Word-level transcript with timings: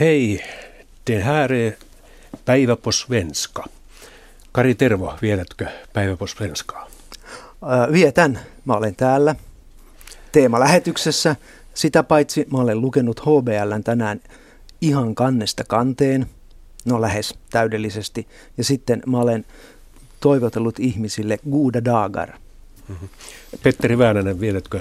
Hej, 0.00 0.44
det 1.04 1.18
här 1.18 1.52
är 1.52 1.76
Päivä 2.44 2.76
på 2.76 2.92
svenska. 2.92 3.64
Kari 4.52 4.74
Tervo, 4.74 5.12
vietätkö 5.22 5.66
Päivä 5.92 6.16
på 6.16 6.26
svenskaa? 6.26 6.88
Vietän. 7.92 8.38
Mä 8.64 8.74
olen 8.74 8.94
täällä 8.94 9.34
teemalähetyksessä. 10.32 11.36
Sitä 11.74 12.02
paitsi 12.02 12.46
mä 12.52 12.58
olen 12.58 12.80
lukenut 12.80 13.20
HBLn 13.20 13.84
tänään 13.84 14.20
ihan 14.80 15.14
kannesta 15.14 15.64
kanteen. 15.64 16.26
No 16.84 17.00
lähes 17.00 17.34
täydellisesti. 17.50 18.26
Ja 18.56 18.64
sitten 18.64 19.02
mä 19.06 19.18
olen 19.18 19.44
toivotellut 20.20 20.78
ihmisille 20.78 21.38
Guda 21.50 21.84
Dagar. 21.84 22.30
Petteri 23.62 23.98
Väänänen, 23.98 24.40
vietätkö 24.40 24.80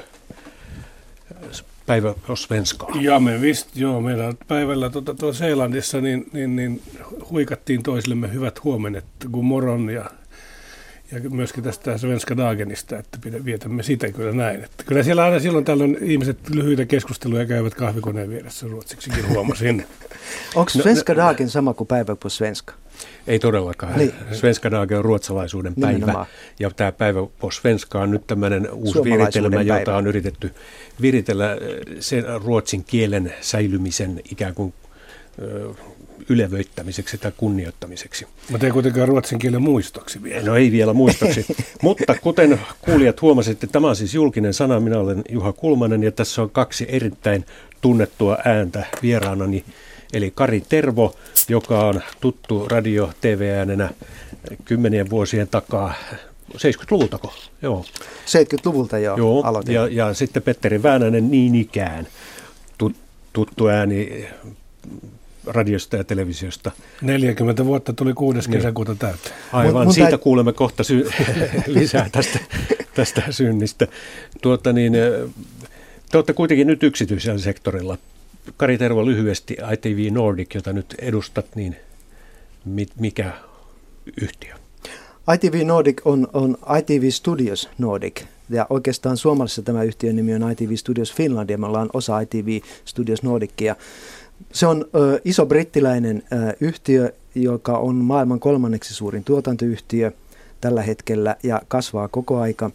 Päivä 1.88 2.14
på 2.28 2.36
svenskaa? 2.36 2.90
Ja 3.02 3.20
me 3.20 3.42
vist, 3.42 3.68
joo, 3.76 4.02
meillä 4.02 4.34
päivällä 4.48 4.90
tuota, 4.90 5.14
tuolla 5.14 5.34
Seelannissa 5.38 6.02
niin, 6.02 6.30
niin, 6.34 6.56
niin 6.56 6.82
huikattiin 7.30 7.84
toisillemme 7.84 8.34
hyvät 8.34 8.64
huomenet, 8.64 9.06
kun 9.32 9.46
moron 9.46 9.90
ja, 9.90 10.06
ja 11.12 11.30
myöskin 11.30 11.64
tästä 11.64 11.98
Svenska 11.98 12.38
Dagenista, 12.38 12.98
että 12.98 13.18
vietämme 13.46 13.84
sitä 13.84 14.12
kyllä 14.12 14.32
näin. 14.32 14.64
Että 14.64 14.84
kyllä 14.84 15.04
siellä 15.04 15.24
aina 15.24 15.40
silloin 15.40 15.66
tällöin 15.66 15.98
ihmiset 16.02 16.50
lyhyitä 16.50 16.86
keskusteluja 16.86 17.46
käyvät 17.46 17.76
kahvikoneen 17.76 18.30
vieressä 18.30 18.68
ruotsiksikin 18.68 19.30
huomasin. 19.30 19.86
Onko 20.56 20.72
No, 20.76 20.84
Svenska 20.84 21.16
Dagen 21.16 21.50
sama 21.50 21.74
kuin 21.74 21.88
päivä 21.88 22.16
på 22.16 22.30
svenska? 22.30 22.74
Ei 23.28 23.40
todellakaan. 23.40 23.98
Niin. 23.98 24.14
Svenska 24.32 24.72
Dag 24.72 24.92
on 24.92 25.06
ruotsalaisuuden 25.06 25.76
päivä. 25.76 25.94
Nimenomaan. 25.94 26.26
Ja 26.60 26.70
tämä 26.70 26.92
päivä 26.92 27.20
på 27.40 27.52
svenska 27.52 28.02
on 28.02 28.12
nyt 28.12 28.28
tämmöinen 28.28 28.72
uusi 28.72 29.04
viritelmä, 29.04 29.62
jota 29.62 29.86
päivä. 29.86 29.98
on 29.98 30.08
yritetty 30.08 30.52
viritellä 31.02 31.52
äh, 31.52 31.58
sen 32.00 32.24
ruotsin 32.44 32.84
kielen 32.84 33.34
säilymisen 33.42 34.22
ikään 34.32 34.56
kuin 34.56 34.74
ö, 35.42 35.74
ylevöittämiseksi 36.30 37.18
tai 37.18 37.32
kunnioittamiseksi. 37.38 38.28
Mutta 38.50 38.66
ei 38.66 38.72
kuitenkaan 38.72 39.08
ruotsin 39.08 39.40
kielen 39.40 39.62
muistoksi 39.62 40.24
vielä. 40.24 40.46
No 40.46 40.56
ei 40.56 40.72
vielä 40.72 40.94
muistoksi. 40.94 41.46
Mutta 41.82 42.16
kuten 42.22 42.60
kuulijat 42.82 43.22
huomasitte, 43.22 43.68
tämä 43.68 43.90
on 43.90 43.96
siis 43.96 44.14
julkinen 44.14 44.54
sana. 44.54 44.80
Minä 44.80 45.00
olen 45.00 45.24
Juha 45.30 45.54
Kulmanen 45.54 46.04
ja 46.04 46.12
tässä 46.12 46.42
on 46.42 46.50
kaksi 46.50 46.86
erittäin 46.90 47.46
tunnettua 47.82 48.38
ääntä 48.46 48.86
vieraanani. 49.02 49.64
Eli 50.14 50.32
Kari 50.36 50.62
Tervo, 50.70 51.16
joka 51.50 51.80
on 51.88 52.02
tuttu 52.22 52.68
radio 52.68 53.12
TV-äänenä 53.22 53.90
kymmenien 54.66 55.10
vuosien 55.10 55.48
takaa, 55.48 55.94
70-luvultako? 56.54 57.34
Joo. 57.62 57.86
70-luvulta 58.26 58.98
jo 59.00 59.16
Joo. 59.18 59.42
aloitin. 59.44 59.76
Ja, 59.76 59.88
ja 59.88 60.14
sitten 60.14 60.44
Petteri 60.44 60.84
Väänänen 60.84 61.32
niin 61.32 61.56
ikään, 61.56 62.08
tut, 62.78 62.96
tuttu 63.34 63.68
ääni 63.68 64.26
radiosta 65.46 65.96
ja 65.98 66.04
televisiosta. 66.04 66.72
40 67.02 67.66
vuotta 67.66 67.94
tuli 67.94 68.14
6. 68.14 68.40
Niin. 68.40 68.52
kesäkuuta 68.58 68.96
täyteen. 68.96 69.36
Aivan, 69.54 69.74
Mun- 69.82 69.84
mun 69.86 69.94
siitä 69.94 70.10
täyt- 70.10 70.22
kuulemme 70.22 70.54
kohta 70.54 70.84
sy- 70.84 71.10
lisää 71.68 72.10
tästä, 72.12 72.40
tästä 72.96 73.24
synnistä. 73.30 73.88
Tuota 74.42 74.74
niin, 74.74 74.96
eh, 74.96 75.12
te 76.12 76.18
olette 76.18 76.34
kuitenkin 76.34 76.68
nyt 76.68 76.84
yksityisellä 76.84 77.40
sektorilla. 77.40 77.98
Kari 78.58 78.78
Tervo 78.78 79.06
lyhyesti, 79.06 79.58
ITV 79.74 80.14
Nordic, 80.14 80.56
jota 80.56 80.74
nyt 80.74 80.96
edustat, 81.00 81.46
niin 81.56 81.76
mi- 82.66 82.88
mikä 83.00 83.32
yhtiö? 84.22 84.56
ITV 85.36 85.66
Nordic 85.66 86.02
on, 86.06 86.28
on 86.34 86.58
ITV 86.80 87.10
Studios 87.10 87.70
Nordic. 87.78 88.22
Ja 88.50 88.68
oikeastaan 88.70 89.18
Suomessa 89.18 89.62
tämä 89.62 89.84
yhtiön 89.84 90.16
nimi 90.16 90.36
on 90.36 90.52
ITV 90.52 90.76
Studios 90.76 91.14
Finland 91.14 91.50
ja 91.50 91.58
me 91.58 91.66
ollaan 91.66 91.90
osa 91.94 92.20
ITV 92.20 92.62
Studios 92.86 93.24
Nordicia. 93.24 93.76
Se 94.54 94.68
on 94.68 94.86
ö, 94.96 95.22
iso 95.26 95.46
brittiläinen 95.46 96.24
ö, 96.34 96.36
yhtiö, 96.62 97.12
joka 97.36 97.78
on 97.78 97.96
maailman 97.96 98.40
kolmanneksi 98.40 98.94
suurin 98.94 99.24
tuotantoyhtiö 99.24 100.12
tällä 100.62 100.82
hetkellä 100.82 101.36
ja 101.44 101.62
kasvaa 101.68 102.08
koko 102.08 102.40
aika. 102.40 102.72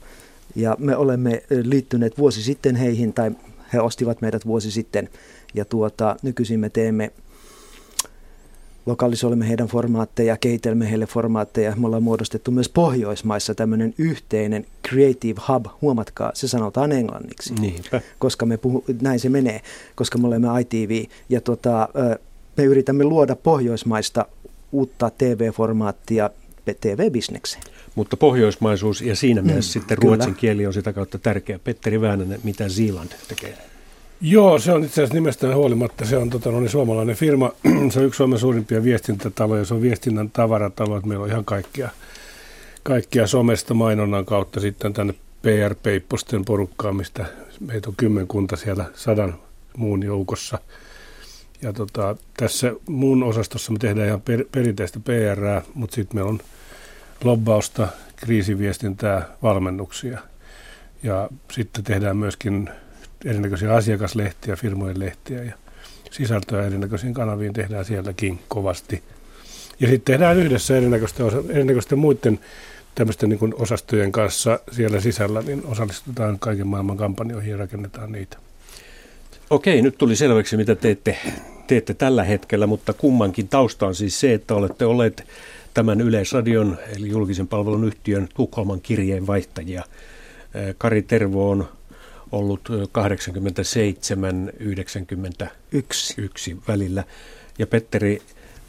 Ja 0.56 0.76
me 0.78 0.96
olemme 0.96 1.42
liittyneet 1.62 2.18
vuosi 2.18 2.42
sitten 2.42 2.76
heihin, 2.76 3.12
tai 3.12 3.30
he 3.72 3.80
ostivat 3.80 4.20
meidät 4.20 4.46
vuosi 4.46 4.70
sitten. 4.70 5.08
Ja 5.54 5.64
tuota, 5.64 6.16
nykyisin 6.22 6.60
me 6.60 6.68
teemme 6.70 7.10
lokalisoimme 8.86 9.48
heidän 9.48 9.66
formaatteja, 9.68 10.36
kehitelmme 10.36 10.90
heille 10.90 11.06
formaatteja. 11.06 11.76
Me 11.76 11.86
ollaan 11.86 12.02
muodostettu 12.02 12.50
myös 12.50 12.68
Pohjoismaissa 12.68 13.54
tämmöinen 13.54 13.94
yhteinen 13.98 14.66
Creative 14.88 15.40
Hub. 15.48 15.66
Huomatkaa, 15.82 16.30
se 16.34 16.48
sanotaan 16.48 16.92
englanniksi, 16.92 17.54
Niinpä. 17.54 18.00
koska 18.18 18.46
me 18.46 18.56
puhu, 18.56 18.84
näin 19.00 19.20
se 19.20 19.28
menee, 19.28 19.60
koska 19.94 20.18
me 20.18 20.26
olemme 20.26 20.48
ITV. 20.60 21.04
Ja 21.28 21.40
tota, 21.40 21.88
me 22.56 22.64
yritämme 22.64 23.04
luoda 23.04 23.36
Pohjoismaista 23.36 24.26
uutta 24.72 25.10
TV-formaattia 25.18 26.30
TV-bisnekseen. 26.80 27.62
Mutta 27.94 28.16
pohjoismaisuus 28.16 29.00
ja 29.02 29.16
siinä 29.16 29.42
mielessä 29.42 29.78
Mm, 29.78 29.80
sitten 29.82 29.98
kyllä. 30.00 30.16
ruotsin 30.16 30.34
kieli 30.34 30.66
on 30.66 30.72
sitä 30.72 30.92
kautta 30.92 31.18
tärkeä. 31.18 31.58
Petteri 31.58 32.00
Väänänen, 32.00 32.40
mitä 32.44 32.68
Zealand 32.68 33.10
tekee? 33.28 33.58
Joo, 34.24 34.58
se 34.58 34.72
on 34.72 34.84
itse 34.84 34.92
asiassa 34.92 35.14
nimestään 35.14 35.54
huolimatta. 35.54 36.04
Se 36.04 36.16
on 36.16 36.30
tota, 36.30 36.50
no, 36.50 36.60
niin 36.60 36.70
suomalainen 36.70 37.16
firma. 37.16 37.52
se 37.90 37.98
on 37.98 38.06
yksi 38.06 38.16
Suomen 38.16 38.38
suurimpia 38.38 38.84
viestintätaloja. 38.84 39.64
Se 39.64 39.74
on 39.74 39.82
viestinnän 39.82 40.30
tavaratalo. 40.30 40.96
että 40.96 41.08
Meillä 41.08 41.22
on 41.22 41.30
ihan 41.30 41.44
kaikkia, 41.44 41.88
kaikkia 42.82 43.26
somesta 43.26 43.74
mainonnan 43.74 44.24
kautta 44.24 44.60
sitten 44.60 44.92
tänne 44.92 45.14
PR-peipposten 45.42 46.44
porukkaa, 46.44 46.92
mistä 46.92 47.26
meitä 47.60 47.88
on 47.88 47.96
kymmenkunta 47.96 48.56
siellä 48.56 48.84
sadan 48.94 49.34
muun 49.76 50.02
joukossa. 50.02 50.58
Ja 51.62 51.72
tota, 51.72 52.16
tässä 52.36 52.72
muun 52.86 53.22
osastossa 53.22 53.72
me 53.72 53.78
tehdään 53.78 54.08
ihan 54.08 54.20
per, 54.20 54.44
perinteistä 54.52 55.00
PR, 55.00 55.62
mutta 55.74 55.94
sitten 55.94 56.16
meillä 56.16 56.30
on 56.30 56.40
lobbausta, 57.24 57.88
kriisiviestintää, 58.16 59.28
valmennuksia. 59.42 60.20
Ja 61.02 61.28
sitten 61.52 61.84
tehdään 61.84 62.16
myöskin 62.16 62.70
erinäköisiä 63.24 63.74
asiakaslehtiä, 63.74 64.56
firmojen 64.56 64.98
lehtiä 64.98 65.42
ja 65.42 65.52
sisältöä 66.10 66.66
erinäköisiin 66.66 67.14
kanaviin 67.14 67.52
tehdään 67.52 67.84
sielläkin 67.84 68.38
kovasti. 68.48 69.02
Ja 69.80 69.88
sitten 69.88 70.12
tehdään 70.12 70.36
yhdessä 70.36 70.76
erinäköisten, 70.76 71.26
erinäköisten 71.48 71.98
muiden 71.98 72.40
tämmöisten 72.94 73.28
niin 73.28 73.54
osastojen 73.54 74.12
kanssa 74.12 74.60
siellä 74.72 75.00
sisällä, 75.00 75.42
niin 75.42 75.62
osallistutaan 75.66 76.38
kaiken 76.38 76.66
maailman 76.66 76.96
kampanjoihin 76.96 77.50
ja 77.50 77.56
rakennetaan 77.56 78.12
niitä. 78.12 78.36
Okei, 79.50 79.82
nyt 79.82 79.98
tuli 79.98 80.16
selväksi, 80.16 80.56
mitä 80.56 80.74
teette, 80.74 81.18
teette 81.66 81.94
tällä 81.94 82.24
hetkellä, 82.24 82.66
mutta 82.66 82.92
kummankin 82.92 83.48
tausta 83.48 83.86
on 83.86 83.94
siis 83.94 84.20
se, 84.20 84.34
että 84.34 84.54
olette 84.54 84.84
olleet 84.84 85.24
tämän 85.74 86.00
Yleisradion, 86.00 86.78
eli 86.96 87.08
julkisen 87.08 87.48
palvelun 87.48 87.84
yhtiön 87.84 88.28
Tukholman 88.34 88.80
kirjeenvaihtajia. 88.80 89.84
Kari 90.78 91.02
Tervo 91.02 91.50
on 91.50 91.68
ollut 92.32 92.60
eh, 92.70 92.88
87-91 95.44 95.48
Yksi. 96.18 96.56
välillä 96.68 97.04
ja 97.58 97.66
Petteri 97.66 98.18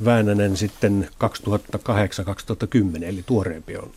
Väänänen 0.06 0.58
sitten 0.58 1.08
2008-2010, 1.24 3.04
eli 3.04 3.24
tuoreempi 3.26 3.78
on. 3.78 3.92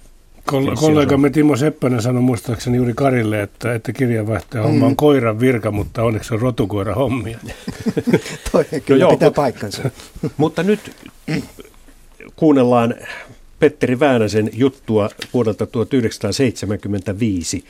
Kol- 0.44 0.74
kollegamme 0.76 1.30
Timo 1.30 1.56
Seppänen 1.56 2.02
sanoi 2.02 2.22
muistaakseni 2.22 2.76
juuri 2.76 2.92
Karille, 2.94 3.42
että, 3.42 3.74
että 3.74 3.92
kirjanvaihtaja 3.92 4.62
homma 4.62 4.86
on 4.86 4.92
Mm. 4.92 4.96
koiran 4.96 5.40
virka, 5.40 5.70
mutta 5.70 6.02
onneksi 6.02 6.34
on 6.34 6.40
rotukoira 6.40 6.94
hommia. 6.94 7.38
Toi 8.52 8.64
kyllä 8.86 9.00
joo, 9.04 9.10
pitää 9.10 9.28
mut- 9.28 9.34
paikkansa. 9.34 9.90
Mutta 10.36 10.62
nyt 10.62 10.80
kuunnellaan 12.36 12.94
Petteri 13.58 14.00
Väänäsen 14.00 14.50
juttua 14.52 15.10
vuodelta 15.34 15.66
1975. 15.66 17.64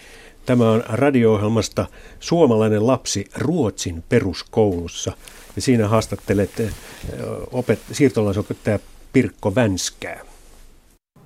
Tämä 0.47 0.71
on 0.71 0.83
radio-ohjelmasta 0.89 1.87
Suomalainen 2.21 2.87
lapsi 2.87 3.25
Ruotsin 3.39 4.05
peruskoulussa. 4.09 5.13
Ja 5.57 5.63
siinä 5.63 5.89
haastattelet 5.89 6.61
eh, 6.61 6.75
opet- 7.53 7.93
siirtolaisopettaja 7.93 8.79
Pirkko 9.13 9.55
Vänskää. 9.55 10.21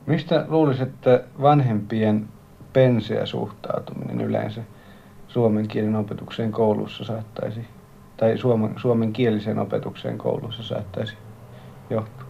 Mistä 0.07 0.45
luulisit, 0.49 0.89
että 0.89 1.25
vanhempien 1.43 2.29
penseä 2.73 3.27
suhtautuminen 3.27 4.21
yleensä 4.21 4.63
suomen 5.29 5.69
kielen 5.69 5.97
opetukseen 5.97 6.53
koulussa 6.53 7.05
saattaisi, 7.05 7.61
tai 8.17 8.39
suomen, 8.39 8.75
suomen 8.77 9.13
kieliseen 9.13 9.59
opetukseen 9.59 10.19
koulussa 10.19 10.63
saattaisi 10.63 11.15
johtua? 11.91 12.30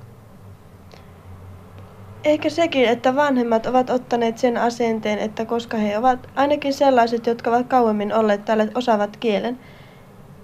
Ehkä 2.24 2.50
sekin, 2.50 2.88
että 2.88 3.16
vanhemmat 3.16 3.66
ovat 3.66 3.90
ottaneet 3.90 4.38
sen 4.38 4.56
asenteen, 4.56 5.18
että 5.18 5.44
koska 5.44 5.76
he 5.76 5.98
ovat 5.98 6.28
ainakin 6.34 6.74
sellaiset, 6.74 7.26
jotka 7.26 7.50
ovat 7.50 7.66
kauemmin 7.66 8.14
olleet 8.14 8.44
täällä 8.44 8.66
osaavat 8.74 9.16
kielen, 9.16 9.58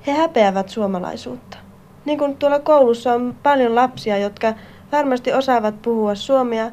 he 0.07 0.13
häpeävät 0.13 0.69
suomalaisuutta. 0.69 1.59
Niin 2.05 2.19
kuin 2.19 2.37
tuolla 2.37 2.59
koulussa 2.59 3.13
on 3.13 3.37
paljon 3.43 3.75
lapsia, 3.75 4.19
jotka 4.19 4.55
varmasti 4.93 5.33
osaavat 5.33 5.83
puhua 5.83 6.15
suomea, 6.15 6.71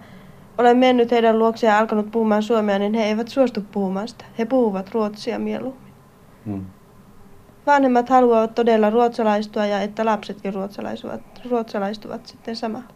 olen 0.57 0.77
mennyt 0.77 1.11
heidän 1.11 1.39
luokseen 1.39 1.71
ja 1.71 1.79
alkanut 1.79 2.11
puhumaan 2.11 2.43
suomea, 2.43 2.79
niin 2.79 2.93
he 2.93 3.03
eivät 3.03 3.27
suostu 3.27 3.61
puhumaan 3.71 4.07
sitä. 4.07 4.25
He 4.39 4.45
puhuvat 4.45 4.91
ruotsia 4.93 5.39
mieluummin. 5.39 5.93
Hmm. 6.45 6.65
vanhemmat 7.65 8.09
haluavat 8.09 8.55
todella 8.55 8.89
ruotsalaistua 8.89 9.65
ja 9.65 9.81
että 9.81 10.05
lapsetkin 10.05 10.53
ruotsalaistuvat, 10.53 11.21
ruotsalaistuvat 11.49 12.25
sitten 12.25 12.55
samalla. 12.55 12.87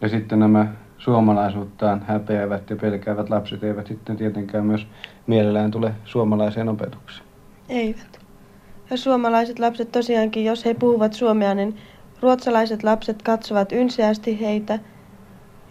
Ja 0.00 0.08
sitten 0.08 0.38
nämä 0.38 0.66
suomalaisuuttaan 0.98 2.04
häpeävät 2.08 2.70
ja 2.70 2.76
pelkäävät 2.76 3.30
lapset 3.30 3.64
eivät 3.64 3.86
sitten 3.86 4.16
tietenkään 4.16 4.66
myös 4.66 4.86
mielellään 5.26 5.70
tule 5.70 5.94
suomalaiseen 6.04 6.68
opetukseen. 6.68 7.28
Eivät. 7.68 8.20
Ja 8.90 8.96
suomalaiset 8.96 9.58
lapset 9.58 9.92
tosiaankin, 9.92 10.44
jos 10.44 10.64
he 10.64 10.74
puhuvat 10.74 11.12
suomea, 11.12 11.54
niin 11.54 11.76
ruotsalaiset 12.20 12.82
lapset 12.82 13.22
katsovat 13.22 13.72
ynseästi 13.72 14.40
heitä 14.40 14.78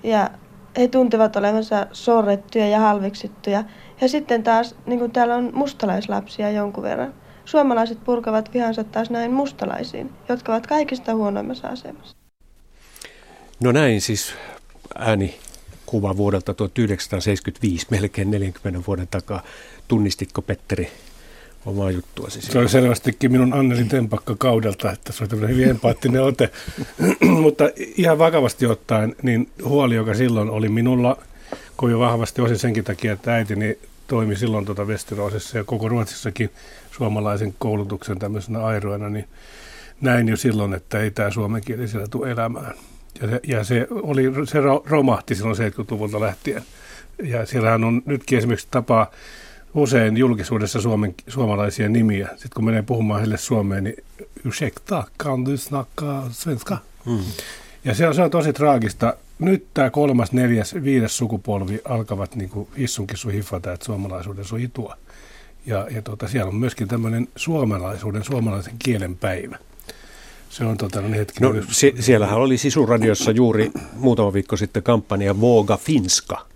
ja 0.03 0.29
he 0.77 0.87
tuntevat 0.87 1.35
olevansa 1.35 1.87
sorrettuja 1.91 2.67
ja 2.67 2.79
halveksittuja. 2.79 3.63
Ja 4.01 4.09
sitten 4.09 4.43
taas, 4.43 4.75
niin 4.85 4.99
kuin 4.99 5.11
täällä 5.11 5.35
on 5.35 5.51
mustalaislapsia 5.53 6.51
jonkun 6.51 6.83
verran, 6.83 7.13
suomalaiset 7.45 8.03
purkavat 8.03 8.53
vihansa 8.53 8.83
taas 8.83 9.09
näin 9.09 9.31
mustalaisiin, 9.31 10.13
jotka 10.29 10.51
ovat 10.51 10.67
kaikista 10.67 11.15
huonoimmassa 11.15 11.67
asemassa. 11.67 12.17
No 13.63 13.71
näin 13.71 14.01
siis 14.01 14.35
ääni 14.95 15.39
kuva 15.85 16.17
vuodelta 16.17 16.53
1975, 16.53 17.87
melkein 17.89 18.31
40 18.31 18.83
vuoden 18.87 19.07
takaa. 19.07 19.43
Tunnistitko 19.87 20.41
Petteri 20.41 20.91
omaa 21.65 21.91
juttua. 21.91 22.29
Siis 22.29 22.45
se 22.45 22.59
oli 22.59 22.69
selvästikin 22.69 23.31
minun 23.31 23.53
Anneli 23.53 23.83
Tempakka 23.83 24.35
kaudelta, 24.39 24.91
että 24.91 25.13
se 25.13 25.23
oli 25.23 25.47
hyvin 25.47 25.69
empaattinen 25.69 26.23
ote. 26.23 26.49
Mutta 27.41 27.63
ihan 27.77 28.17
vakavasti 28.17 28.65
ottaen, 28.65 29.15
niin 29.21 29.49
huoli, 29.63 29.95
joka 29.95 30.13
silloin 30.13 30.49
oli 30.49 30.69
minulla, 30.69 31.17
kovin 31.75 31.99
vahvasti 31.99 32.41
osin 32.41 32.59
senkin 32.59 32.83
takia, 32.83 33.13
että 33.13 33.33
äitini 33.33 33.79
toimi 34.07 34.35
silloin 34.35 34.65
tuota 34.65 34.85
Westerosissa 34.85 35.57
ja 35.57 35.63
koko 35.63 35.89
Ruotsissakin 35.89 36.49
suomalaisen 36.91 37.55
koulutuksen 37.59 38.19
tämmöisenä 38.19 38.65
airoina, 38.65 39.09
niin 39.09 39.27
näin 40.01 40.27
jo 40.27 40.37
silloin, 40.37 40.73
että 40.73 40.99
ei 40.99 41.11
tämä 41.11 41.31
suomenkielisellä 41.31 42.07
tule 42.07 42.31
elämään. 42.31 42.73
Ja 43.21 43.27
se, 43.27 43.39
ja 43.47 43.63
se, 43.63 43.87
oli, 43.89 44.23
se 44.45 44.59
romahti 44.85 45.35
silloin 45.35 45.57
70-luvulta 45.57 46.19
lähtien. 46.19 46.63
Ja 47.23 47.45
siellähän 47.45 47.83
on 47.83 48.01
nytkin 48.05 48.37
esimerkiksi 48.37 48.67
tapaa 48.71 49.11
usein 49.73 50.17
julkisuudessa 50.17 50.81
suomen, 50.81 51.15
suomalaisia 51.27 51.89
nimiä. 51.89 52.27
Sitten 52.27 52.51
kun 52.55 52.65
menee 52.65 52.81
puhumaan 52.81 53.19
heille 53.19 53.37
suomeen, 53.37 53.83
niin 53.83 54.03
ursäkta, 54.45 55.03
kan 55.17 55.45
du 55.45 55.57
snacka 55.57 56.27
svenska? 56.31 56.77
Mm. 57.05 57.19
Ja 57.85 57.93
se 57.93 58.07
on, 58.07 58.15
se 58.15 58.21
on 58.21 58.31
tosi 58.31 58.53
traagista. 58.53 59.13
Nyt 59.39 59.67
tämä 59.73 59.89
kolmas, 59.89 60.31
neljäs, 60.31 60.75
viides 60.83 61.17
sukupolvi 61.17 61.81
alkavat 61.85 62.35
niin 62.35 62.49
kuin 62.49 62.67
issunkin 62.75 63.17
sun 63.17 63.31
hiffata, 63.31 63.73
että 63.73 63.85
suomalaisuuden 63.85 64.45
sun 64.45 64.59
itua. 64.59 64.97
Ja, 65.65 65.87
ja 65.91 66.01
tota, 66.01 66.27
siellä 66.27 66.49
on 66.49 66.55
myöskin 66.55 66.87
tämmöinen 66.87 67.27
suomalaisuuden, 67.35 68.23
suomalaisen 68.23 68.75
kielen 68.79 69.17
päivä. 69.17 69.57
Se 70.49 70.65
on 70.65 70.77
tota, 70.77 71.01
no, 71.01 71.09
hetki. 71.09 71.43
No, 71.43 71.53
sie- 71.53 72.01
siellähän 72.01 72.37
oli 72.37 72.57
Sisuradiossa 72.57 73.31
juuri 73.31 73.71
muutama 73.93 74.33
viikko 74.33 74.57
sitten 74.57 74.83
kampanja 74.83 75.41
Voga 75.41 75.77
Finska– 75.77 76.41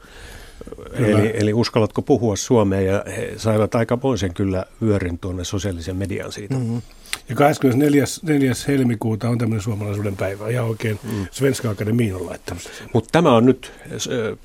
Eli, 0.93 1.31
eli 1.33 1.53
uskallatko 1.53 2.01
puhua 2.01 2.35
suomea 2.35 2.81
ja 2.81 3.03
he 3.07 3.33
saivat 3.37 3.75
aikamoisen 3.75 4.33
kyllä 4.33 4.65
vyörin 4.81 5.19
tuonne 5.19 5.43
sosiaalisen 5.43 5.95
median 5.95 6.31
siitä. 6.31 6.55
Mm-hmm. 6.55 6.81
Ja 7.29 7.35
24. 7.35 8.05
4. 8.23 8.53
helmikuuta 8.67 9.29
on 9.29 9.37
tämmöinen 9.37 9.63
suomalaisuuden 9.63 10.17
päivä. 10.17 10.49
Ja 10.49 10.63
oikein 10.63 10.99
mm. 11.03 11.27
Svenska 11.31 11.69
Akademiin 11.69 12.15
on 12.15 12.25
laittanut 12.25 12.71
Mutta 12.93 13.09
tämä 13.11 13.35
on 13.35 13.45
nyt 13.45 13.71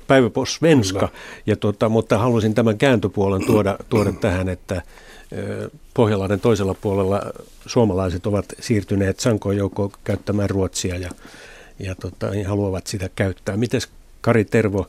päivä 0.07 0.29
på 0.29 0.45
svenska, 0.45 1.09
ja 1.45 1.55
tota, 1.55 1.89
mutta 1.89 2.17
haluaisin 2.17 2.53
tämän 2.53 2.77
kääntöpuolen 2.77 3.45
tuoda, 3.45 3.77
tuoda 3.89 4.11
tähän, 4.21 4.49
että 4.49 4.81
Pohjanlahden 5.93 6.39
toisella 6.39 6.73
puolella 6.73 7.21
suomalaiset 7.65 8.27
ovat 8.27 8.45
siirtyneet 8.59 9.19
sankoon 9.19 9.57
joukkoon 9.57 9.91
käyttämään 10.03 10.49
ruotsia 10.49 10.97
ja, 10.97 11.09
ja 11.79 11.95
tota, 11.95 12.29
niin 12.29 12.47
haluavat 12.47 12.87
sitä 12.87 13.09
käyttää. 13.15 13.57
Miten 13.57 13.81
Kari 14.21 14.45
Tervo, 14.45 14.87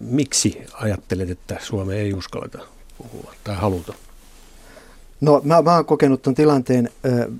miksi 0.00 0.62
ajattelet, 0.72 1.30
että 1.30 1.56
Suome 1.60 1.96
ei 1.96 2.12
uskalleta 2.12 2.58
puhua 2.98 3.34
tai 3.44 3.56
haluta? 3.56 3.94
No 5.20 5.40
mä, 5.44 5.62
mä 5.62 5.74
oon 5.74 5.84
kokenut 5.84 6.22
tuon 6.22 6.34
tilanteen 6.34 6.90
ö, 7.04 7.30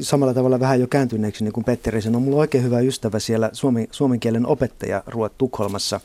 samalla 0.00 0.34
tavalla 0.34 0.60
vähän 0.60 0.80
jo 0.80 0.86
kääntyneeksi 0.86 1.44
niin 1.44 1.52
kuin 1.52 1.64
Petteri 1.64 2.02
sanoi. 2.02 2.20
Mulla 2.20 2.36
on 2.36 2.40
oikein 2.40 2.64
hyvä 2.64 2.80
ystävä 2.80 3.18
siellä 3.18 3.50
suomen, 3.52 3.88
suomen 3.90 4.20
kielen 4.20 4.46
opettaja 4.46 5.02
Ruot 5.06 5.38
Tukholmassa 5.38 6.00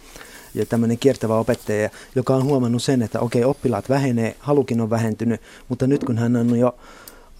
ja 0.53 0.65
tämmöinen 0.65 0.97
kiertävä 0.97 1.35
opettaja, 1.35 1.89
joka 2.15 2.35
on 2.35 2.43
huomannut 2.43 2.83
sen, 2.83 3.01
että 3.01 3.19
okei, 3.19 3.43
oppilaat 3.43 3.89
vähenee, 3.89 4.35
halukin 4.39 4.81
on 4.81 4.89
vähentynyt, 4.89 5.41
mutta 5.69 5.87
nyt 5.87 6.03
kun 6.03 6.17
hän 6.17 6.35
on 6.35 6.59
jo 6.59 6.75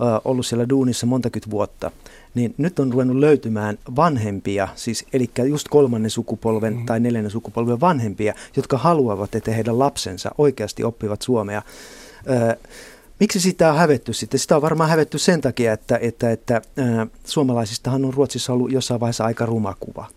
ö, 0.01 0.22
ollut 0.25 0.46
siellä 0.46 0.69
duunissa 0.69 1.06
montakymmentä 1.06 1.51
vuotta, 1.51 1.92
niin 2.36 2.54
nyt 2.58 2.80
on 2.80 2.92
ruvennut 2.92 3.18
löytymään 3.18 3.78
vanhempia, 3.96 4.68
siis 4.75 5.06
eli 5.13 5.30
just 5.48 5.68
kolmannen 5.69 6.12
sukupolven 6.12 6.75
mm. 6.75 6.86
tai 6.86 7.00
neljännen 7.00 7.31
sukupolven 7.31 7.81
vanhempia, 7.81 8.34
jotka 8.56 8.78
haluavat, 8.78 9.36
että 9.36 9.51
heidän 9.51 9.80
lapsensa 9.80 10.31
oikeasti 10.38 10.84
oppivat 10.84 11.22
suomea. 11.22 11.62
Ö, 12.30 12.58
Miksi 13.20 13.40
sitä 13.40 13.72
on 13.72 13.78
hävetty 13.78 14.14
sitten? 14.14 14.40
Sitä 14.40 14.56
on 14.56 14.62
varmaan 14.62 14.90
hävetty 14.90 15.18
sen 15.18 15.42
takia, 15.42 15.74
että, 15.74 15.98
että, 16.02 16.32
että 16.32 16.62
ää, 16.78 17.08
suomalaisistahan 17.26 18.06
on 18.06 18.14
Ruotsissa 18.14 18.54
ollut 18.54 18.72
jossain 18.72 19.00
vaiheessa 19.00 19.26
aika 19.26 19.46
ruma 19.46 19.76
kuva. 19.80 20.08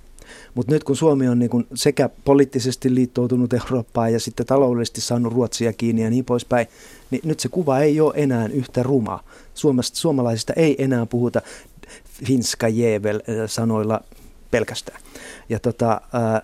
Mutta 0.54 0.72
nyt 0.72 0.84
kun 0.84 0.96
Suomi 0.96 1.28
on 1.28 1.38
niin 1.38 1.50
kun 1.50 1.66
sekä 1.74 2.10
poliittisesti 2.24 2.94
liittoutunut 2.94 3.52
Eurooppaan 3.52 4.12
ja 4.12 4.20
sitten 4.20 4.46
taloudellisesti 4.46 5.00
saanut 5.00 5.32
Ruotsia 5.32 5.72
kiinni 5.72 6.02
ja 6.02 6.10
niin 6.10 6.24
poispäin, 6.24 6.66
niin 7.10 7.20
nyt 7.24 7.40
se 7.40 7.48
kuva 7.48 7.78
ei 7.78 8.00
ole 8.00 8.12
enää 8.16 8.46
yhtä 8.46 8.82
ruma. 8.82 9.24
Suomesta, 9.54 9.98
suomalaisista 9.98 10.52
ei 10.56 10.84
enää 10.84 11.06
puhuta 11.06 11.42
finska 12.24 12.68
jevel 12.68 13.20
sanoilla 13.46 14.00
pelkästään. 14.50 15.00
Ja 15.48 15.58
tota, 15.58 16.00
ää, 16.12 16.42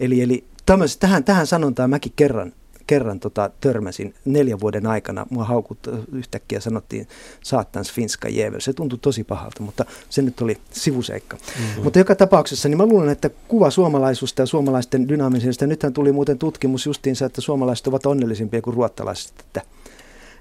eli, 0.00 0.22
eli 0.22 0.44
tämmöis, 0.66 0.96
tähän, 0.96 1.24
tähän 1.24 1.46
sanontaan 1.46 1.90
mäkin 1.90 2.12
kerran 2.16 2.52
kerran 2.86 3.20
tota, 3.20 3.50
törmäsin 3.60 4.14
neljän 4.24 4.60
vuoden 4.60 4.86
aikana. 4.86 5.26
Mua 5.30 5.44
haukut 5.44 5.78
yhtäkkiä 6.12 6.60
sanottiin 6.60 7.08
saattans 7.42 7.92
finska 7.92 8.28
jevel. 8.28 8.60
Se 8.60 8.72
tuntui 8.72 8.98
tosi 8.98 9.24
pahalta, 9.24 9.62
mutta 9.62 9.84
se 10.10 10.22
nyt 10.22 10.40
oli 10.40 10.58
sivuseikka. 10.70 11.36
Mm-hmm. 11.36 11.82
Mutta 11.84 11.98
joka 11.98 12.14
tapauksessa 12.14 12.68
niin 12.68 12.78
mä 12.78 12.86
luulen, 12.86 13.08
että 13.08 13.30
kuva 13.48 13.70
suomalaisusta 13.70 14.42
ja 14.42 14.46
suomalaisten 14.46 15.08
dynaamisesta, 15.08 15.66
nythän 15.66 15.92
tuli 15.92 16.12
muuten 16.12 16.38
tutkimus 16.38 16.86
justiinsa, 16.86 17.26
että 17.26 17.40
suomalaiset 17.40 17.86
ovat 17.86 18.06
onnellisimpia 18.06 18.62
kuin 18.62 18.74
ruottalaiset, 18.74 19.32
että, 19.40 19.62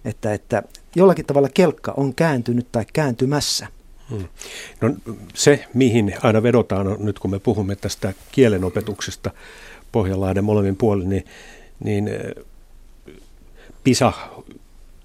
että, 0.06 0.34
että 0.34 0.64
jollakin 0.96 1.26
tavalla 1.26 1.50
kelkka 1.54 1.94
on 1.98 2.14
kääntynyt 2.14 2.68
tai 2.72 2.86
kääntymässä. 2.94 3.68
Hmm. 4.10 4.28
No, 4.82 4.90
se, 5.34 5.66
mihin 5.74 6.14
aina 6.24 6.44
vedotaan 6.44 6.88
on, 6.88 6.98
nyt 7.00 7.20
kun 7.20 7.32
me 7.32 7.40
puhumme 7.40 7.76
tästä 7.76 8.14
kielenopetuksesta 8.32 9.32
Pohjanlahden 9.92 10.44
molemmin 10.44 10.76
puolin, 10.76 11.10
niin 11.10 11.26
niin 11.84 12.08
eh, 12.08 12.22
PISA 13.84 14.14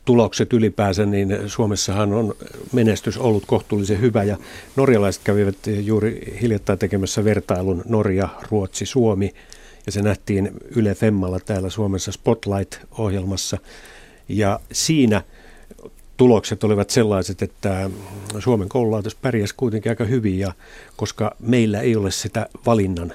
tulokset 0.04 0.52
ylipäänsä, 0.52 1.06
niin 1.06 1.38
Suomessahan 1.46 2.12
on 2.12 2.34
menestys 2.72 3.18
ollut 3.18 3.46
kohtuullisen 3.46 4.00
hyvä 4.00 4.22
ja 4.22 4.36
norjalaiset 4.76 5.22
kävivät 5.24 5.56
juuri 5.66 6.38
hiljattain 6.40 6.78
tekemässä 6.78 7.24
vertailun 7.24 7.82
Norja, 7.88 8.28
Ruotsi, 8.50 8.86
Suomi 8.86 9.34
ja 9.86 9.92
se 9.92 10.02
nähtiin 10.02 10.50
Yle 10.76 10.94
Femmalla 10.94 11.40
täällä 11.40 11.70
Suomessa 11.70 12.12
Spotlight-ohjelmassa. 12.12 13.58
Ja 14.28 14.60
siinä 14.72 15.22
tulokset 16.16 16.64
olivat 16.64 16.90
sellaiset, 16.90 17.42
että 17.42 17.90
Suomen 18.38 18.68
koululaitos 18.68 19.14
pärjäsi 19.14 19.54
kuitenkin 19.56 19.92
aika 19.92 20.04
hyvin 20.04 20.38
ja 20.38 20.52
koska 20.96 21.36
meillä 21.40 21.80
ei 21.80 21.96
ole 21.96 22.10
sitä 22.10 22.46
valinnan 22.66 23.12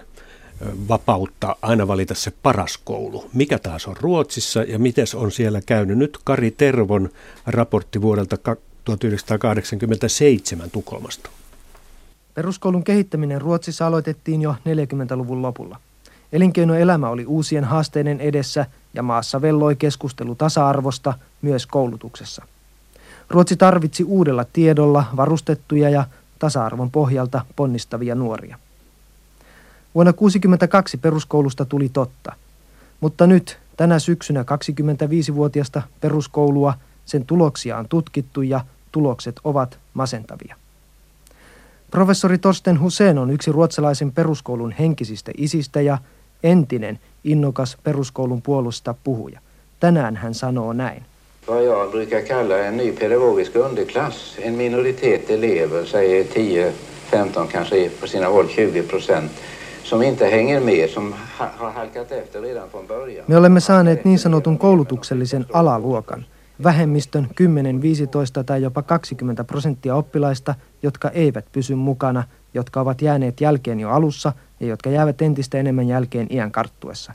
vapautta 0.87 1.55
aina 1.61 1.87
valita 1.87 2.15
se 2.15 2.31
paras 2.43 2.79
koulu. 2.83 3.29
Mikä 3.33 3.59
taas 3.59 3.87
on 3.87 3.97
Ruotsissa 3.99 4.63
ja 4.63 4.79
miten 4.79 5.05
on 5.15 5.31
siellä 5.31 5.61
käynyt? 5.65 5.97
Nyt 5.97 6.17
Kari 6.23 6.51
Tervon 6.51 7.09
raportti 7.47 8.01
vuodelta 8.01 8.37
1987 8.83 10.71
Tukholmasta. 10.71 11.29
Peruskoulun 12.33 12.83
kehittäminen 12.83 13.41
Ruotsissa 13.41 13.87
aloitettiin 13.87 14.41
jo 14.41 14.55
40-luvun 14.65 15.41
lopulla. 15.41 15.79
Elinkeinoelämä 16.33 17.09
oli 17.09 17.25
uusien 17.25 17.63
haasteiden 17.63 18.21
edessä 18.21 18.65
ja 18.93 19.03
maassa 19.03 19.41
velloi 19.41 19.75
keskustelu 19.75 20.35
tasa-arvosta 20.35 21.13
myös 21.41 21.67
koulutuksessa. 21.67 22.45
Ruotsi 23.29 23.55
tarvitsi 23.55 24.03
uudella 24.03 24.45
tiedolla 24.53 25.05
varustettuja 25.15 25.89
ja 25.89 26.05
tasa-arvon 26.39 26.91
pohjalta 26.91 27.45
ponnistavia 27.55 28.15
nuoria. 28.15 28.59
Vuonna 29.95 30.13
1962 30.13 30.97
peruskoulusta 30.97 31.65
tuli 31.65 31.89
totta. 31.89 32.35
Mutta 32.99 33.27
nyt, 33.27 33.57
tänä 33.77 33.99
syksynä 33.99 34.41
25-vuotiasta 34.41 35.81
peruskoulua, 36.01 36.73
sen 37.05 37.25
tuloksia 37.25 37.77
on 37.77 37.87
tutkittu 37.87 38.41
ja 38.41 38.61
tulokset 38.91 39.35
ovat 39.43 39.79
masentavia. 39.93 40.55
Professori 41.91 42.37
Torsten 42.37 42.79
Hussein 42.79 43.17
on 43.17 43.31
yksi 43.31 43.51
ruotsalaisen 43.51 44.11
peruskoulun 44.11 44.71
henkisistä 44.71 45.31
isistä 45.37 45.81
ja 45.81 45.97
entinen 46.43 46.99
innokas 47.23 47.77
peruskoulun 47.83 48.41
puolusta 48.41 48.95
puhuja. 49.03 49.39
Tänään 49.79 50.15
hän 50.15 50.33
sanoo 50.33 50.73
näin. 50.73 51.05
vad 51.47 51.63
jag 51.63 51.91
brukar 51.91 52.21
kalla 52.21 52.57
en 52.57 52.77
ny 52.77 52.91
pedagogisk 52.91 53.55
underklass. 53.55 54.37
En 54.39 54.53
minoritet 54.53 55.29
elever, 55.29 55.85
säger 55.85 56.23
10, 56.23 56.73
15, 57.11 57.47
kanske 57.51 57.89
på 57.89 58.07
sina 58.07 58.27
håll 58.27 58.47
20 58.47 58.89
procent, 58.89 59.31
som 59.83 60.01
inte 60.01 60.25
hänger 60.25 60.59
med, 60.59 60.89
som 60.89 61.13
har 61.37 61.71
halkat 61.71 62.11
efter 62.11 62.41
redan 62.41 62.69
från 62.69 62.87
början. 62.87 63.25
Me 63.27 63.37
olemme 63.37 63.59
saaneet 63.59 64.05
niin 64.05 64.19
sanotun 64.19 64.57
koulutuksellisen 64.57 65.45
alaluokan, 65.53 66.25
vähemmistön 66.63 67.27
10, 67.35 67.81
15 67.81 68.43
tai 68.43 68.61
jopa 68.61 68.81
20 68.81 69.43
prosenttia 69.43 69.95
oppilaista, 69.95 70.55
jotka 70.83 71.09
eivät 71.09 71.45
pysy 71.51 71.75
mukana, 71.75 72.23
jotka 72.53 72.81
ovat 72.81 73.01
jääneet 73.01 73.41
jälkeen 73.41 73.79
jo 73.79 73.89
alussa 73.89 74.33
ja 74.59 74.67
jotka 74.67 74.89
jäävät 74.89 75.21
entistä 75.21 75.57
enemmän 75.57 75.87
jälkeen 75.87 76.27
iän 76.29 76.51
karttuessa. 76.51 77.13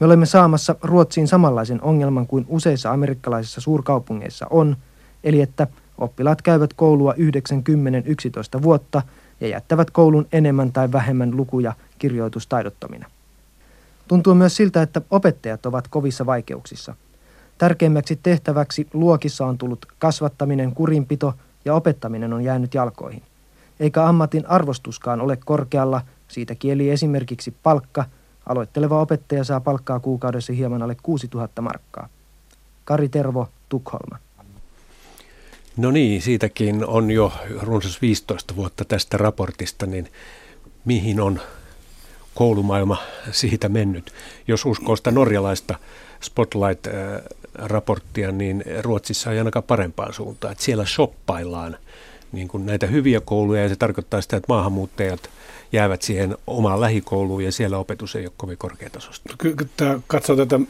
Me 0.00 0.06
olemme 0.06 0.26
saamassa 0.26 0.74
Ruotsiin 0.82 1.28
samanlaisen 1.28 1.82
ongelman 1.82 2.26
kuin 2.26 2.46
useissa 2.48 2.90
amerikkalaisissa 2.90 3.60
suurkaupungeissa 3.60 4.46
on, 4.50 4.76
eli 5.24 5.40
että 5.40 5.66
oppilaat 5.98 6.42
käyvät 6.42 6.72
koulua 6.72 7.14
9-10-11 8.58 8.62
vuotta 8.62 9.02
ja 9.40 9.48
jättävät 9.48 9.90
koulun 9.90 10.26
enemmän 10.32 10.72
tai 10.72 10.92
vähemmän 10.92 11.36
lukuja 11.36 11.72
kirjoitustaidottomina. 11.98 13.06
Tuntuu 14.08 14.34
myös 14.34 14.56
siltä, 14.56 14.82
että 14.82 15.00
opettajat 15.10 15.66
ovat 15.66 15.88
kovissa 15.88 16.26
vaikeuksissa. 16.26 16.94
Tärkeimmäksi 17.58 18.18
tehtäväksi 18.22 18.86
luokissa 18.92 19.46
on 19.46 19.58
tullut 19.58 19.86
kasvattaminen, 19.98 20.72
kurinpito 20.72 21.34
ja 21.64 21.74
opettaminen 21.74 22.32
on 22.32 22.44
jäänyt 22.44 22.74
jalkoihin. 22.74 23.22
Eikä 23.80 24.06
ammatin 24.06 24.46
arvostuskaan 24.46 25.20
ole 25.20 25.38
korkealla, 25.44 26.00
siitä 26.28 26.54
kieli 26.54 26.90
esimerkiksi 26.90 27.54
palkka– 27.62 28.04
Aloitteleva 28.46 29.00
opettaja 29.00 29.44
saa 29.44 29.60
palkkaa 29.60 30.00
kuukaudessa 30.00 30.52
hieman 30.52 30.82
alle 30.82 30.96
6000 31.02 31.62
markkaa. 31.62 32.08
Kari 32.84 33.08
Tervo, 33.08 33.48
Tukholma. 33.68 34.18
No 35.76 35.90
niin, 35.90 36.22
siitäkin 36.22 36.86
on 36.86 37.10
jo 37.10 37.32
runsas 37.60 38.02
15 38.02 38.56
vuotta 38.56 38.84
tästä 38.84 39.16
raportista, 39.16 39.86
niin 39.86 40.08
mihin 40.84 41.20
on 41.20 41.40
koulumaailma 42.34 42.96
siitä 43.30 43.68
mennyt? 43.68 44.12
Jos 44.48 44.64
uskoo 44.64 44.96
sitä 44.96 45.10
norjalaista 45.10 45.78
Spotlight-raporttia, 46.20 48.32
niin 48.32 48.64
Ruotsissa 48.80 49.32
ei 49.32 49.38
ainakaan 49.38 49.62
parempaan 49.62 50.12
suuntaan. 50.12 50.52
Että 50.52 50.64
siellä 50.64 50.86
shoppaillaan 50.86 51.76
niin 52.32 52.48
kuin 52.48 52.66
näitä 52.66 52.86
hyviä 52.86 53.20
kouluja 53.20 53.62
ja 53.62 53.68
se 53.68 53.76
tarkoittaa 53.76 54.20
sitä, 54.20 54.36
että 54.36 54.52
maahanmuuttajat 54.52 55.30
jäävät 55.72 56.02
siihen 56.02 56.36
omaan 56.46 56.80
lähikouluun 56.80 57.44
ja 57.44 57.52
siellä 57.52 57.78
opetus 57.78 58.16
ei 58.16 58.26
ole 58.26 58.32
kovin 58.36 58.58
korkeatasosta. 58.58 59.34
Kyllä 59.38 59.56
katsoo 60.06 60.36
tätä 60.36 60.60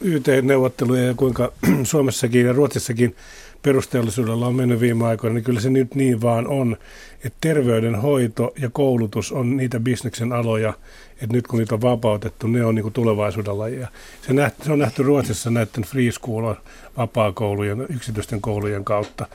YT-neuvotteluja 0.00 1.04
ja 1.04 1.14
kuinka 1.14 1.52
Suomessakin 1.82 2.46
ja 2.46 2.52
Ruotsissakin 2.52 3.16
perusteollisuudella 3.62 4.46
on 4.46 4.54
mennyt 4.54 4.80
viime 4.80 5.06
aikoina, 5.06 5.34
niin 5.34 5.44
kyllä 5.44 5.60
se 5.60 5.70
nyt 5.70 5.94
niin 5.94 6.22
vaan 6.22 6.46
on, 6.46 6.76
että 7.24 7.38
terveydenhoito 7.40 8.52
ja 8.58 8.70
koulutus 8.72 9.32
on 9.32 9.56
niitä 9.56 9.80
bisneksen 9.80 10.32
aloja, 10.32 10.74
että 11.12 11.36
nyt 11.36 11.46
kun 11.46 11.58
niitä 11.58 11.74
on 11.74 11.82
vapautettu, 11.82 12.46
ne 12.46 12.64
on 12.64 12.74
niin 12.74 12.92
tulevaisuuden 12.92 13.58
lajia. 13.58 13.88
Se, 14.22 14.32
nähty, 14.32 14.64
se 14.64 14.72
on 14.72 14.78
nähty 14.78 15.02
Ruotsissa 15.02 15.50
näiden 15.50 15.84
free 15.84 16.12
school 16.12 16.54
vapaa-koulujen, 16.96 17.86
yksityisten 17.88 18.40
koulujen 18.40 18.84
kautta, 18.84 19.26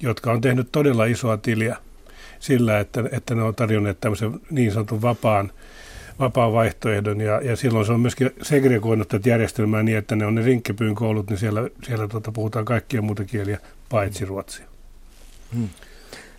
jotka 0.00 0.32
on 0.32 0.40
tehnyt 0.40 0.68
todella 0.72 1.04
isoa 1.04 1.36
tiliä 1.36 1.76
sillä, 2.40 2.80
että, 2.80 3.04
että 3.12 3.34
ne 3.34 3.42
on 3.42 3.54
tarjonneet 3.54 4.00
tämmöisen 4.00 4.40
niin 4.50 4.72
sanotun 4.72 5.02
vapaan, 5.02 5.52
vapaan 6.18 6.52
vaihtoehdon 6.52 7.20
ja, 7.20 7.40
ja 7.40 7.56
silloin 7.56 7.86
se 7.86 7.92
on 7.92 8.00
myöskin 8.00 8.30
segregoinut 8.42 9.08
tätä 9.08 9.28
järjestelmää 9.28 9.82
niin, 9.82 9.98
että 9.98 10.16
ne 10.16 10.26
on 10.26 10.34
ne 10.34 10.42
rinkkipyyn 10.42 10.94
koulut, 10.94 11.30
niin 11.30 11.38
siellä, 11.38 11.70
siellä 11.86 12.08
tuota, 12.08 12.32
puhutaan 12.32 12.64
kaikkia 12.64 13.02
muuta 13.02 13.24
kieliä 13.24 13.58
paitsi 13.88 14.24
ruotsia. 14.24 14.66
Hmm. 15.54 15.68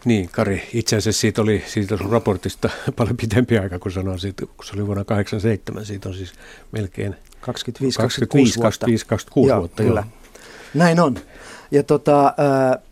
Niin, 0.06 0.30
Kari, 0.32 0.64
itse 0.74 0.96
asiassa 0.96 1.22
siitä 1.22 1.42
oli 1.42 1.64
siitä 1.68 1.98
sun 1.98 2.12
raportista 2.12 2.70
paljon 2.96 3.18
pitempi 3.18 3.58
aika, 3.58 3.80
kun 3.80 3.92
sanoin 3.92 4.20
siitä, 4.20 4.46
kun 4.46 4.66
se 4.66 4.74
oli 4.74 4.86
vuonna 4.86 5.04
87, 5.04 5.86
siitä 5.86 6.10
on 6.10 6.16
siis 6.16 6.34
melkein 6.72 7.16
25, 7.42 7.98
25 7.98 8.56
vuotta. 8.56 8.64
25, 8.66 9.06
26 9.06 9.50
joo, 9.50 9.60
vuotta. 9.60 9.84
Kyllä. 9.84 10.00
Joo. 10.00 10.34
Näin 10.74 11.00
on. 11.00 11.18
Ja 11.72 11.84
tota, 11.84 12.26
äh, 12.28 12.84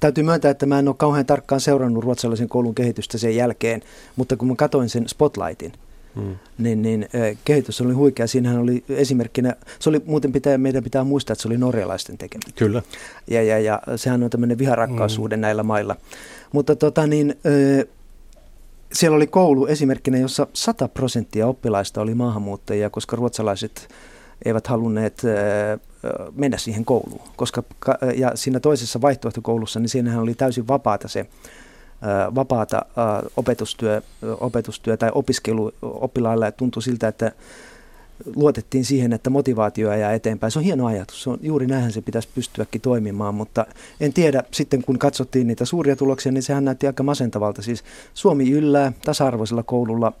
täytyy 0.00 0.24
myöntää, 0.24 0.50
että 0.50 0.66
mä 0.66 0.78
en 0.78 0.88
ole 0.88 0.96
kauhean 0.98 1.26
tarkkaan 1.26 1.60
seurannut 1.60 2.04
ruotsalaisen 2.04 2.48
koulun 2.48 2.74
kehitystä 2.74 3.18
sen 3.18 3.36
jälkeen, 3.36 3.82
mutta 4.16 4.36
kun 4.36 4.48
mä 4.48 4.54
katsoin 4.56 4.88
sen 4.88 5.08
Spotlightin, 5.08 5.72
Hmm. 6.18 6.36
Niin, 6.58 6.82
niin 6.82 7.08
kehitys 7.44 7.80
oli 7.80 7.92
huikea. 7.92 8.26
Siinähän 8.26 8.60
oli 8.60 8.84
esimerkkinä, 8.88 9.56
se 9.78 9.88
oli 9.88 10.02
muuten 10.06 10.32
pitää, 10.32 10.58
meidän 10.58 10.84
pitää 10.84 11.04
muistaa, 11.04 11.32
että 11.32 11.42
se 11.42 11.48
oli 11.48 11.58
norjalaisten 11.58 12.18
tekemä. 12.18 12.42
Kyllä. 12.54 12.82
Ja, 13.30 13.42
ja, 13.42 13.58
ja 13.58 13.82
sehän 13.96 14.22
on 14.22 14.30
tämmöinen 14.30 14.58
viharakkaasuuden 14.58 15.36
hmm. 15.38 15.42
näillä 15.42 15.62
mailla. 15.62 15.96
Mutta 16.52 16.76
tota 16.76 17.06
niin, 17.06 17.34
siellä 18.92 19.16
oli 19.16 19.26
koulu 19.26 19.66
esimerkkinä, 19.66 20.18
jossa 20.18 20.46
100 20.52 20.88
prosenttia 20.88 21.46
oppilaista 21.46 22.00
oli 22.00 22.14
maahanmuuttajia, 22.14 22.90
koska 22.90 23.16
ruotsalaiset 23.16 23.88
eivät 24.44 24.66
halunneet 24.66 25.22
mennä 26.36 26.58
siihen 26.58 26.84
kouluun. 26.84 27.20
Koska, 27.36 27.62
ja 28.16 28.32
siinä 28.34 28.60
toisessa 28.60 29.00
vaihtoehtokoulussa, 29.00 29.80
niin 29.80 29.88
siinähän 29.88 30.22
oli 30.22 30.34
täysin 30.34 30.68
vapaata 30.68 31.08
se 31.08 31.26
vapaata 32.34 32.82
opetustyö, 33.36 34.02
opetustyö 34.40 34.96
tai 34.96 35.10
opiskelu 35.14 35.72
oppilailla 35.82 36.44
ja 36.44 36.52
tuntui 36.52 36.82
siltä, 36.82 37.08
että 37.08 37.32
luotettiin 38.36 38.84
siihen, 38.84 39.12
että 39.12 39.30
motivaatio 39.30 39.94
jää 39.94 40.14
eteenpäin. 40.14 40.50
Se 40.50 40.58
on 40.58 40.64
hieno 40.64 40.86
ajatus. 40.86 41.22
Se 41.22 41.30
on, 41.30 41.38
juuri 41.42 41.66
näinhän 41.66 41.92
se 41.92 42.00
pitäisi 42.00 42.28
pystyäkin 42.34 42.80
toimimaan, 42.80 43.34
mutta 43.34 43.66
en 44.00 44.12
tiedä, 44.12 44.42
sitten 44.50 44.82
kun 44.82 44.98
katsottiin 44.98 45.46
niitä 45.46 45.64
suuria 45.64 45.96
tuloksia, 45.96 46.32
niin 46.32 46.42
sehän 46.42 46.64
näytti 46.64 46.86
aika 46.86 47.02
masentavalta. 47.02 47.62
Siis 47.62 47.84
Suomi 48.14 48.50
yllää 48.50 48.92
tasa-arvoisella 49.04 49.62
koululla, 49.62 50.12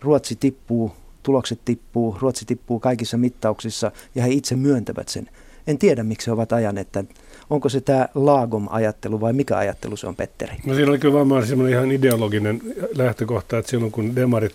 Ruotsi 0.00 0.36
tippuu 0.36 0.92
tulokset 1.22 1.60
tippuu, 1.64 2.16
Ruotsi 2.20 2.44
tippuu 2.44 2.80
kaikissa 2.80 3.16
mittauksissa 3.16 3.92
ja 4.14 4.22
he 4.22 4.30
itse 4.30 4.56
myöntävät 4.56 5.08
sen. 5.08 5.30
En 5.66 5.78
tiedä, 5.78 6.02
miksi 6.02 6.26
he 6.26 6.32
ovat 6.32 6.52
ajaneet 6.52 6.92
tämän. 6.92 7.08
Onko 7.50 7.68
se 7.68 7.80
tämä 7.80 8.08
laagom-ajattelu 8.14 9.20
vai 9.20 9.32
mikä 9.32 9.56
ajattelu 9.56 9.96
se 9.96 10.06
on, 10.06 10.16
Petteri? 10.16 10.52
No 10.66 10.74
siinä 10.74 10.90
oli 10.90 10.98
kyllä 10.98 11.14
varmaan 11.14 11.46
semmoinen 11.46 11.78
ihan 11.78 11.92
ideologinen 11.92 12.62
lähtökohta, 12.96 13.58
että 13.58 13.70
silloin 13.70 13.92
kun 13.92 14.16
demarit 14.16 14.54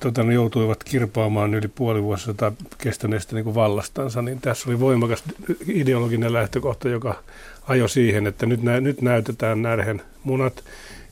tota, 0.00 0.22
ne 0.22 0.34
joutuivat 0.34 0.84
kirpaamaan 0.84 1.54
yli 1.54 1.68
puoli 1.68 2.02
vuosisata 2.02 2.52
kestäneestä 2.78 3.34
niin 3.34 3.54
vallastansa, 3.54 4.22
niin 4.22 4.40
tässä 4.40 4.70
oli 4.70 4.80
voimakas 4.80 5.24
ideologinen 5.66 6.32
lähtökohta, 6.32 6.88
joka 6.88 7.22
ajoi 7.68 7.88
siihen, 7.88 8.26
että 8.26 8.46
nyt, 8.46 8.62
nä, 8.62 8.80
nyt 8.80 9.02
näytetään 9.02 9.62
närhen 9.62 10.02
munat, 10.24 10.64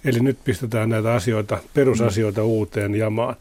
eli 0.05 0.21
nyt 0.21 0.39
pistetään 0.45 0.89
näitä 0.89 1.13
asioita, 1.13 1.59
perusasioita 1.75 2.45
uuteen 2.45 2.95
jamaan. 2.95 3.37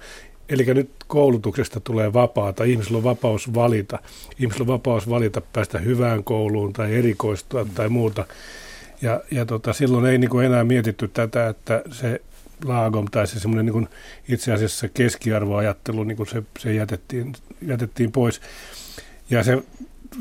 Eli 0.50 0.65
nyt 0.65 0.89
koulutuksesta 1.08 1.79
tulee 1.79 2.13
vapaata. 2.13 2.63
Ihmisillä 2.63 2.98
on 2.98 3.03
vapaus 3.03 3.53
valita. 3.53 4.00
Ihmisillä 4.39 4.63
on 4.63 4.68
vapaus 4.68 5.10
valita 5.10 5.41
päästä 5.41 5.79
hyvään 5.79 6.24
kouluun 6.24 6.74
tai 6.74 6.96
erikoistua 6.96 7.63
mm. 7.63 7.70
tai 7.70 7.89
muuta. 7.89 8.25
Ja, 9.01 9.22
ja 9.32 9.46
tota, 9.46 9.74
silloin 9.74 10.06
ei 10.06 10.18
niin 10.18 10.29
kuin 10.29 10.46
enää 10.46 10.63
mietitty 10.63 11.08
tätä, 11.08 11.48
että 11.48 11.82
se 11.91 12.22
laagom 12.65 13.06
tai 13.12 13.27
se 13.27 13.39
semmoinen 13.39 13.65
niin 13.65 13.88
itse 14.29 14.53
asiassa 14.53 14.88
keskiarvoajattelu, 14.89 16.03
niin 16.03 16.18
kuin 16.18 16.29
se, 16.29 16.44
se 16.60 16.74
jätettiin, 16.74 17.34
jätettiin 17.62 18.12
pois. 18.12 18.41
Ja 19.29 19.44
se 19.44 19.63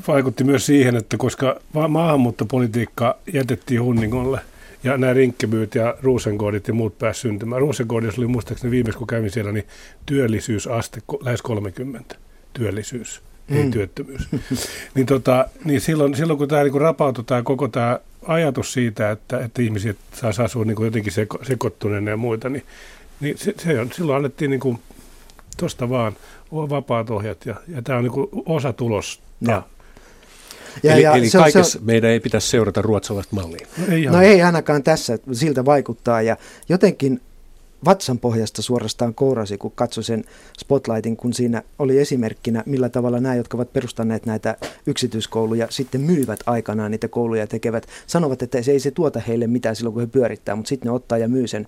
vaikutti 0.08 0.44
myös 0.44 0.66
siihen, 0.66 0.97
että 0.97 1.16
koska 1.16 1.61
maahanmuuttopolitiikka 1.88 3.18
jätettiin 3.32 3.82
hunningolle– 3.82 4.40
ja 4.85 4.97
nämä 4.97 5.12
rinkkebyyt 5.12 5.75
ja 5.75 5.97
Ruusenkoodit 6.02 6.68
ja 6.68 6.75
muut 6.75 6.99
pääsivät 6.99 7.23
syntymään. 7.23 7.61
Ruusenkoodissa 7.61 8.20
oli 8.20 8.26
muistaakseni 8.26 8.70
viimeksi, 8.70 8.99
kun 8.99 9.06
kävin 9.06 9.30
siellä, 9.30 9.52
niin 9.52 9.66
työllisyysaste 10.06 11.00
lähes 11.20 11.42
30. 11.42 12.14
Työllisyys, 12.52 13.23
mm. 13.49 13.56
ei 13.56 13.70
työttömyys. 13.70 14.28
niin, 14.94 15.06
tota, 15.06 15.49
niin 15.64 15.80
silloin, 15.80 16.14
silloin, 16.14 16.38
kun 16.38 16.49
tämä 16.49 16.62
niin 16.62 16.80
rapautui 16.80 17.25
tämä 17.25 17.42
koko 17.42 17.68
tämä 17.68 17.99
ajatus 18.26 18.73
siitä, 18.73 19.11
että, 19.11 19.44
että 19.44 19.62
ihmiset 19.62 19.99
saa 20.12 20.32
asua 20.44 20.64
niin 20.64 20.76
kuin 20.76 20.85
jotenkin 20.85 21.12
seko, 21.12 21.38
sekoittuneena 21.42 22.11
ja 22.11 22.16
muita, 22.16 22.49
niin, 22.49 22.64
niin 23.20 23.38
se, 23.38 23.54
se 23.58 23.80
on, 23.80 23.92
silloin 23.92 24.16
annettiin 24.16 24.50
niin 24.50 24.78
tuosta 25.56 25.90
vaan 25.90 26.16
vapaat 26.52 27.11
ohjat 27.11 27.47
ja, 27.47 27.54
ja 27.68 27.82
tämä 27.82 27.99
on 27.99 28.04
niin 28.04 28.12
kuin 28.12 28.28
osa 28.47 28.73
tulosta. 28.73 29.23
Ja. 29.40 29.62
Ja, 30.82 30.94
eli 30.94 31.02
ja 31.02 31.12
eli 31.12 31.28
se, 31.28 31.38
kaikessa 31.38 31.78
se, 31.78 31.85
meidän 31.85 32.11
ei 32.11 32.20
pitäisi 32.20 32.49
seurata 32.49 32.82
ruotsalaista 32.82 33.37
mallia. 33.37 33.66
No 33.78 33.94
ei, 33.94 34.06
no 34.06 34.20
ei 34.20 34.42
ainakaan 34.42 34.82
tässä, 34.82 35.18
siltä 35.32 35.64
vaikuttaa. 35.64 36.23
Ja 36.23 36.37
jotenkin 36.68 37.20
vatsan 37.85 38.18
pohjasta 38.18 38.62
suorastaan 38.62 39.14
kourasi, 39.14 39.58
kun 39.58 39.73
katsoi 39.75 40.04
sen 40.04 40.25
spotlightin, 40.58 41.16
kun 41.16 41.32
siinä 41.32 41.62
oli 41.78 41.99
esimerkkinä, 41.99 42.62
millä 42.66 42.88
tavalla 42.88 43.20
nämä, 43.20 43.35
jotka 43.35 43.56
ovat 43.56 43.73
perustaneet 43.73 44.26
näitä 44.26 44.56
yksityiskouluja, 44.87 45.66
sitten 45.70 46.00
myyvät 46.00 46.40
aikanaan 46.47 46.90
niitä 46.90 47.08
kouluja 47.08 47.42
ja 47.42 47.47
tekevät, 47.47 47.87
sanovat, 48.06 48.42
että 48.42 48.62
se 48.62 48.73
ei 48.73 48.80
se 48.80 48.90
tuota 48.90 49.20
heille 49.20 49.47
mitään 49.47 49.76
silloin, 49.76 49.94
kun 49.94 50.02
he 50.02 50.06
pyörittää, 50.06 50.56
mutta 50.56 50.68
sitten 50.68 50.87
ne 50.87 50.92
ottaa 50.92 51.18
ja 51.18 51.28
myy 51.28 51.47
sen 51.47 51.66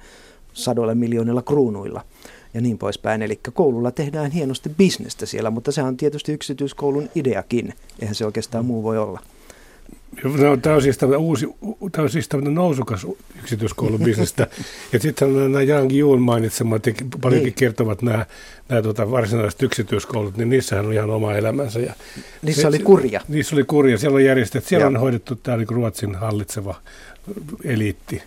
sadoilla 0.53 0.95
miljoonilla 0.95 1.43
kruunuilla 1.43 2.05
ja 2.55 2.61
niin 2.61 2.79
poispäin. 2.79 3.23
Eli 3.23 3.41
koululla 3.53 3.91
tehdään 3.91 4.31
hienosti 4.31 4.69
bisnestä 4.69 5.27
siellä, 5.27 5.51
mutta 5.51 5.73
se 5.73 5.83
on 5.83 5.97
tietysti 5.97 6.33
yksityiskoulun 6.33 7.11
ideakin. 7.15 7.75
Eihän 8.01 8.15
se 8.15 8.27
oikeastaan 8.27 8.67
muu 8.67 8.83
voi 8.83 8.99
olla. 8.99 9.21
No, 10.25 10.57
tämä 10.57 10.77
on 10.77 10.83
siis 10.83 10.99
tämmöinen 10.99 11.21
uusi, 11.21 11.47
tämä 11.93 12.03
on 12.03 12.11
siis 12.11 12.29
tämmöinen 12.29 12.55
nousukas 12.55 13.07
yksityiskoulubisnestä. 13.39 14.47
ja 14.93 15.01
sitten 15.01 15.35
nämä 15.35 15.63
Yang 15.63 15.93
Juun 15.93 16.23
mainitsemat 16.23 16.83
paljonkin 17.21 17.45
niin. 17.45 17.55
kertovat 17.55 18.03
nämä, 18.03 18.27
nämä 18.69 18.83
tuota, 18.83 19.11
varsinaiset 19.11 19.63
yksityiskoulut, 19.63 20.37
niin 20.37 20.49
niissähän 20.49 20.87
on 20.87 20.93
ihan 20.93 21.11
oma 21.11 21.35
elämänsä. 21.35 21.81
Ja 21.81 21.95
niissä 22.43 22.63
se, 22.63 22.69
oli 22.69 22.79
kurja. 22.79 23.21
Niissä 23.29 23.57
oli 23.57 23.65
kurja. 23.65 23.99
Siellä 23.99 24.17
on 24.17 24.25
järjestetty, 24.25 24.69
siellä 24.69 24.85
ja. 24.85 24.89
on 24.89 24.97
hoidettu 24.97 25.37
tämä 25.37 25.57
niin 25.57 25.69
Ruotsin 25.69 26.15
hallitseva 26.15 26.75
eliitti 27.65 28.23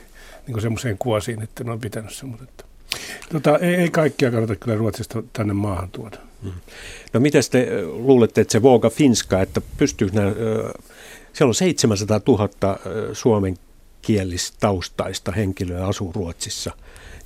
niin 0.47 0.61
semmoiseen 0.61 0.97
kuosiin, 0.97 1.41
että 1.41 1.63
ne 1.63 1.71
on 1.71 1.79
pitänyt 1.79 2.13
se. 2.13 2.25
Tota, 3.31 3.57
ei, 3.57 3.75
ei 3.75 3.89
kaikkia 3.89 4.31
kannata 4.31 4.55
kyllä 4.55 4.77
Ruotsista 4.77 5.23
tänne 5.33 5.53
maahan 5.53 5.89
tuoda. 5.91 6.17
Mm. 6.41 6.51
No 7.13 7.19
miten 7.19 7.43
te 7.51 7.67
luulette, 7.85 8.41
että 8.41 8.51
se 8.51 8.61
Voga 8.61 8.89
Finska, 8.89 9.41
että 9.41 9.61
pystyykö 9.77 10.13
nämä 10.15 10.31
siellä 11.33 11.49
on 11.49 11.55
700 11.55 12.21
000 12.27 12.49
suomen 13.13 13.57
kielistaustaista 14.01 15.31
henkilöä 15.31 15.87
asuu 15.87 16.11
Ruotsissa 16.15 16.71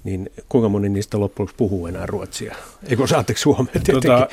niin 0.08 0.30
kuinka 0.50 0.70
moni 0.70 0.90
niistä 0.90 1.20
loppujen 1.20 1.50
puhuu 1.58 1.88
enää 1.88 2.06
ruotsia? 2.06 2.56
Eikö 2.90 3.08
saatteko 3.08 3.40
suomea 3.40 3.74
tota, 3.92 4.28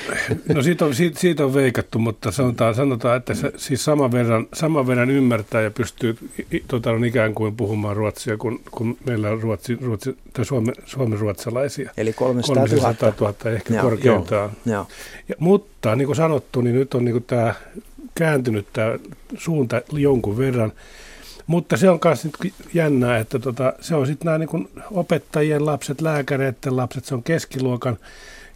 No 0.55 0.63
siitä 0.63 0.85
on, 0.85 0.95
siitä, 0.95 1.21
siitä 1.21 1.45
on 1.45 1.55
veikattu, 1.55 1.99
mutta 1.99 2.31
sanotaan, 2.31 2.75
sanotaan 2.75 3.17
että 3.17 3.35
se, 3.35 3.53
siis 3.57 3.85
saman 3.85 4.13
verran, 4.13 4.47
saman 4.53 4.87
verran 4.87 5.11
ymmärtää 5.11 5.63
ja 5.63 5.71
pystyy 5.71 6.17
tota, 6.69 6.91
on 6.91 7.05
ikään 7.05 7.35
kuin 7.35 7.57
puhumaan 7.57 7.97
ruotsia, 7.97 8.37
kun, 8.37 8.61
kun 8.71 8.97
meillä 9.07 9.31
on 9.31 9.43
ruotsi, 9.43 9.79
ruotsi, 9.81 10.17
tai 10.33 10.45
suomen, 10.45 10.75
suomen 10.85 11.19
ruotsalaisia. 11.19 11.91
Eli 11.97 12.13
300 12.13 12.67
000. 12.67 12.69
300 12.69 13.13
000 13.21 13.57
ehkä 13.57 13.75
Joo, 13.75 13.83
korkeintaan. 13.83 14.51
Joo. 14.67 14.87
Ja, 15.29 15.35
mutta 15.39 15.97
niin 15.97 16.07
kuin 16.07 16.17
sanottu, 16.17 16.61
niin 16.61 16.77
nyt 16.77 16.95
on 16.95 17.05
niin 17.05 17.13
kuin 17.13 17.25
tämä 17.25 17.55
kääntynyt 18.15 18.67
tämä 18.73 18.99
suunta 19.39 19.83
jonkun 19.93 20.39
verran. 20.39 20.73
Mutta 21.47 21.77
se 21.77 21.91
on 21.91 21.99
myös 22.05 22.29
jännää, 22.75 23.19
että 23.19 23.39
tota, 23.39 23.73
se 23.81 23.95
on 23.95 24.07
sitten 24.07 24.27
nämä 24.27 24.39
niin 24.39 24.69
opettajien 24.91 25.67
lapset, 25.67 26.01
lääkäreiden 26.01 26.77
lapset, 26.77 27.05
se 27.05 27.15
on 27.15 27.23
keskiluokan, 27.23 27.99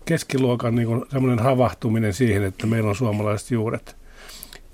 keskiluokan 0.04 0.74
niin 0.74 1.04
semmoinen 1.10 1.44
havahtuminen 1.44 2.14
siihen, 2.14 2.42
että 2.42 2.66
meillä 2.66 2.88
on 2.88 2.96
suomalaiset 2.96 3.50
juuret. 3.50 3.96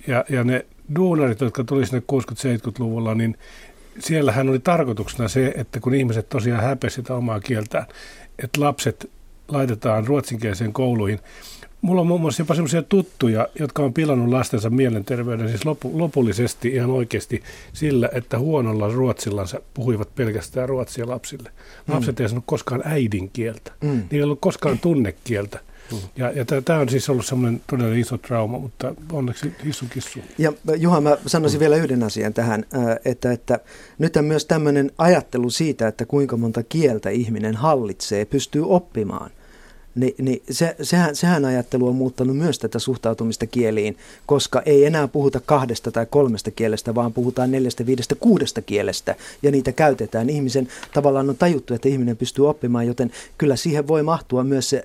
Ja, 0.07 0.25
ja 0.29 0.45
ne 0.45 0.67
duunarit, 0.97 1.41
jotka 1.41 1.65
tuli 1.65 1.87
sinne 1.87 2.03
60-70-luvulla, 2.13 3.15
niin 3.15 3.39
siellähän 3.99 4.49
oli 4.49 4.59
tarkoituksena 4.59 5.29
se, 5.29 5.53
että 5.57 5.81
kun 5.81 5.95
ihmiset 5.95 6.29
tosiaan 6.29 6.63
häpesivät 6.63 7.07
sitä 7.07 7.15
omaa 7.15 7.41
kieltään, 7.41 7.87
että 8.39 8.61
lapset 8.61 9.11
laitetaan 9.49 10.07
ruotsinkieliseen 10.07 10.73
kouluihin, 10.73 11.21
Mulla 11.85 12.01
on 12.01 12.07
muun 12.07 12.21
muassa 12.21 12.41
jopa 12.41 12.55
sellaisia 12.55 12.83
tuttuja, 12.83 13.49
jotka 13.59 13.83
on 13.83 13.95
pilannut 13.95 14.29
lastensa 14.29 14.71
mielenterveyden 14.71 15.49
siis 15.49 15.65
lopu, 15.65 15.99
lopullisesti 15.99 16.69
ihan 16.69 16.91
oikeasti 16.91 17.43
sillä, 17.73 18.09
että 18.13 18.39
huonolla 18.39 18.89
ruotsillansa 18.89 19.61
puhuivat 19.75 20.15
pelkästään 20.15 20.69
ruotsia 20.69 21.09
lapsille. 21.09 21.51
Lapset 21.89 22.17
mm. 22.17 22.23
eivät 22.23 22.31
sanonut 22.31 22.45
koskaan 22.47 22.83
äidinkieltä. 22.85 23.73
Mm. 23.81 23.89
Niillä 23.89 24.07
ei 24.13 24.23
ollut 24.23 24.41
koskaan 24.41 24.79
tunnekieltä. 24.79 25.61
Mm. 25.93 25.99
Ja, 26.17 26.31
ja 26.31 26.45
tämä 26.65 26.79
on 26.79 26.89
siis 26.89 27.11
ollut 27.11 27.27
semmoinen 27.27 27.61
todella 27.67 27.95
iso 27.95 28.19
trauma, 28.19 28.59
mutta 28.59 28.95
onneksi 29.13 29.53
hissu 29.65 29.85
kissu. 29.91 30.19
Ja 30.39 30.53
Juha, 30.77 31.01
mä 31.01 31.17
sanoisin 31.27 31.59
mm. 31.59 31.61
vielä 31.61 31.77
yhden 31.77 32.03
asian 32.03 32.35
tähän, 32.35 32.65
että, 33.05 33.33
että 33.33 33.59
nyt 33.99 34.15
myös 34.23 34.45
tämmöinen 34.45 34.91
ajattelu 34.99 35.51
siitä, 35.51 35.89
että 35.89 36.07
kuinka 36.07 36.37
monta 36.37 36.63
kieltä 36.63 37.11
ihminen 37.11 37.57
hallitsee, 37.57 38.25
pystyy 38.25 38.71
oppimaan– 38.75 39.31
niin, 39.95 40.15
niin 40.19 40.43
se, 40.51 40.77
sehän, 40.83 41.17
sehän 41.17 41.45
ajattelu 41.45 41.89
on 41.89 41.95
muuttanut 41.95 42.37
myös 42.37 42.59
tätä 42.59 42.79
suhtautumista 42.79 43.47
kieliin, 43.47 43.97
koska 44.27 44.63
ei 44.67 44.85
enää 44.85 45.09
puhuta 45.09 45.41
kahdesta 45.47 45.91
tai 45.91 46.07
kolmesta 46.11 46.51
kielestä, 46.51 46.95
vaan 46.95 47.13
puhutaan 47.13 47.51
neljästä, 47.51 47.87
viidestä, 47.87 48.15
kuudesta 48.15 48.63
kielestä 48.63 49.15
ja 49.43 49.51
niitä 49.51 49.73
käytetään. 49.73 50.31
Ihmisen 50.31 50.69
tavallaan 50.95 51.31
on 51.31 51.37
tajuttu, 51.37 51.75
että 51.75 51.89
ihminen 51.89 52.17
pystyy 52.17 52.49
oppimaan, 52.49 52.87
joten 52.87 53.11
kyllä 53.39 53.57
siihen 53.57 53.89
voi 53.89 54.03
mahtua 54.03 54.45
myös 54.45 54.71
se 54.71 54.85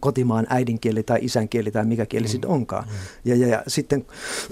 kotimaan 0.00 0.46
äidinkieli 0.50 1.02
tai 1.02 1.18
isänkieli 1.22 1.70
tai 1.70 1.84
mikä 1.84 2.06
kieli 2.06 2.26
mm. 2.26 2.30
sitten 2.30 2.50
onkaan. 2.50 2.84
Mm. 2.84 2.90
Ja, 3.24 3.36
ja, 3.36 3.46
ja 3.46 3.62
sitten 3.66 4.06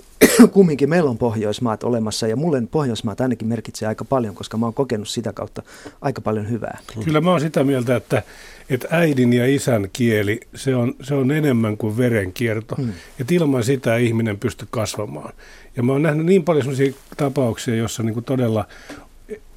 kumminkin 0.52 0.90
meillä 0.90 1.10
on 1.10 1.18
Pohjoismaat 1.18 1.84
olemassa 1.84 2.26
ja 2.26 2.36
mulle 2.36 2.62
Pohjoismaat 2.70 3.20
ainakin 3.20 3.48
merkitsee 3.48 3.88
aika 3.88 4.04
paljon, 4.04 4.34
koska 4.34 4.56
mä 4.56 4.66
oon 4.66 4.74
kokenut 4.74 5.08
sitä 5.08 5.32
kautta 5.32 5.62
aika 6.00 6.20
paljon 6.20 6.50
hyvää. 6.50 6.78
Kyllä 7.04 7.20
mä 7.20 7.30
oon 7.30 7.40
sitä 7.40 7.64
mieltä, 7.64 7.96
että, 7.96 8.22
että 8.70 8.88
äidin 8.90 9.32
ja 9.32 9.54
isän 9.54 9.88
kieli, 9.92 10.40
se 10.54 10.76
on, 10.76 10.94
se 11.02 11.14
on 11.14 11.30
enemmän 11.30 11.76
kuin 11.76 11.96
verenkierto. 11.96 12.74
Hmm. 12.76 12.92
Että 13.20 13.34
ilman 13.34 13.64
sitä 13.64 13.96
ihminen 13.96 14.38
pystyy 14.38 14.68
kasvamaan. 14.70 15.32
Ja 15.76 15.82
mä 15.82 15.92
oon 15.92 16.02
nähnyt 16.02 16.26
niin 16.26 16.44
paljon 16.44 16.64
sellaisia 16.64 16.92
tapauksia, 17.16 17.74
jossa 17.74 18.02
niin 18.02 18.24
todella 18.24 18.66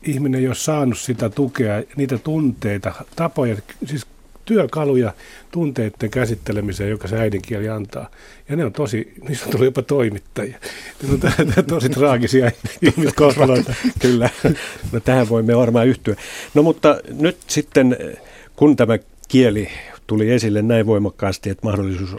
ihminen 0.03 0.41
ei 0.41 0.47
ole 0.47 0.55
saanut 0.55 0.97
sitä 0.97 1.29
tukea, 1.29 1.83
niitä 1.95 2.17
tunteita, 2.17 2.93
tapoja, 3.15 3.55
siis 3.85 4.05
työkaluja 4.45 5.13
tunteiden 5.51 6.09
käsittelemiseen, 6.11 6.89
joka 6.89 7.07
se 7.07 7.17
äidinkieli 7.17 7.69
antaa. 7.69 8.09
Ja 8.49 8.55
ne 8.55 8.65
on 8.65 8.73
tosi, 8.73 9.13
niistä 9.27 9.45
on 9.45 9.51
tullut 9.51 9.65
jopa 9.65 9.81
toimittajia. 9.81 10.57
Ne 11.37 11.53
on 11.57 11.65
tosi 11.65 11.89
traagisia 11.89 12.51
ihmiskohtaloita. 12.81 13.73
Kyllä, 13.99 14.29
no 14.91 14.99
tähän 14.99 15.29
voimme 15.29 15.57
varmaan 15.57 15.87
yhtyä. 15.87 16.15
No 16.53 16.63
mutta 16.63 16.99
nyt 17.19 17.37
sitten, 17.47 17.97
kun 18.55 18.75
tämä 18.75 18.97
kieli 19.27 19.69
tuli 20.07 20.31
esille 20.31 20.61
näin 20.61 20.85
voimakkaasti, 20.85 21.49
että 21.49 21.67
mahdollisuus 21.67 22.15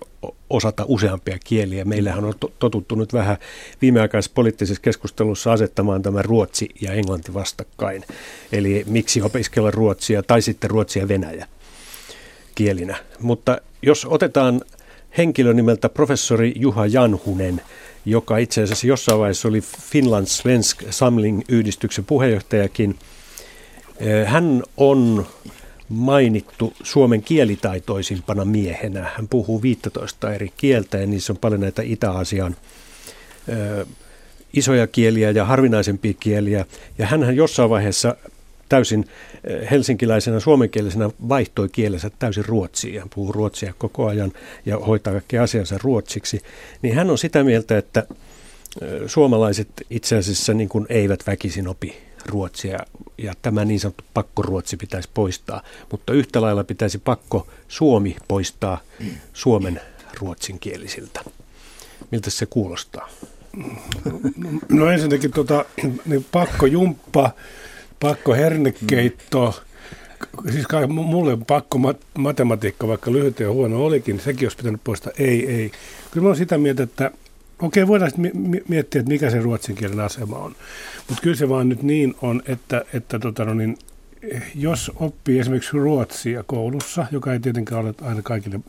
osata 0.51 0.85
useampia 0.89 1.39
kieliä. 1.45 1.85
Meillähän 1.85 2.25
on 2.25 2.35
totuttu 2.59 2.95
nyt 2.95 3.13
vähän 3.13 3.37
viimeaikaisessa 3.83 4.35
poliittisessa 4.35 4.83
keskustelussa 4.83 5.53
asettamaan 5.53 6.03
tämä 6.03 6.23
ruotsi 6.23 6.69
ja 6.81 6.93
englanti 6.93 7.35
vastakkain. 7.35 8.05
Eli 8.53 8.85
miksi 8.89 9.23
opiskella 9.23 9.71
ruotsia 9.71 10.23
tai 10.23 10.43
sitten 10.43 10.71
ruotsia 10.71 11.03
ja 11.03 11.09
venäjä 11.09 11.47
kielinä. 12.55 12.97
Mutta 13.21 13.59
jos 13.83 14.07
otetaan 14.11 14.61
henkilö 15.19 15.53
nimeltä 15.53 15.89
professori 15.89 16.53
Juha 16.57 16.87
Janhunen, 16.87 17.61
joka 18.05 18.39
itse 18.39 18.63
asiassa 18.63 18.87
jossain 18.87 19.19
vaiheessa 19.19 19.49
oli 19.49 19.61
Finland 19.61 20.27
Svensk 20.27 20.83
Samling-yhdistyksen 20.91 22.05
puheenjohtajakin. 22.05 22.99
Eh, 23.97 24.27
hän 24.27 24.63
on 24.77 25.27
mainittu 25.89 26.73
Suomen 26.83 27.23
kielitaitoisimpana 27.23 28.45
miehenä. 28.45 29.11
Hän 29.17 29.29
puhuu 29.29 29.63
15 29.63 30.35
eri 30.35 30.53
kieltä 30.57 30.99
ja 30.99 31.07
niissä 31.07 31.33
on 31.33 31.37
paljon 31.37 31.61
näitä 31.61 31.83
Itä-Aasian 31.83 32.57
eh, 33.49 33.87
isoja 34.53 34.87
kieliä 34.87 35.31
ja 35.31 35.45
harvinaisempia 35.45 36.15
kieliä. 36.21 36.67
Ja 36.99 37.07
hän 37.07 37.37
jossain 37.37 37.71
vaiheessa 37.71 38.17
täysin 38.69 39.05
eh, 39.45 39.71
helsinkiläisenä 39.71 40.41
suomenkielisenä 40.41 41.11
vaihtoi 41.29 41.69
kielensä 41.69 42.11
täysin 42.19 42.45
ruotsiin 42.45 42.95
ja 42.95 43.07
puhuu 43.15 43.33
ruotsia 43.33 43.75
koko 43.79 44.07
ajan 44.07 44.33
ja 44.67 44.79
hoitaa 44.79 45.13
kaikki 45.13 45.39
asiansa 45.39 45.79
ruotsiksi, 45.83 46.43
niin 46.83 46.95
hän 46.95 47.11
on 47.11 47.19
sitä 47.19 47.45
mieltä, 47.45 47.79
että 47.79 48.07
eh, 48.83 48.89
suomalaiset 49.07 49.69
itse 49.91 50.17
asiassa 50.17 50.55
niin 50.55 50.69
kuin 50.69 50.87
eivät 50.89 51.27
väkisin 51.27 51.69
opi 51.69 51.97
ruotsia 52.27 52.79
ja 53.19 53.35
tämä 53.43 53.65
niin 53.65 53.81
sanottu 53.81 54.05
pakkoruotsi 54.15 54.77
pitäisi 54.77 55.09
poistaa, 55.15 55.63
mutta 55.91 56.13
yhtä 56.13 56.41
lailla 56.41 56.65
pitäisi 56.65 56.99
pakko 56.99 57.47
Suomi 57.69 58.17
poistaa 58.29 58.81
Suomen 59.33 59.81
ruotsinkielisiltä. 60.21 61.25
Miltä 62.11 62.31
se 62.31 62.47
kuulostaa? 62.47 63.09
No, 64.69 64.91
ensinnäkin 64.91 65.31
tota, 65.31 65.65
niin 66.07 66.27
pakko 66.33 66.67
jumppa 66.67 67.31
pakko 68.01 68.35
hernekeitto, 68.35 69.63
siis 70.53 70.67
kai, 70.67 70.87
mulle 70.87 71.33
on 71.33 71.45
pakko 71.45 71.79
mat- 71.79 72.19
matematiikka, 72.19 72.89
vaikka 72.89 73.13
lyhyt 73.13 73.41
ja 73.41 73.51
huono 73.51 73.85
olikin, 73.85 74.21
sekin 74.21 74.47
olisi 74.47 74.57
pitänyt 74.57 74.81
poistaa. 74.85 75.13
Ei, 75.19 75.51
ei. 75.51 75.73
Kyllä 76.11 76.25
mä 76.25 76.29
olen 76.29 76.39
sitä 76.39 76.59
mieltä, 76.59 76.83
että 76.83 77.11
okei, 77.59 77.87
voidaan 77.87 78.11
mi- 78.17 78.63
miettiä, 78.69 79.01
että 79.01 79.13
mikä 79.13 79.31
se 79.31 79.41
ruotsin 79.41 79.75
kielen 79.75 80.01
asema 80.01 80.39
on. 80.39 80.55
Mutta 81.09 81.23
kyllä 81.23 81.37
se 81.37 81.49
vaan 81.49 81.69
nyt 81.69 81.83
niin 81.83 82.15
on, 82.23 82.43
että, 82.47 82.85
että 82.93 83.19
tota, 83.19 83.45
no 83.45 83.55
niin, 83.55 83.79
jos 84.55 84.93
oppii 84.97 85.39
esimerkiksi 85.39 85.73
ruotsia 85.73 86.43
koulussa, 86.43 87.07
joka 87.11 87.33
ei 87.33 87.41
tietenkään 87.41 87.81
ole 87.81 87.95
aina 88.03 88.23
kaikille 88.23 88.61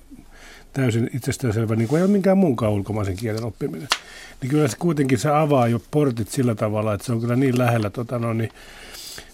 täysin 0.74 1.10
itsestäänselvä, 1.14 1.76
niin 1.76 1.88
kuin 1.88 2.00
ei 2.00 2.04
ole 2.04 2.12
minkään 2.12 2.38
muunkaan 2.38 2.72
ulkomaisen 2.72 3.16
kielen 3.16 3.44
oppiminen, 3.44 3.88
niin 4.42 4.50
kyllä 4.50 4.68
se 4.68 4.78
kuitenkin 4.78 5.18
se 5.18 5.30
avaa 5.30 5.68
jo 5.68 5.82
portit 5.92 6.30
sillä 6.30 6.56
tavalla, 6.56 6.94
että 6.94 7.06
se 7.06 7.12
on 7.12 7.22
kyllä 7.22 7.36
niin 7.36 7.58
lähellä 7.58 7.90
tota, 7.90 8.20
no, 8.20 8.34
niin, 8.34 8.50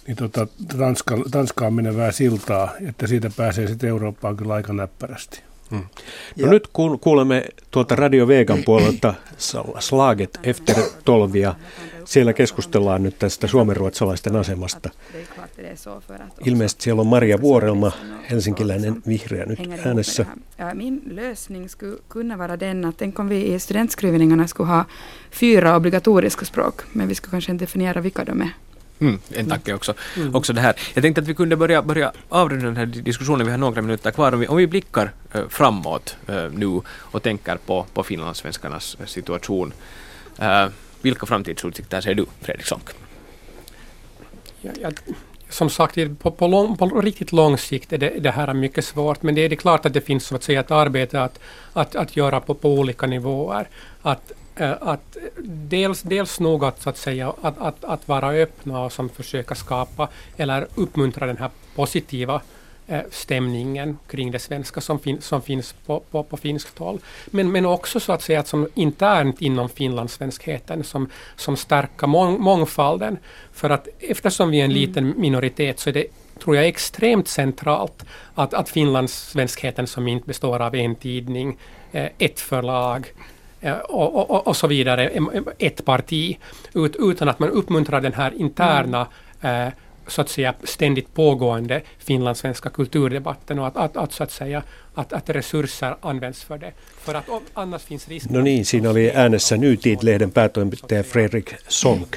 niin 0.07 0.17
tota, 0.17 0.47
Tanska, 0.77 1.17
Tanskaan 1.31 1.73
menevää 1.73 2.11
siltaa, 2.11 2.71
että 2.87 3.07
siitä 3.07 3.31
pääsee 3.37 3.67
sitten 3.67 3.89
Eurooppaan 3.89 4.37
kyllä 4.37 4.53
aika 4.53 4.73
näppärästi. 4.73 5.43
Hmm. 5.71 5.83
No 6.41 6.47
nyt 6.47 6.67
kuulemme 7.01 7.45
tuolta 7.71 7.95
Radio 7.95 8.27
Vegan 8.27 8.63
puolelta 8.65 9.13
Slaget 9.79 10.39
efter 10.43 10.75
tolvia. 11.05 11.55
Siellä 12.05 12.33
keskustellaan 12.33 13.03
nyt 13.03 13.19
tästä 13.19 13.47
suomenruotsalaisten 13.47 14.35
asemasta. 14.35 14.89
Ilmeisesti 16.45 16.83
siellä 16.83 17.01
on 17.01 17.07
Maria 17.07 17.41
Vuorelma, 17.41 17.91
helsinkiläinen 18.29 19.01
vihreä 19.07 19.45
nyt 19.45 19.59
äänessä. 19.85 20.25
Min 20.73 21.01
lösning 21.05 21.69
skulle 21.69 22.01
kunna 22.13 22.37
vara 22.37 22.59
den 22.59 22.85
att 22.85 22.97
tänk 22.97 23.19
om 23.19 23.29
vi 23.29 23.53
i 23.53 23.59
studentskrivningarna 23.59 24.47
skulle 24.47 24.67
ha 24.69 24.85
fyra 25.31 25.75
obligatoriska 25.75 26.45
språk, 26.45 26.83
men 26.93 27.07
vi 27.07 27.15
skulle 27.15 27.31
kanske 27.31 27.51
inte 27.51 27.65
definiera 27.65 28.03
vilka 28.03 28.25
de 28.25 28.41
är. 28.41 28.51
Mm, 29.01 29.19
en 29.29 29.49
tanke 29.49 29.73
också, 29.73 29.93
mm. 30.17 30.35
också 30.35 30.53
det 30.53 30.61
här. 30.61 30.75
Jag 30.93 31.03
tänkte 31.03 31.21
att 31.21 31.27
vi 31.27 31.33
kunde 31.33 31.55
börja, 31.55 31.81
börja 31.81 32.11
avrunda 32.29 32.65
den 32.65 32.77
här 32.77 32.85
diskussionen, 32.85 33.45
vi 33.45 33.51
har 33.51 33.57
några 33.57 33.81
minuter 33.81 34.11
kvar. 34.11 34.33
Om 34.33 34.39
vi, 34.39 34.47
om 34.47 34.57
vi 34.57 34.67
blickar 34.67 35.11
uh, 35.35 35.47
framåt 35.49 36.15
uh, 36.29 36.51
nu 36.51 36.81
och 36.87 37.23
tänker 37.23 37.55
på, 37.55 37.85
på 37.93 38.03
finlandssvenskarnas 38.03 38.97
situation. 39.05 39.73
Uh, 40.41 40.67
vilka 41.01 41.25
framtidsutsikter 41.25 42.01
ser 42.01 42.13
du, 42.13 42.25
Fredrik 42.41 42.65
Sonck? 42.65 42.89
Ja, 44.61 44.71
ja, 44.81 44.91
som 45.49 45.69
sagt, 45.69 45.97
på, 46.19 46.31
på, 46.31 46.47
lång, 46.47 46.77
på, 46.77 47.01
riktigt 47.01 47.31
lång 47.31 47.57
sikt 47.57 47.93
är 47.93 47.97
det, 47.97 48.09
det 48.19 48.31
här 48.31 48.53
mycket 48.53 48.85
svårt, 48.85 49.23
men 49.23 49.35
det 49.35 49.41
är 49.41 49.49
det 49.49 49.55
klart 49.55 49.85
att 49.85 49.93
det 49.93 50.01
finns 50.01 50.25
så 50.25 50.35
att 50.35 50.43
säga 50.43 50.59
ett 50.59 50.71
arbete 50.71 51.21
att, 51.23 51.39
att, 51.73 51.95
att 51.95 52.17
göra 52.17 52.39
på, 52.39 52.53
på 52.53 52.73
olika 52.73 53.07
nivåer. 53.07 53.67
Att 54.01 54.31
Eh, 54.31 54.40
att 54.65 55.17
dels, 55.43 56.01
dels 56.01 56.39
nog 56.39 56.65
att, 56.65 56.81
så 56.81 56.89
att, 56.89 56.97
säga, 56.97 57.33
att, 57.41 57.57
att, 57.57 57.83
att 57.83 58.07
vara 58.07 58.29
öppna 58.29 58.81
och 58.81 58.93
som 58.93 59.09
försöka 59.09 59.55
skapa 59.55 60.09
eller 60.37 60.67
uppmuntra 60.75 61.25
den 61.25 61.37
här 61.37 61.49
positiva 61.75 62.41
eh, 62.87 63.01
stämningen 63.11 63.97
kring 64.07 64.31
det 64.31 64.39
svenska 64.39 64.81
som, 64.81 64.99
fin, 64.99 65.21
som 65.21 65.41
finns 65.41 65.75
på, 65.85 65.99
på, 65.99 66.23
på 66.23 66.37
finskt 66.37 66.77
håll. 66.77 66.99
Men, 67.25 67.51
men 67.51 67.65
också 67.65 67.99
så 67.99 68.11
att 68.13 68.21
säga 68.21 68.39
att 68.39 68.47
som 68.47 68.67
internt 68.73 69.41
inom 69.41 69.69
finlandssvenskheten 69.69 70.83
som, 70.83 71.09
som 71.35 71.57
stärker 71.57 72.07
mång, 72.07 72.41
mångfalden. 72.41 73.17
För 73.53 73.69
att 73.69 73.87
eftersom 73.99 74.49
vi 74.49 74.59
är 74.59 74.65
en 74.65 74.71
mm. 74.71 74.81
liten 74.81 75.13
minoritet 75.17 75.79
så 75.79 75.89
är 75.89 75.93
det 75.93 76.05
tror 76.43 76.55
jag 76.55 76.67
extremt 76.67 77.27
centralt 77.27 78.05
att, 78.35 78.53
att 78.53 78.69
finlandssvenskheten 78.69 79.87
som 79.87 80.07
inte 80.07 80.27
består 80.27 80.59
av 80.59 80.75
en 80.75 80.95
tidning, 80.95 81.57
eh, 81.91 82.09
ett 82.17 82.39
förlag, 82.39 83.13
Eh, 83.13 83.40
och, 83.83 84.31
och, 84.31 84.47
och, 84.47 84.57
så 84.57 84.67
vidare, 84.67 85.11
ett 85.57 85.85
parti, 85.85 86.37
ut, 86.73 86.95
utan 86.99 87.29
att 87.29 87.39
man 87.39 87.49
uppmuntrar 87.49 88.01
den 88.01 88.13
här 88.13 88.33
interna 88.37 89.07
mm. 89.41 89.67
eh, 89.67 89.73
så 90.07 90.21
att 90.21 90.29
säga 90.29 90.53
ständigt 90.63 91.13
pågående 91.13 91.81
finlandssvenska 91.97 92.69
kulturdebatten 92.69 93.59
och 93.59 93.67
att, 93.67 93.77
att, 93.77 93.97
att, 93.97 94.13
så 94.13 94.23
att 94.23 94.31
säga 94.31 94.63
att, 94.95 95.13
att 95.13 95.29
resurser 95.29 95.95
används 96.01 96.43
för 96.43 96.57
det. 96.57 96.71
För 96.97 97.13
att 97.15 97.25
annars 97.53 97.83
finns 97.83 98.07
risk... 98.07 98.29
No 98.29 98.41
niin, 98.41 98.65
siinä 98.65 98.89
oli 98.89 99.09
äänessä 99.09 99.57
Nytid-lehden 99.57 100.31
päätoimittaja 100.31 101.03
Fredrik 101.03 101.55
Sonk. 101.67 102.15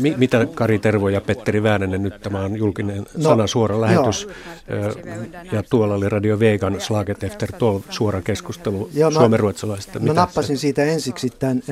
Mi- 0.00 0.14
mitä 0.16 0.46
Kari 0.54 0.78
Tervo 0.78 1.08
ja 1.08 1.20
Petteri 1.20 1.62
Väänänen, 1.62 2.02
nyt 2.02 2.20
tämä 2.22 2.40
on 2.40 2.56
julkinen 2.56 3.06
no, 3.16 3.22
sana 3.22 3.46
suora 3.46 3.80
lähetys. 3.80 4.28
Joo. 4.68 5.14
Ja 5.52 5.62
tuolla 5.70 5.94
oli 5.94 6.08
Radio 6.08 6.38
Vegan 6.38 6.80
Slaget 6.80 7.24
efter 7.24 7.52
12 7.52 7.92
suora 7.92 8.22
keskustelu 8.22 8.90
suomenruotsalaisista. 9.12 9.98
Mä 9.98 10.12
nappasin 10.12 10.58
siitä 10.58 10.84
ensiksi 10.84 11.30
tämän 11.38 11.62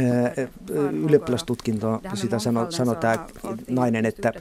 ylioppilastutkintoon, 1.05 2.01
sitä 2.15 2.39
sanoi 2.39 2.73
sano 2.73 2.95
tämä 2.95 3.27
nainen, 3.69 4.07
että, 4.07 4.33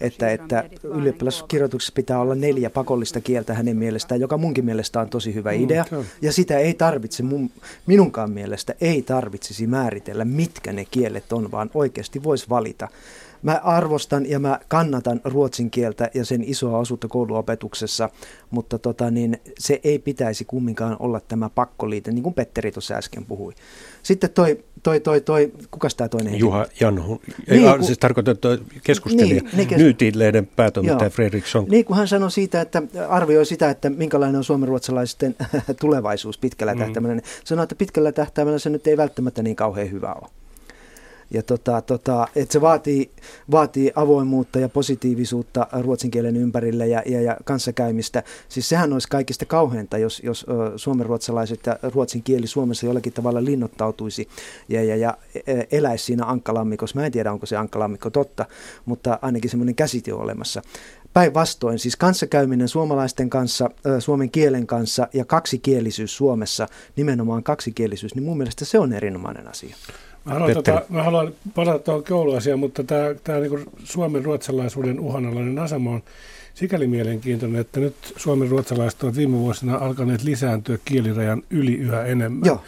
että, 0.00 0.30
että 0.30 0.64
ylioppilaskirjoituksessa 0.82 1.92
pitää 1.94 2.20
olla 2.20 2.34
neljä 2.34 2.70
pakollista 2.70 3.20
kieltä 3.20 3.54
hänen 3.54 3.76
mielestään, 3.76 4.20
joka 4.20 4.36
munkin 4.36 4.64
mielestä 4.64 5.00
on 5.00 5.08
tosi 5.08 5.34
hyvä 5.34 5.52
mm, 5.52 5.64
idea. 5.64 5.84
Ja 6.22 6.32
sitä 6.32 6.58
ei 6.58 6.74
tarvitse, 6.74 7.22
mun, 7.22 7.50
minunkaan 7.86 8.30
mielestä 8.30 8.74
ei 8.80 9.02
tarvitsisi 9.02 9.66
määritellä, 9.66 10.24
mitkä 10.24 10.72
ne 10.72 10.84
kielet 10.84 11.32
on, 11.32 11.50
vaan 11.50 11.70
oikeasti 11.74 12.22
voisi 12.22 12.46
valita 12.48 12.88
mä 13.42 13.60
arvostan 13.64 14.30
ja 14.30 14.38
mä 14.38 14.60
kannatan 14.68 15.20
ruotsin 15.24 15.70
kieltä 15.70 16.10
ja 16.14 16.24
sen 16.24 16.44
isoa 16.44 16.78
osuutta 16.78 17.08
kouluopetuksessa, 17.08 18.10
mutta 18.50 18.78
tota, 18.78 19.10
niin 19.10 19.40
se 19.58 19.80
ei 19.84 19.98
pitäisi 19.98 20.44
kumminkaan 20.44 20.96
olla 20.98 21.20
tämä 21.28 21.50
pakkoliite, 21.54 22.10
niin 22.10 22.22
kuin 22.22 22.34
Petteri 22.34 22.72
tuossa 22.72 22.94
äsken 22.94 23.24
puhui. 23.24 23.52
Sitten 24.02 24.30
toi, 24.30 24.64
toi, 24.82 25.00
toi, 25.00 25.20
toi 25.20 25.52
kukas 25.70 25.94
tämä 25.94 26.08
toinen 26.08 26.38
Juha 26.38 26.66
Janhu, 26.80 27.20
niin, 27.50 27.66
ei, 27.66 27.74
kun, 27.76 27.84
siis 27.84 27.98
tarkoitan 27.98 28.36
keskustelija, 28.82 29.42
niin, 29.42 29.68
niin, 29.68 29.78
Nyytiinlehden 29.78 30.46
päätoimittaja 30.46 31.10
Fredrik 31.10 31.46
Sonk. 31.46 31.68
Niin 31.68 31.84
kuin 31.84 31.96
hän 31.96 32.08
sanoi 32.08 32.30
siitä, 32.30 32.60
että 32.60 32.82
arvioi 33.08 33.46
sitä, 33.46 33.70
että 33.70 33.90
minkälainen 33.90 34.36
on 34.36 34.44
suomenruotsalaisten 34.44 35.36
tulevaisuus 35.80 36.38
pitkällä 36.38 36.74
mm. 36.74 36.78
tähtäimellä. 36.78 37.22
Sanoi, 37.44 37.62
että 37.62 37.74
pitkällä 37.74 38.12
tähtäimellä 38.12 38.58
se 38.58 38.70
nyt 38.70 38.86
ei 38.86 38.96
välttämättä 38.96 39.42
niin 39.42 39.56
kauhean 39.56 39.90
hyvä 39.90 40.12
ole. 40.12 40.39
Ja 41.30 41.42
tota, 41.42 41.82
tota, 41.82 42.28
että 42.36 42.52
se 42.52 42.60
vaatii, 42.60 43.10
vaatii 43.50 43.92
avoimuutta 43.94 44.58
ja 44.58 44.68
positiivisuutta 44.68 45.66
ruotsin 45.80 46.10
kielen 46.10 46.36
ympärille 46.36 46.86
ja, 46.86 47.02
ja, 47.06 47.20
ja 47.20 47.36
kanssakäymistä. 47.44 48.22
Siis 48.48 48.68
sehän 48.68 48.92
olisi 48.92 49.08
kaikista 49.08 49.44
kauheinta, 49.46 49.98
jos, 49.98 50.22
jos 50.24 50.46
suomenruotsalaiset 50.76 51.66
ja 51.66 51.78
ruotsin 51.94 52.22
kieli 52.22 52.46
Suomessa 52.46 52.86
jollakin 52.86 53.12
tavalla 53.12 53.44
linnoittautuisi 53.44 54.28
ja, 54.68 54.84
ja, 54.84 54.96
ja 54.96 55.16
eläisi 55.70 56.04
siinä 56.04 56.24
ankkalammikossa. 56.24 56.98
Mä 56.98 57.06
en 57.06 57.12
tiedä, 57.12 57.32
onko 57.32 57.46
se 57.46 57.56
ankkalammikko 57.56 58.10
totta, 58.10 58.46
mutta 58.84 59.18
ainakin 59.22 59.50
semmoinen 59.50 59.74
käsite 59.74 60.14
on 60.14 60.20
olemassa. 60.20 60.62
Päinvastoin, 61.12 61.78
siis 61.78 61.96
kanssakäyminen 61.96 62.68
suomalaisten 62.68 63.30
kanssa, 63.30 63.70
suomen 63.98 64.30
kielen 64.30 64.66
kanssa 64.66 65.08
ja 65.12 65.24
kaksikielisyys 65.24 66.16
Suomessa, 66.16 66.66
nimenomaan 66.96 67.42
kaksikielisyys, 67.42 68.14
niin 68.14 68.22
mun 68.22 68.36
mielestä 68.36 68.64
se 68.64 68.78
on 68.78 68.92
erinomainen 68.92 69.48
asia. 69.48 69.76
Mä 70.24 70.32
haluan, 70.32 70.54
tota, 70.54 70.82
mä 70.88 71.02
haluan 71.02 71.34
palata 71.54 71.78
tuohon 71.78 72.04
kouluasiaan, 72.04 72.58
mutta 72.58 72.84
tämä, 72.84 73.14
tämä 73.24 73.38
niin 73.38 73.66
Suomen 73.84 74.24
ruotsalaisuuden 74.24 75.00
uhanalainen 75.00 75.58
asema 75.58 75.90
on 75.90 76.02
sikäli 76.54 76.86
mielenkiintoinen, 76.86 77.60
että 77.60 77.80
nyt 77.80 77.94
Suomen 78.16 78.48
ruotsalaiset 78.48 79.02
ovat 79.02 79.16
viime 79.16 79.36
vuosina 79.36 79.76
alkaneet 79.76 80.22
lisääntyä 80.22 80.78
kielirajan 80.84 81.42
yli 81.50 81.74
yhä 81.74 82.04
enemmän, 82.04 82.46
Joo. 82.46 82.62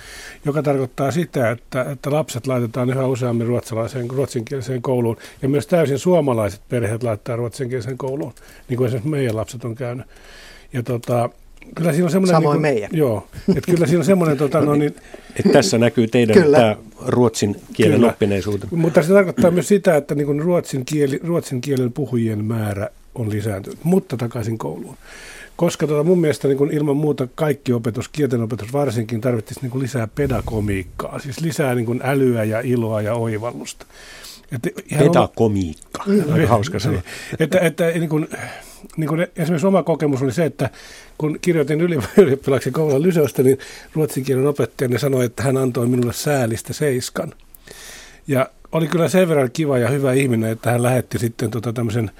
joka 0.44 0.62
tarkoittaa 0.62 1.10
sitä, 1.10 1.50
että, 1.50 1.82
että 1.82 2.10
lapset 2.10 2.46
laitetaan 2.46 2.90
yhä 2.90 3.06
useammin 3.06 3.46
ruotsalaiseen, 3.46 4.10
ruotsinkieliseen 4.10 4.82
kouluun, 4.82 5.16
ja 5.42 5.48
myös 5.48 5.66
täysin 5.66 5.98
suomalaiset 5.98 6.60
perheet 6.68 7.02
laittaa 7.02 7.36
ruotsinkieliseen 7.36 7.98
kouluun, 7.98 8.32
niin 8.68 8.76
kuin 8.76 8.86
esimerkiksi 8.86 9.10
meidän 9.10 9.36
lapset 9.36 9.64
on 9.64 9.74
käynyt. 9.74 10.06
Ja 10.72 10.82
tota, 10.82 11.30
Kyllä 11.74 11.92
siinä 11.92 12.04
on 12.04 12.10
semmoinen... 12.10 12.36
Samoin 12.36 12.62
niin 12.62 12.72
kuin, 12.74 12.74
meidän. 12.74 12.90
Joo, 12.92 13.26
että 13.56 13.72
kyllä 13.72 13.86
siinä 13.86 13.98
on 13.98 14.04
semmoinen... 14.04 14.38
Tota, 14.38 14.60
no 14.60 14.74
niin, 14.74 14.94
että 15.36 15.52
tässä 15.52 15.78
näkyy 15.78 16.08
teidän 16.08 16.42
kyllä. 16.42 16.58
tämä 16.58 16.76
ruotsin 17.06 17.56
kielen 17.72 17.96
kyllä. 17.96 18.08
oppineisuutta. 18.08 18.66
Mutta 18.70 19.02
se 19.02 19.12
tarkoittaa 19.12 19.50
myös 19.50 19.68
sitä, 19.68 19.96
että 19.96 20.14
niin 20.14 20.26
kuin 20.26 20.42
ruotsin, 20.42 20.84
kieli, 20.84 21.20
ruotsin 21.24 21.60
kielen 21.60 21.92
puhujien 21.92 22.44
määrä 22.44 22.88
on 23.14 23.30
lisääntynyt, 23.30 23.78
mutta 23.84 24.16
takaisin 24.16 24.58
kouluun. 24.58 24.96
Koska 25.56 25.86
tota 25.86 26.02
mun 26.02 26.20
mielestä 26.20 26.48
niin 26.48 26.58
kuin 26.58 26.70
ilman 26.70 26.96
muuta 26.96 27.28
kaikki 27.34 27.72
opetus, 27.72 28.08
kielten 28.08 28.42
opetus 28.42 28.72
varsinkin, 28.72 29.20
tarvitsisi 29.20 29.60
niin 29.60 29.70
kuin 29.70 29.82
lisää 29.82 30.08
pedagomiikkaa, 30.14 31.18
siis 31.18 31.40
lisää 31.40 31.74
niin 31.74 31.86
kuin 31.86 32.00
älyä 32.04 32.44
ja 32.44 32.60
iloa 32.60 33.02
ja 33.02 33.14
oivallusta. 33.14 33.86
Että 34.52 34.70
Pedagomiikka, 34.98 36.04
on, 36.08 36.44
hauska 36.48 36.78
sanoa. 36.78 37.02
Että, 37.38 37.58
että 37.58 37.84
niin 37.84 38.08
kuin, 38.08 38.28
niin 38.96 39.08
kuin 39.08 39.26
esimerkiksi 39.36 39.66
oma 39.66 39.82
kokemus 39.82 40.22
oli 40.22 40.32
se, 40.32 40.44
että 40.44 40.70
kun 41.18 41.38
kirjoitin 41.40 41.80
ylioppilaksi 42.16 42.70
Kouvolan 42.70 43.02
lyseosta, 43.02 43.42
niin 43.42 43.58
ruotsin 43.94 44.24
kielen 44.24 44.46
opettajani 44.46 44.98
sanoi, 44.98 45.24
että 45.24 45.42
hän 45.42 45.56
antoi 45.56 45.86
minulle 45.86 46.12
säälistä 46.12 46.72
seiskan. 46.72 47.32
Ja 48.26 48.50
oli 48.72 48.86
kyllä 48.86 49.08
sen 49.08 49.28
verran 49.28 49.50
kiva 49.52 49.78
ja 49.78 49.88
hyvä 49.88 50.12
ihminen, 50.12 50.50
että 50.50 50.70
hän 50.70 50.82
lähetti 50.82 51.18
sitten 51.18 51.50
tota 51.50 51.72
tämmöisen, 51.72 52.10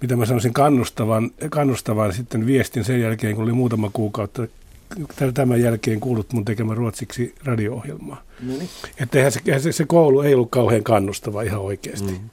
mitä 0.00 0.16
mä 0.16 0.26
sanoisin, 0.26 0.52
kannustavan, 0.52 1.30
kannustavan 1.50 2.12
sitten 2.12 2.46
viestin 2.46 2.84
sen 2.84 3.00
jälkeen, 3.00 3.34
kun 3.34 3.44
oli 3.44 3.52
muutama 3.52 3.90
kuukautta 3.92 4.46
tämän 5.34 5.60
jälkeen 5.60 6.00
kuulut 6.00 6.32
mun 6.32 6.44
tekemään 6.44 6.76
ruotsiksi 6.76 7.34
radio-ohjelmaa. 7.44 8.22
No 8.42 8.52
niin. 8.52 8.68
Että 9.00 9.18
eihän 9.18 9.32
se, 9.32 9.40
eihän 9.46 9.62
se, 9.62 9.72
se 9.72 9.84
koulu 9.84 10.20
ei 10.20 10.34
ollut 10.34 10.50
kauhean 10.50 10.82
kannustava 10.82 11.42
ihan 11.42 11.60
oikeasti. 11.60 12.12
Mm. 12.12 12.30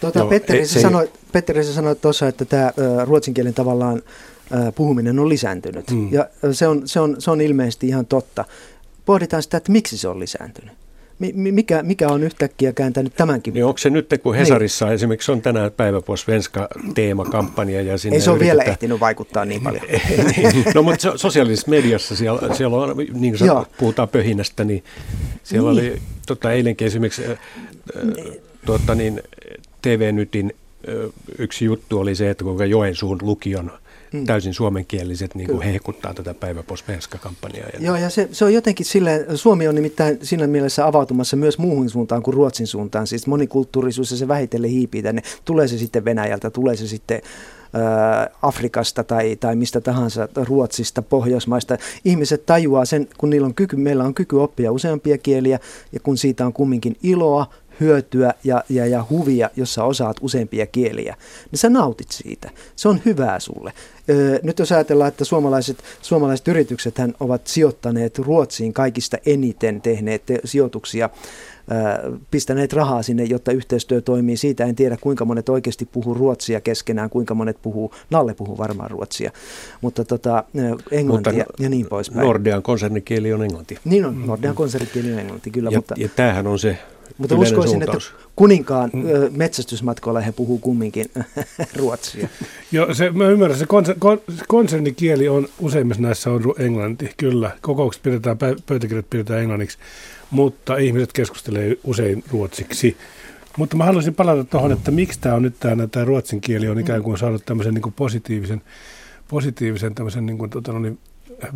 Tuota, 0.00 0.18
Joo, 0.18 0.28
Petteri, 0.28 0.66
se, 0.66 0.80
sanoi, 0.80 1.10
Petteri, 1.32 1.64
sä 1.64 1.74
sanoit 1.74 2.00
tuossa, 2.00 2.28
että 2.28 2.44
tämä 2.44 2.72
ruotsin 3.04 3.34
kielen 3.34 3.54
tavallaan 3.54 4.02
puhuminen 4.74 5.18
on 5.18 5.28
lisääntynyt. 5.28 5.90
Mm. 5.90 6.12
Ja 6.12 6.28
se 6.52 6.68
on, 6.68 6.88
se, 6.88 7.00
on, 7.00 7.16
se 7.18 7.30
on 7.30 7.40
ilmeisesti 7.40 7.88
ihan 7.88 8.06
totta. 8.06 8.44
Pohditaan 9.04 9.42
sitä, 9.42 9.56
että 9.56 9.72
miksi 9.72 9.98
se 9.98 10.08
on 10.08 10.20
lisääntynyt. 10.20 10.72
Mikä, 11.34 11.82
mikä 11.82 12.08
on 12.08 12.22
yhtäkkiä 12.22 12.72
kääntänyt 12.72 13.14
tämänkin? 13.16 13.54
Niin 13.54 13.64
onko 13.64 13.78
se 13.78 13.90
nyt, 13.90 14.10
kun 14.22 14.34
Hesarissa 14.34 14.84
niin. 14.84 14.94
esimerkiksi 14.94 15.32
on 15.32 15.42
tänään 15.42 15.72
päivä 15.72 16.00
på 16.00 16.16
svenska 16.16 16.68
teemakampanja 16.94 17.82
ja 17.82 17.98
sinne 17.98 18.16
Ei 18.16 18.20
se 18.20 18.30
ole 18.30 18.40
vielä 18.40 18.62
ehtinyt 18.62 19.00
vaikuttaa 19.00 19.44
niin 19.44 19.62
paljon. 19.62 19.82
niin. 20.36 20.64
No 20.74 20.82
mutta 20.82 21.18
sosiaalisessa 21.18 21.70
mediassa 21.70 22.16
siellä, 22.16 22.54
siellä 22.54 22.76
on, 22.76 22.96
niin 22.96 23.38
kuin 23.38 23.66
puhutaan 23.78 24.08
pöhinästä, 24.08 24.64
niin 24.64 24.84
siellä 25.42 25.72
niin. 25.72 25.90
oli 25.90 26.02
tota, 26.26 26.52
eilenkin 26.52 26.86
esimerkiksi 26.86 27.24
äh, 27.26 27.38
tuota, 28.66 28.94
niin, 28.94 29.22
TV-nytin 29.82 30.54
yksi 31.38 31.64
juttu 31.64 31.98
oli 31.98 32.14
se, 32.14 32.30
että 32.30 32.44
kuinka 32.44 32.64
Joensuun 32.64 33.18
lukion 33.22 33.70
mm. 34.12 34.24
täysin 34.24 34.54
suomenkieliset 34.54 35.34
niin 35.34 35.48
kuin 35.48 35.62
hehkuttaa 35.62 36.14
tätä 36.14 36.34
Päivä 36.34 36.64
kampanjaa 37.20 37.68
Joo, 37.78 37.96
ja 37.96 38.10
se, 38.10 38.28
se 38.32 38.44
on 38.44 38.54
jotenkin 38.54 38.86
silleen, 38.86 39.38
Suomi 39.38 39.68
on 39.68 39.74
nimittäin 39.74 40.18
siinä 40.22 40.46
mielessä 40.46 40.86
avautumassa 40.86 41.36
myös 41.36 41.58
muuhun 41.58 41.90
suuntaan 41.90 42.22
kuin 42.22 42.34
Ruotsin 42.34 42.66
suuntaan. 42.66 43.06
Siis 43.06 43.26
monikulttuurisuus 43.26 44.10
ja 44.10 44.16
se 44.16 44.28
vähitellen 44.28 44.70
hiipii 44.70 45.02
tänne. 45.02 45.22
Tulee 45.44 45.68
se 45.68 45.78
sitten 45.78 46.04
Venäjältä, 46.04 46.50
tulee 46.50 46.76
se 46.76 46.86
sitten 46.86 47.22
Afrikasta 48.42 49.04
tai, 49.04 49.36
tai 49.36 49.56
mistä 49.56 49.80
tahansa, 49.80 50.28
Ruotsista, 50.36 51.02
Pohjoismaista. 51.02 51.78
Ihmiset 52.04 52.46
tajuaa 52.46 52.84
sen, 52.84 53.08
kun 53.18 53.30
niillä 53.30 53.46
on 53.46 53.54
kyky, 53.54 53.76
meillä 53.76 54.04
on 54.04 54.14
kyky 54.14 54.36
oppia 54.36 54.72
useampia 54.72 55.18
kieliä 55.18 55.58
ja 55.92 56.00
kun 56.00 56.18
siitä 56.18 56.46
on 56.46 56.52
kumminkin 56.52 56.96
iloa, 57.02 57.46
hyötyä 57.80 58.34
ja, 58.44 58.64
ja, 58.68 58.86
ja 58.86 59.04
huvia, 59.10 59.50
jos 59.56 59.74
sä 59.74 59.84
osaat 59.84 60.16
useampia 60.20 60.66
kieliä, 60.66 61.16
niin 61.50 61.58
sä 61.58 61.70
nautit 61.70 62.10
siitä. 62.10 62.50
Se 62.76 62.88
on 62.88 63.00
hyvää 63.04 63.40
sulle. 63.40 63.72
Öö, 64.10 64.38
nyt 64.42 64.58
jos 64.58 64.72
ajatellaan, 64.72 65.08
että 65.08 65.24
suomalaiset, 65.24 65.82
suomalaiset 66.02 66.48
yritykset 66.48 66.94
ovat 67.20 67.46
sijoittaneet 67.46 68.18
Ruotsiin 68.18 68.72
kaikista 68.72 69.16
eniten 69.26 69.80
tehneet 69.80 70.26
te- 70.26 70.40
sijoituksia 70.44 71.10
pistäneet 72.30 72.72
rahaa 72.72 73.02
sinne, 73.02 73.24
jotta 73.24 73.52
yhteistyö 73.52 74.00
toimii. 74.00 74.36
Siitä 74.36 74.64
en 74.64 74.74
tiedä, 74.74 74.96
kuinka 75.00 75.24
monet 75.24 75.48
oikeasti 75.48 75.88
puhuu 75.92 76.14
ruotsia 76.14 76.60
keskenään, 76.60 77.10
kuinka 77.10 77.34
monet 77.34 77.62
puhuu, 77.62 77.94
Nalle 78.10 78.34
puhuu 78.34 78.58
varmaan 78.58 78.90
ruotsia, 78.90 79.30
mutta 79.80 80.04
tota, 80.04 80.44
englantia 80.90 81.32
mutta 81.32 81.62
ja 81.62 81.68
niin 81.68 81.86
poispäin. 81.86 82.26
Nordean 82.26 82.62
konsernikieli 82.62 83.32
on 83.32 83.42
englanti. 83.42 83.78
Niin 83.84 84.04
on, 84.04 84.26
Nordean 84.26 84.54
konsernikieli 84.54 85.12
on 85.12 85.18
englanti, 85.18 85.50
kyllä. 85.50 85.70
Ja, 85.70 85.78
mutta, 85.78 85.94
ja 85.98 86.08
tämähän 86.08 86.46
on 86.46 86.58
se 86.58 86.78
mutta 87.18 87.36
uskoisin, 87.36 87.82
että 87.82 87.98
kuninkaan 88.36 88.90
metsästysmatkoilla 89.30 90.20
he 90.20 90.32
puhuu 90.32 90.58
kumminkin 90.58 91.06
ruotsia. 91.78 92.28
Joo, 92.72 92.94
se, 92.94 93.10
mä 93.10 93.28
ymmärrän, 93.28 93.58
se 93.58 93.66
konsernikieli 94.48 95.28
on 95.28 95.48
useimmissa 95.60 96.02
näissä 96.02 96.30
on 96.30 96.54
englanti, 96.58 97.10
kyllä. 97.16 97.50
Kokoukset 97.60 98.02
pidetään, 98.02 98.38
pöytäkirjat 98.66 99.10
pidetään 99.10 99.40
englanniksi 99.40 99.78
mutta 100.30 100.76
ihmiset 100.76 101.12
keskustelee 101.12 101.76
usein 101.84 102.24
ruotsiksi. 102.30 102.96
Mutta 103.58 103.76
mä 103.76 103.84
haluaisin 103.84 104.14
palata 104.14 104.44
tuohon, 104.44 104.72
että 104.72 104.90
miksi 104.90 105.20
tämä 105.20 105.34
on 105.34 105.42
nyt 105.42 105.54
tämä, 105.60 105.86
tämä 105.86 106.04
ruotsin 106.04 106.40
kieli 106.40 106.68
on 106.68 106.78
ikään 106.78 107.02
kuin 107.02 107.18
saanut 107.18 107.44
tämmöisen 107.44 107.74
niin 107.74 107.82
kuin 107.82 107.94
positiivisen, 107.96 108.62
positiivisen 109.28 109.94
tämmöisen 109.94 110.26
niin 110.26 110.38
kuin, 110.38 110.50
tota, 110.50 110.72
niin, 110.72 110.98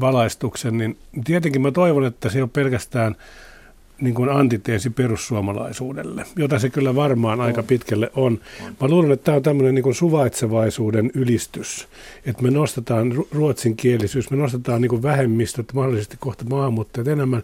valaistuksen, 0.01 0.79
niin 0.79 0.97
tietenkin 1.25 1.63
mä 1.63 1.71
toivon, 1.71 2.05
että 2.05 2.29
se 2.29 2.43
on 2.43 2.51
pelkästään 2.51 3.17
niin 4.01 4.15
kuin 4.15 4.29
antiteesi 4.29 4.91
perussuomalaisuudelle, 4.91 6.25
jota 6.37 6.59
se 6.59 6.71
kyllä 6.71 6.95
varmaan 6.95 7.41
on. 7.41 7.47
aika 7.47 7.63
pitkälle 7.63 8.11
on. 8.15 8.41
Mä 8.81 8.89
luulen, 8.89 9.13
että 9.13 9.25
tämä 9.25 9.37
on 9.37 9.43
tämmöinen 9.43 9.75
niin 9.75 9.83
kuin 9.83 9.95
suvaitsevaisuuden 9.95 11.11
ylistys, 11.15 11.89
että 12.27 12.43
me 12.43 12.51
nostetaan 12.51 13.13
ruotsinkielisyys, 13.31 14.31
me 14.31 14.37
nostetaan 14.37 14.81
niin 14.81 14.91
kuin 14.91 15.03
vähemmistöt, 15.03 15.73
mahdollisesti 15.73 16.17
kohta 16.21 16.45
maahanmuuttajat 16.45 17.09
enemmän 17.09 17.43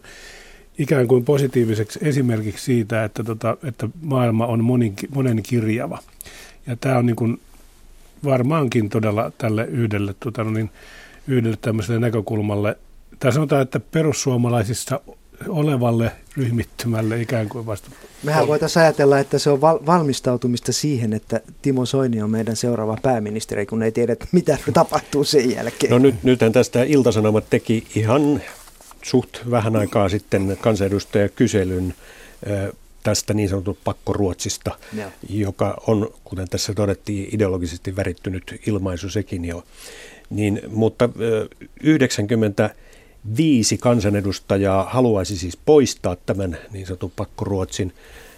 ikään 0.79 1.07
kuin 1.07 1.25
positiiviseksi 1.25 1.99
esimerkiksi 2.01 2.65
siitä, 2.65 3.03
että, 3.03 3.23
tota, 3.23 3.57
että 3.63 3.89
maailma 4.01 4.45
on 4.45 4.63
monin, 4.63 4.95
monen 5.15 5.43
kirjava. 5.43 5.99
Ja 6.67 6.75
tämä 6.75 6.97
on 6.97 7.05
niin 7.05 7.15
kuin 7.15 7.39
varmaankin 8.23 8.89
todella 8.89 9.31
tälle 9.37 9.65
yhdelle, 9.65 10.15
tota, 10.19 10.43
no 10.43 10.51
niin, 10.51 10.69
yhdelle 11.27 11.57
tämmöiselle 11.61 11.99
näkökulmalle, 11.99 12.77
tai 13.19 13.33
sanotaan, 13.33 13.61
että 13.61 13.79
perussuomalaisissa 13.79 14.99
olevalle 15.47 16.11
ryhmittymälle 16.37 17.21
ikään 17.21 17.49
kuin 17.49 17.65
vasta. 17.65 17.89
Mehän 18.23 18.47
voitaisiin 18.47 18.83
ajatella, 18.83 19.19
että 19.19 19.39
se 19.39 19.49
on 19.49 19.61
val- 19.61 19.79
valmistautumista 19.85 20.71
siihen, 20.71 21.13
että 21.13 21.41
Timo 21.61 21.85
Soini 21.85 22.21
on 22.21 22.29
meidän 22.29 22.55
seuraava 22.55 22.97
pääministeri, 23.01 23.65
kun 23.65 23.83
ei 23.83 23.91
tiedä, 23.91 24.15
mitä 24.31 24.57
tapahtuu 24.73 25.23
sen 25.23 25.51
jälkeen. 25.51 25.91
No 25.91 25.99
nyt, 25.99 26.23
nythän 26.23 26.51
tästä 26.51 26.83
Iltasanomat 26.83 27.49
teki 27.49 27.87
ihan 27.95 28.41
suht 29.03 29.29
vähän 29.51 29.75
aikaa 29.75 30.09
sitten 30.09 30.57
kansanedustajakyselyn 30.61 31.93
tästä 33.03 33.33
niin 33.33 33.49
sanotun 33.49 33.77
pakkoruotsista, 33.83 34.77
ja. 34.93 35.11
joka 35.29 35.81
on, 35.87 36.13
kuten 36.23 36.49
tässä 36.49 36.73
todettiin, 36.73 37.35
ideologisesti 37.35 37.95
värittynyt 37.95 38.61
ilmaisu 38.67 39.09
sekin 39.09 39.45
jo. 39.45 39.63
Niin, 40.29 40.61
mutta 40.67 41.09
95 41.83 43.77
kansanedustajaa 43.77 44.83
haluaisi 44.83 45.37
siis 45.37 45.57
poistaa 45.57 46.15
tämän 46.15 46.57
niin 46.71 46.85
sanotun 46.85 47.11
pakkoruotsin, 47.15 47.93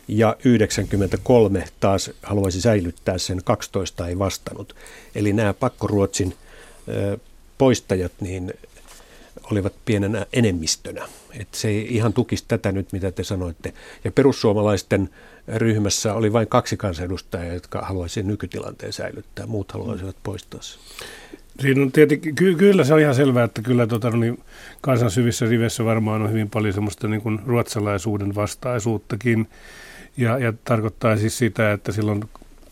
ja 0.08 0.36
93 0.46 1.64
taas 1.80 2.12
haluaisi 2.24 2.62
säilyttää 2.62 3.18
sen, 3.18 3.42
12 3.44 4.08
ei 4.08 4.20
vastannut. 4.20 4.76
Eli 5.16 5.34
nämä 5.34 5.54
pakkoruotsin 5.54 6.36
poistajat, 7.58 8.12
niin 8.22 8.54
olivat 9.52 9.74
pienenä 9.86 10.26
enemmistönä. 10.34 11.08
Et 11.40 11.48
se 11.52 11.68
ei 11.68 11.96
ihan 11.96 12.14
tukisi 12.14 12.46
tätä 12.48 12.72
nyt, 12.72 12.94
mitä 12.94 13.12
te 13.12 13.24
sanoitte. 13.24 13.74
Ja 14.04 14.12
perussuomalaisten 14.12 15.10
ryhmässä 15.48 16.14
oli 16.14 16.34
vain 16.34 16.48
kaksi 16.48 16.78
kansanedustajaa, 16.78 17.54
jotka 17.54 17.82
haluaisivat 17.82 18.28
nykytilanteen 18.28 18.94
säilyttää. 18.94 19.46
Muut 19.46 19.72
haluaisivat 19.72 20.16
poistaa 20.24 20.62
sen. 20.62 20.80
Siinä 21.60 21.82
on 21.82 21.92
tietenkin, 21.92 22.36
ky- 22.36 22.56
kyllä 22.56 22.84
se 22.84 22.94
on 22.94 23.00
ihan 23.00 23.16
selvää, 23.16 23.44
että 23.44 23.62
kyllä 23.62 23.88
tota, 23.88 24.10
no 24.10 24.18
niin, 24.18 24.44
kansan 24.82 25.12
syvissä 25.12 25.46
riveissä 25.46 25.86
varmaan 25.86 26.22
on 26.22 26.30
hyvin 26.30 26.50
paljon 26.50 26.74
semmoista 26.74 27.08
niin 27.08 27.22
kuin 27.22 27.40
ruotsalaisuuden 27.46 28.36
vastaisuuttakin. 28.36 29.48
Ja, 30.18 30.38
ja 30.40 30.54
tarkoittaa 30.64 31.18
siis 31.18 31.38
sitä, 31.38 31.74
että 31.74 31.92
silloin 31.92 32.24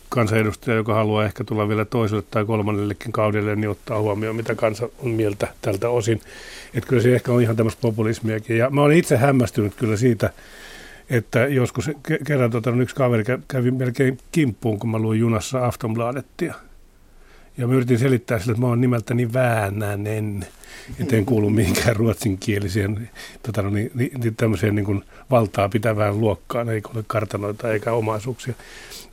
kansanedustaja, 0.10 0.78
joka 0.78 0.94
haluaa 0.94 1.26
ehkä 1.26 1.44
tulla 1.44 1.68
vielä 1.68 1.86
toiselle 1.86 2.24
tai 2.32 2.46
kolmannellekin 2.46 3.12
kaudelle, 3.12 3.56
niin 3.56 3.70
ottaa 3.70 4.02
huomioon, 4.02 4.36
mitä 4.36 4.56
kansa 4.56 4.90
on 5.00 5.10
mieltä 5.10 5.48
tältä 5.62 5.90
osin. 5.90 6.22
Että 6.74 6.90
kyllä 6.90 7.02
se 7.02 7.16
ehkä 7.16 7.32
on 7.32 7.42
ihan 7.42 7.56
tämmöistä 7.56 7.82
populismiakin. 7.82 8.58
Ja 8.58 8.70
mä 8.70 8.82
olen 8.82 8.98
itse 8.98 9.18
hämmästynyt 9.18 9.76
kyllä 9.76 9.98
siitä, 9.98 10.30
että 11.10 11.40
joskus 11.40 11.92
kerran 12.26 12.52
tota, 12.52 12.70
yksi 12.70 12.96
kaveri 12.96 13.24
kävi 13.48 13.72
melkein 13.72 14.18
kimppuun, 14.32 14.80
kun 14.80 14.90
mä 14.90 15.00
luin 15.00 15.20
junassa 15.20 15.66
Aftonbladettia. 15.66 16.54
Ja 17.60 17.68
mä 17.68 17.74
yritin 17.74 18.00
selittää 18.00 18.40
sille, 18.40 18.52
että 18.52 18.62
mä 18.62 18.68
oon 18.68 18.82
nimeltäni 18.82 19.34
Väänänen, 19.34 20.46
että 21.00 21.16
en 21.16 21.26
kuulu 21.26 21.50
mihinkään 21.50 21.96
ruotsinkieliseen 21.96 23.10
tota, 23.44 23.62
no, 23.62 23.70
niin, 23.70 23.92
niin, 23.96 24.36
tämmöiseen 24.38 24.76
niin 24.76 24.86
kuin 24.86 25.04
valtaa 25.32 25.70
pitävään 25.70 26.20
luokkaan, 26.20 26.70
eikä 26.70 26.90
ole 26.96 27.04
kartanoita 27.08 27.72
eikä 27.72 27.94
omaisuuksia. 27.94 28.54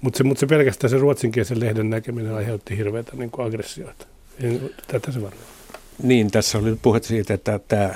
Mutta 0.00 0.18
se, 0.18 0.24
mut 0.24 0.38
se 0.38 0.46
pelkästään 0.46 0.90
se 0.90 0.98
ruotsinkielisen 0.98 1.60
lehden 1.60 1.90
näkeminen 1.90 2.34
aiheutti 2.34 2.76
hirveätä 2.76 3.12
niin 3.16 3.30
kuin 3.30 3.46
aggressioita. 3.46 4.06
Tätä 4.86 5.12
se 5.12 5.22
varmaan. 5.22 5.46
Niin, 6.02 6.30
tässä 6.30 6.58
oli 6.58 6.78
puhe 6.82 7.00
siitä, 7.02 7.34
että 7.34 7.60
tämä 7.68 7.94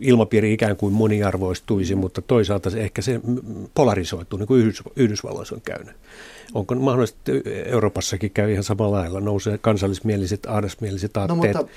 ilmapiiri 0.00 0.52
ikään 0.52 0.76
kuin 0.76 0.92
moniarvoistuisi, 0.92 1.94
mutta 1.94 2.22
toisaalta 2.22 2.70
se 2.70 2.80
ehkä 2.80 3.02
se 3.02 3.20
polarisoituu, 3.74 4.38
niin 4.38 4.46
kuin 4.46 4.72
Yhdysvalloissa 4.96 5.54
on 5.54 5.60
käynyt. 5.60 5.96
Onko 6.54 6.74
mahdollista, 6.74 7.18
että 7.32 7.50
Euroopassakin 7.70 8.30
käy 8.30 8.52
ihan 8.52 8.64
samalla 8.64 8.96
lailla, 8.96 9.20
nousee 9.20 9.58
kansallismieliset, 9.58 10.46
ahdasmieliset 10.46 11.10
no, 11.14 11.20
aatteet 11.20 11.54
no, 11.54 11.60
mutta, 11.60 11.74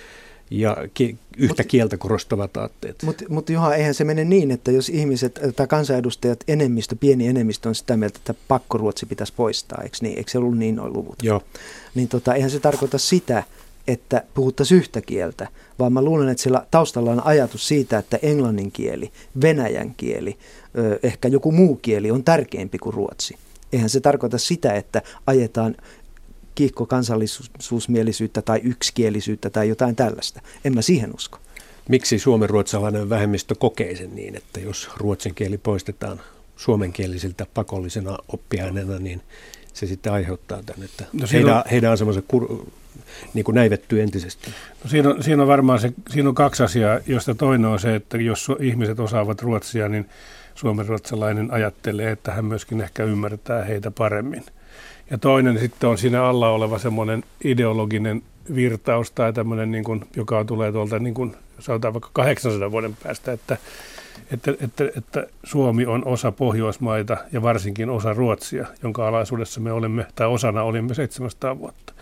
ja 0.52 0.78
ki- 0.94 1.18
yhtä 1.38 1.64
mut, 1.64 1.72
kieltä 1.72 1.98
korostavat 1.98 2.58
aatteet. 2.58 3.04
Mutta 3.04 3.24
mut 3.30 3.50
Juha, 3.50 3.76
eihän 3.76 3.94
se 3.94 4.04
mene 4.04 4.24
niin, 4.26 4.52
että 4.52 4.72
jos 4.72 4.90
ihmiset 4.90 5.40
tai 5.56 5.68
kansanedustajat, 5.68 6.44
enemmistö, 6.48 6.96
pieni 6.96 7.28
enemmistö 7.28 7.70
on 7.70 7.76
sitä 7.76 7.98
mieltä, 7.98 8.18
että 8.18 8.34
pakkoruotsi 8.48 9.06
pitäisi 9.06 9.34
poistaa, 9.36 9.82
eikö 9.84 9.98
niin? 10.02 10.18
Eikö 10.18 10.32
se 10.32 10.38
ollut 10.38 10.58
niin 10.58 10.76
noin 10.76 10.94
luvut? 10.94 11.24
Joo. 11.24 11.42
Niin 11.96 12.08
tota, 12.08 12.34
eihän 12.34 12.50
se 12.50 12.60
tarkoita 12.60 12.98
sitä, 12.98 13.44
että 13.88 14.24
puhuttaisiin 14.34 14.78
yhtä 14.78 15.02
kieltä, 15.02 15.48
vaan 15.80 15.94
mä 15.94 16.02
luulen, 16.02 16.30
että 16.30 16.44
sillä 16.44 16.66
taustalla 16.72 17.12
on 17.12 17.26
ajatus 17.26 17.68
siitä, 17.68 17.98
että 17.98 18.20
englannin 18.22 18.72
kieli, 18.72 19.12
venäjän 19.42 19.94
kieli, 19.98 20.38
ehkä 21.04 21.28
joku 21.28 21.52
muu 21.52 21.76
kieli 21.76 22.12
on 22.12 22.24
tärkeämpi 22.24 22.78
kuin 22.78 22.94
ruotsi. 22.94 23.38
Eihän 23.74 23.90
se 23.90 24.00
tarkoita 24.00 24.38
sitä, 24.38 24.74
että 24.74 25.02
ajetaan 25.28 25.76
kiihko 26.56 26.86
kansallisuusmielisyyttä 26.86 28.42
tai 28.42 28.60
yksikielisyyttä 28.64 29.50
tai 29.50 29.70
jotain 29.70 29.96
tällaista. 29.96 30.42
En 30.66 30.76
mä 30.76 30.82
siihen 30.82 31.16
usko. 31.16 31.40
Miksi 31.90 32.20
suomenruotsalainen 32.20 33.10
vähemmistö 33.10 33.56
kokee 33.56 33.96
sen 33.96 34.16
niin, 34.16 34.36
että 34.36 34.60
jos 34.60 34.90
ruotsin 34.98 35.36
kieli 35.36 35.58
poistetaan 35.58 36.22
suomenkielisiltä 36.56 37.46
pakollisena 37.54 38.18
oppiaineena, 38.28 39.00
niin 39.00 39.22
se 39.74 39.88
sitten 39.88 40.14
aiheuttaa 40.14 40.64
tämän, 40.66 40.86
että 40.86 41.06
no 41.14 41.28
heidän, 41.34 41.58
on, 41.58 41.64
heidän 41.72 41.92
asemansa 41.92 42.22
kur, 42.28 42.66
niin 43.34 43.46
kuin 43.46 43.56
näivettyy 43.56 44.02
entisestään. 44.02 44.56
No 44.84 44.90
siinä, 44.90 45.10
on, 45.10 45.24
siinä 45.24 45.42
on 45.42 45.48
varmaan 45.48 45.80
se, 45.80 45.94
siinä 46.10 46.30
on 46.30 46.36
kaksi 46.36 46.64
asiaa, 46.64 47.00
josta 47.08 47.36
toinen 47.36 47.66
on 47.66 47.80
se, 47.80 47.96
että 47.96 48.18
jos 48.18 48.48
ihmiset 48.60 49.00
osaavat 49.00 49.42
ruotsia, 49.42 49.90
niin 49.90 50.06
suomenruotsalainen 50.56 51.52
ajattelee, 51.52 52.12
että 52.12 52.32
hän 52.32 52.46
myöskin 52.46 52.82
ehkä 52.82 53.04
ymmärtää 53.04 53.64
heitä 53.64 53.92
paremmin. 53.92 54.44
Ja 55.12 55.18
toinen 55.18 55.60
sitten 55.60 55.90
on 55.90 55.98
siinä 55.98 56.26
alla 56.26 56.50
oleva 56.50 56.80
semmoinen 56.80 57.24
ideologinen 57.44 58.22
virtaus 58.56 59.12
tai 59.12 59.34
tämmöinen, 59.34 59.72
niin 59.72 59.84
kuin, 59.84 60.06
joka 60.16 60.46
tulee 60.46 60.72
tuolta, 60.72 61.00
niin 61.00 61.14
kuin, 61.14 61.36
sanotaan 61.60 61.94
vaikka 61.94 62.10
800 62.14 62.72
vuoden 62.72 62.98
päästä, 63.04 63.32
että, 63.32 63.58
että, 64.32 64.54
että, 64.62 64.84
että 64.98 65.28
Suomi 65.44 65.86
on 65.86 66.06
osa 66.06 66.32
Pohjoismaita 66.32 67.18
ja 67.32 67.42
varsinkin 67.42 67.90
osa 67.90 68.14
Ruotsia, 68.14 68.68
jonka 68.84 69.08
alaisuudessa 69.08 69.60
me 69.60 69.72
olemme, 69.72 70.06
tai 70.16 70.28
osana 70.28 70.64
olimme 70.64 70.94
700 70.94 71.60
vuotta. 71.60 71.94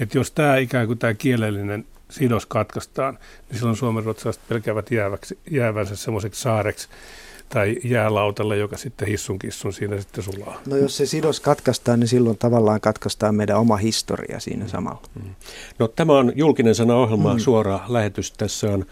Että 0.00 0.18
jos 0.18 0.30
tämä 0.30 0.56
ikään 0.56 0.86
kuin 0.86 0.98
tämä 0.98 1.14
kielellinen 1.14 1.86
sidos 2.10 2.46
katkaistaan, 2.46 3.18
niin 3.48 3.58
silloin 3.58 3.76
suomen 3.76 4.04
ruotsalaiset 4.04 4.48
pelkäävät 4.48 4.90
jääväksi, 4.90 5.38
jäävänsä 5.50 5.96
semmoiseksi 5.96 6.42
saareksi, 6.42 6.88
tai 7.48 7.76
jäälautalle, 7.84 8.56
joka 8.56 8.76
sitten 8.76 9.08
hissun 9.08 9.38
kissun 9.38 9.72
siinä 9.72 10.00
sitten 10.00 10.24
sulaa. 10.24 10.60
No 10.66 10.76
jos 10.76 10.96
se 10.96 11.06
sidos 11.06 11.40
katkaistaan, 11.40 12.00
niin 12.00 12.08
silloin 12.08 12.38
tavallaan 12.38 12.80
katkaistaan 12.80 13.34
meidän 13.34 13.58
oma 13.58 13.76
historia 13.76 14.40
siinä 14.40 14.64
mm. 14.64 14.70
samalla. 14.70 15.02
Mm. 15.14 15.30
No 15.78 15.88
tämä 15.88 16.18
on 16.18 16.32
julkinen 16.34 16.74
sana-ohjelma, 16.74 17.34
mm. 17.34 17.40
suora 17.40 17.80
lähetys. 17.88 18.32
Tässä 18.32 18.70
on 18.70 18.86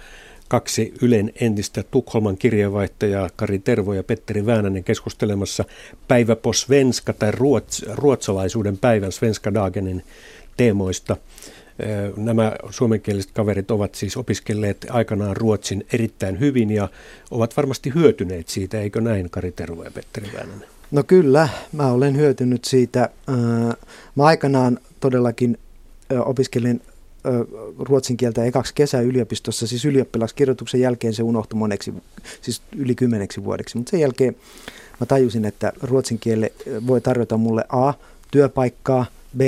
kaksi 0.49 0.95
Ylen 1.03 1.33
entistä 1.41 1.83
Tukholman 1.83 2.37
kirjeenvaihtajaa, 2.37 3.31
Kari 3.37 3.59
Tervo 3.59 3.93
ja 3.93 4.03
Petteri 4.03 4.47
Väänänen 4.47 4.85
keskustelemassa 4.85 5.65
päivä 6.09 6.37
på 6.37 6.53
svenska 6.53 7.13
tai 7.13 7.33
ruots, 7.33 7.85
ruotsalaisuuden 7.95 8.79
päivän 8.79 9.13
Svenska 9.13 9.55
Dagenin 9.55 10.05
teemoista. 10.57 11.17
Nämä 12.17 12.53
suomenkieliset 12.71 13.31
kaverit 13.31 13.71
ovat 13.71 13.95
siis 13.95 14.17
opiskelleet 14.17 14.87
aikanaan 14.91 15.37
Ruotsin 15.37 15.87
erittäin 15.93 16.41
hyvin 16.41 16.71
ja 16.71 16.89
ovat 17.31 17.57
varmasti 17.57 17.93
hyötyneet 17.95 18.49
siitä, 18.49 18.81
eikö 18.81 19.01
näin 19.01 19.31
Kari 19.31 19.53
Tervo 19.53 19.85
ja 19.85 19.91
Petteri 19.91 20.31
Väänänen? 20.35 20.69
No 20.91 21.03
kyllä, 21.03 21.49
mä 21.73 21.91
olen 21.91 22.17
hyötynyt 22.17 22.65
siitä. 22.65 23.09
Mä 24.17 24.25
aikanaan 24.25 24.79
todellakin 25.01 25.59
opiskelin 26.25 26.83
ruotsin 27.79 28.17
kieltä 28.17 28.45
ekaksi 28.45 28.75
kesä 28.75 29.01
yliopistossa, 29.01 29.67
siis 29.67 29.85
ylioppilaskirjoituksen 29.85 30.81
jälkeen 30.81 31.15
se 31.15 31.23
unohtui 31.23 31.59
moneksi, 31.59 31.95
siis 32.41 32.63
yli 32.77 32.95
kymmeneksi 32.95 33.45
vuodeksi, 33.45 33.77
mutta 33.77 33.91
sen 33.91 34.01
jälkeen 34.01 34.37
mä 35.01 35.07
tajusin, 35.07 35.45
että 35.45 35.73
ruotsin 35.83 36.19
kieli 36.19 36.53
voi 36.87 37.01
tarjota 37.01 37.37
mulle 37.37 37.65
A, 37.69 37.93
työpaikkaa, 38.31 39.07
B, 39.37 39.41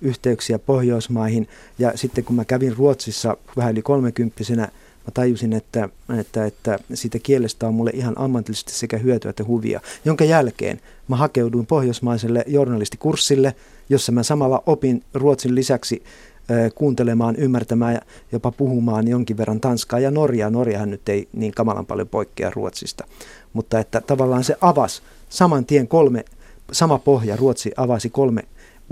yhteyksiä 0.00 0.58
Pohjoismaihin. 0.58 1.48
Ja 1.78 1.92
sitten 1.94 2.24
kun 2.24 2.36
mä 2.36 2.44
kävin 2.44 2.76
Ruotsissa 2.76 3.36
vähän 3.56 3.72
yli 3.72 3.82
kolmekymppisenä, 3.82 4.62
mä 5.06 5.10
tajusin, 5.14 5.52
että, 5.52 5.88
että, 6.18 6.44
että 6.44 6.78
siitä 6.94 7.18
kielestä 7.18 7.68
on 7.68 7.74
mulle 7.74 7.90
ihan 7.94 8.14
ammatillisesti 8.18 8.72
sekä 8.72 8.98
hyötyä 8.98 9.30
että 9.30 9.44
huvia. 9.44 9.80
Jonka 10.04 10.24
jälkeen 10.24 10.80
mä 11.08 11.16
hakeuduin 11.16 11.66
pohjoismaiselle 11.66 12.44
journalistikurssille, 12.46 13.54
jossa 13.88 14.12
mä 14.12 14.22
samalla 14.22 14.62
opin 14.66 15.02
Ruotsin 15.14 15.54
lisäksi 15.54 16.02
kuuntelemaan, 16.74 17.36
ymmärtämään 17.36 17.94
ja 17.94 18.00
jopa 18.32 18.50
puhumaan 18.50 19.08
jonkin 19.08 19.36
verran 19.36 19.60
Tanskaa 19.60 20.00
ja 20.00 20.10
Norjaa. 20.10 20.50
Norjahan 20.50 20.90
nyt 20.90 21.08
ei 21.08 21.28
niin 21.32 21.52
kamalan 21.52 21.86
paljon 21.86 22.08
poikkea 22.08 22.50
Ruotsista, 22.54 23.04
mutta 23.52 23.78
että 23.78 24.00
tavallaan 24.00 24.44
se 24.44 24.56
avasi 24.60 25.02
saman 25.28 25.66
tien 25.66 25.88
kolme, 25.88 26.24
sama 26.72 26.98
pohja, 26.98 27.36
Ruotsi 27.36 27.72
avasi 27.76 28.10
kolme 28.10 28.42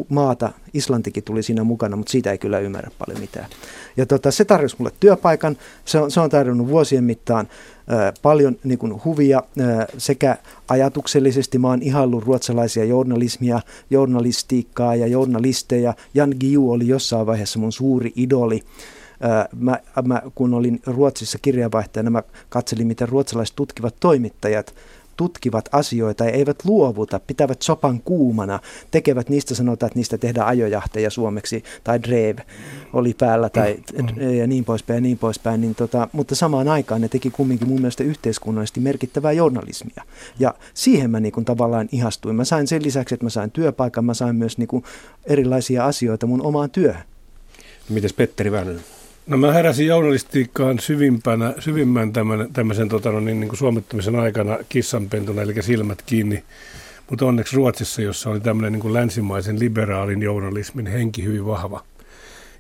maata, 0.09 0.53
Islantikin 0.75 1.25
tuli 1.25 1.43
siinä 1.43 1.65
mukana, 1.65 1.97
mutta 1.97 2.11
siitä 2.11 2.31
ei 2.31 2.39
kyllä 2.39 2.59
ymmärrä 2.59 2.91
paljon 2.99 3.21
mitään. 3.21 3.47
Ja 3.97 4.07
tota, 4.07 4.31
se 4.31 4.45
tarjosi 4.45 4.77
mulle 4.79 4.93
työpaikan, 5.01 5.57
se 5.85 5.99
on, 5.99 6.11
se 6.11 6.21
on 6.21 6.31
tarjonnut 6.31 6.69
vuosien 6.69 7.05
mittaan 7.05 7.49
ä, 7.91 8.13
paljon 8.23 8.57
niin 8.65 8.79
kuin 8.79 9.05
huvia 9.05 9.39
ä, 9.39 9.87
sekä 9.99 10.37
ajatuksellisesti, 10.69 11.59
mä 11.59 11.69
oon 11.69 11.83
ihaillut 11.83 12.25
ruotsalaisia 12.25 12.85
journalismia, 12.85 13.61
journalistiikkaa 13.91 14.95
ja 14.95 15.07
journalisteja. 15.07 15.95
Jan 16.15 16.35
Giu 16.41 16.71
oli 16.71 16.89
jossain 16.89 17.27
vaiheessa 17.27 17.59
mun 17.59 17.73
suuri 17.73 18.13
idoli. 18.17 18.63
Mä, 19.57 19.79
mä, 20.05 20.23
kun 20.35 20.55
olin 20.55 20.81
Ruotsissa 20.87 21.39
kirjavaihtajana, 21.43 22.11
mä 22.11 22.23
katselin, 22.49 22.87
miten 22.87 23.09
ruotsalaiset 23.09 23.57
tutkivat 23.57 23.95
toimittajat 24.01 24.75
tutkivat 25.19 25.69
asioita 25.73 26.25
ja 26.25 26.31
eivät 26.31 26.65
luovuta, 26.65 27.21
pitävät 27.27 27.63
sopan 27.63 28.01
kuumana, 28.01 28.61
tekevät 28.91 29.29
niistä, 29.29 29.55
sanotaan, 29.55 29.89
että 29.89 29.99
niistä 29.99 30.19
tehdään 30.19 30.47
ajojahteja 30.47 31.11
suomeksi, 31.11 31.65
tai 31.85 32.03
drev 32.03 32.39
oli 32.93 33.15
päällä, 33.15 33.49
tai, 33.49 33.77
mm. 33.99 34.31
ja 34.39 34.47
niin 34.47 34.65
poispäin 34.65 34.97
ja 34.97 35.01
niin 35.01 35.19
poispäin, 35.19 35.61
niin 35.61 35.75
tota, 35.75 36.09
mutta 36.13 36.35
samaan 36.35 36.69
aikaan 36.69 37.01
ne 37.01 37.09
teki 37.09 37.31
kumminkin 37.31 37.69
mun 37.69 37.81
mielestä 37.81 38.05
yhteiskunnallisesti 38.05 38.81
merkittävää 38.81 39.33
journalismia. 39.33 40.05
Ja 40.39 40.55
siihen 40.75 41.11
mä 41.11 41.21
niin 41.21 41.33
kuin 41.33 41.45
tavallaan 41.45 41.89
ihastuin. 41.93 42.37
Mä 42.37 42.45
sain 42.45 42.67
sen 42.67 42.83
lisäksi, 42.83 43.15
että 43.15 43.27
mä 43.27 43.31
sain 43.31 43.51
työpaikan, 43.51 44.05
mä 44.05 44.15
sain 44.15 44.37
myös 44.37 44.59
niin 44.59 44.69
kuin 44.69 44.85
erilaisia 45.25 45.87
asioita 45.87 46.27
mun 46.27 46.43
omaan 46.43 46.71
työhön. 46.71 47.05
Mites 47.89 48.13
Petteri 48.13 48.53
Väänänen? 48.53 48.98
No 49.29 49.37
mä 49.37 49.53
heräsin 49.53 49.87
journalistiikkaan 49.87 50.79
syvimpänä, 50.79 51.55
syvimmän 51.59 52.13
tämän, 52.13 52.49
tämmöisen 52.53 52.89
tota, 52.89 53.13
no, 53.13 53.21
niin, 53.21 53.41
niin 53.41 53.49
kuin 53.49 53.59
suomittamisen 53.59 54.17
aikana 54.17 54.59
kissanpentuna, 54.69 55.43
eli 55.43 55.63
silmät 55.63 56.03
kiinni. 56.03 56.45
Mutta 57.11 57.27
onneksi 57.27 57.57
Ruotsissa, 57.57 58.03
jossa 58.03 58.31
oli 58.31 58.41
tämmöinen 58.41 58.73
niin 58.73 58.81
kuin 58.81 58.95
länsimaisen 58.95 59.59
liberaalin 59.59 60.23
journalismin 60.23 60.87
henki 60.87 61.25
hyvin 61.25 61.47
vahva. 61.47 61.85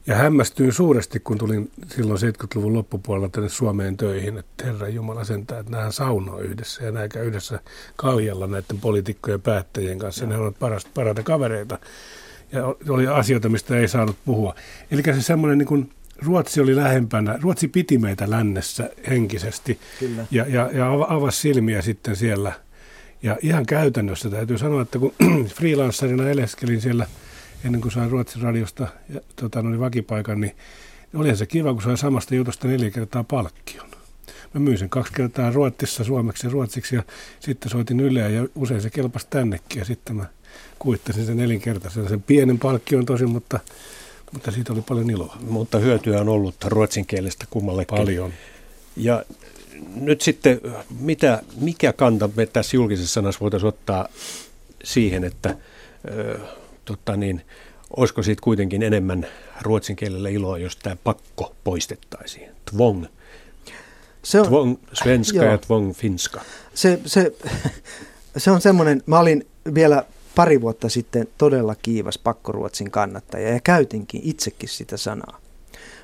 Ja 0.06 0.14
hämmästyin 0.14 0.72
suuresti, 0.72 1.20
kun 1.20 1.38
tulin 1.38 1.70
silloin 1.86 2.20
70-luvun 2.20 2.74
loppupuolella 2.74 3.28
tänne 3.28 3.48
Suomeen 3.48 3.96
töihin, 3.96 4.38
että 4.38 4.64
Herra 4.66 4.88
Jumala 4.88 5.24
sentää, 5.24 5.58
että 5.58 5.72
nähdään 5.72 5.92
saunoo 5.92 6.38
yhdessä 6.38 6.84
ja 6.84 6.92
näitä 6.92 7.22
yhdessä 7.22 7.60
kaljalla 7.96 8.46
näiden 8.46 8.80
poliitikkojen 8.80 9.42
päättäjien 9.42 9.98
kanssa. 9.98 10.24
Ja 10.24 10.28
ne 10.28 10.36
ovat 10.36 10.58
parasta, 10.58 10.90
parhaita 10.94 11.22
kavereita. 11.22 11.78
Ja 12.52 12.74
oli 12.88 13.06
asioita, 13.06 13.48
mistä 13.48 13.76
ei 13.76 13.88
saanut 13.88 14.16
puhua. 14.24 14.54
Eli 14.90 15.02
se 15.02 15.22
semmoinen 15.22 15.58
niin 15.58 15.66
kuin 15.66 15.90
Ruotsi 16.18 16.60
oli 16.60 16.76
lähempänä, 16.76 17.38
Ruotsi 17.42 17.68
piti 17.68 17.98
meitä 17.98 18.30
lännessä 18.30 18.90
henkisesti 19.08 19.78
Kyllä. 19.98 20.26
ja, 20.30 20.46
ja, 20.48 20.70
ja 20.72 20.92
avasi 20.92 21.40
silmiä 21.40 21.82
sitten 21.82 22.16
siellä. 22.16 22.52
Ja 23.22 23.36
ihan 23.42 23.66
käytännössä 23.66 24.30
täytyy 24.30 24.58
sanoa, 24.58 24.82
että 24.82 24.98
kun 24.98 25.14
freelancerina 25.56 26.28
eleskelin 26.28 26.80
siellä 26.80 27.06
ennen 27.64 27.80
kuin 27.80 27.92
sain 27.92 28.10
Ruotsin 28.10 28.42
radiosta 28.42 28.88
ja, 29.14 29.20
tota, 29.36 29.62
no, 29.62 29.70
niin 29.70 29.80
vakipaikan, 29.80 30.40
niin 30.40 30.56
olihan 31.14 31.36
se 31.36 31.46
kiva, 31.46 31.72
kun 31.72 31.82
sai 31.82 31.98
samasta 31.98 32.34
jutusta 32.34 32.68
neljä 32.68 32.90
kertaa 32.90 33.24
palkkion. 33.24 33.88
Mä 34.54 34.60
myin 34.60 34.78
sen 34.78 34.88
kaksi 34.88 35.12
kertaa 35.12 35.50
Ruotsissa, 35.50 36.04
suomeksi 36.04 36.46
ja 36.46 36.50
ruotsiksi 36.50 36.96
ja 36.96 37.02
sitten 37.40 37.70
soitin 37.70 38.00
Yleä 38.00 38.28
ja 38.28 38.46
usein 38.54 38.80
se 38.80 38.90
kelpasi 38.90 39.26
tännekin 39.30 39.78
ja 39.78 39.84
sitten 39.84 40.16
mä 40.16 40.26
kuittasin 40.78 41.26
sen 41.26 41.36
nelinkertaisen. 41.36 42.08
Sen 42.08 42.22
pienen 42.22 42.58
palkkion 42.58 43.06
tosin, 43.06 43.30
mutta 43.30 43.60
mutta 44.32 44.50
siitä 44.50 44.72
oli 44.72 44.82
paljon 44.82 45.10
iloa. 45.10 45.36
Mutta 45.40 45.78
hyötyä 45.78 46.20
on 46.20 46.28
ollut 46.28 46.54
ruotsin 46.64 47.06
kielestä 47.06 47.44
kummallekin. 47.50 47.98
Paljon. 47.98 48.32
Ja 48.96 49.24
nyt 49.94 50.20
sitten, 50.20 50.60
mitä, 51.00 51.42
mikä 51.60 51.92
kanta 51.92 52.28
me 52.36 52.46
tässä 52.46 52.76
julkisessa 52.76 53.12
sanassa 53.12 53.40
voitaisiin 53.40 53.68
ottaa 53.68 54.08
siihen, 54.84 55.24
että 55.24 55.56
ö, 56.10 56.38
tota 56.84 57.16
niin, 57.16 57.42
olisiko 57.96 58.22
siitä 58.22 58.40
kuitenkin 58.42 58.82
enemmän 58.82 59.26
ruotsin 59.62 59.96
kielellä 59.96 60.28
iloa, 60.28 60.58
jos 60.58 60.76
tämä 60.76 60.96
pakko 61.04 61.54
poistettaisiin? 61.64 62.50
Tvong. 62.70 63.04
Se 64.22 64.40
on, 64.40 64.46
tvong 64.46 64.76
svenska 64.92 65.38
joo. 65.38 65.50
ja 65.50 65.58
tvong 65.58 65.94
finska. 65.94 66.40
Se, 66.74 67.00
se, 67.06 67.32
se 68.36 68.50
on 68.50 68.60
semmoinen, 68.60 69.02
mä 69.06 69.18
olin 69.18 69.46
vielä 69.74 70.04
pari 70.38 70.60
vuotta 70.60 70.88
sitten 70.88 71.28
todella 71.38 71.74
kiivas 71.74 72.18
pakkoruotsin 72.18 72.90
kannattaja 72.90 73.48
ja 73.48 73.60
käytinkin 73.60 74.20
itsekin 74.24 74.68
sitä 74.68 74.96
sanaa. 74.96 75.40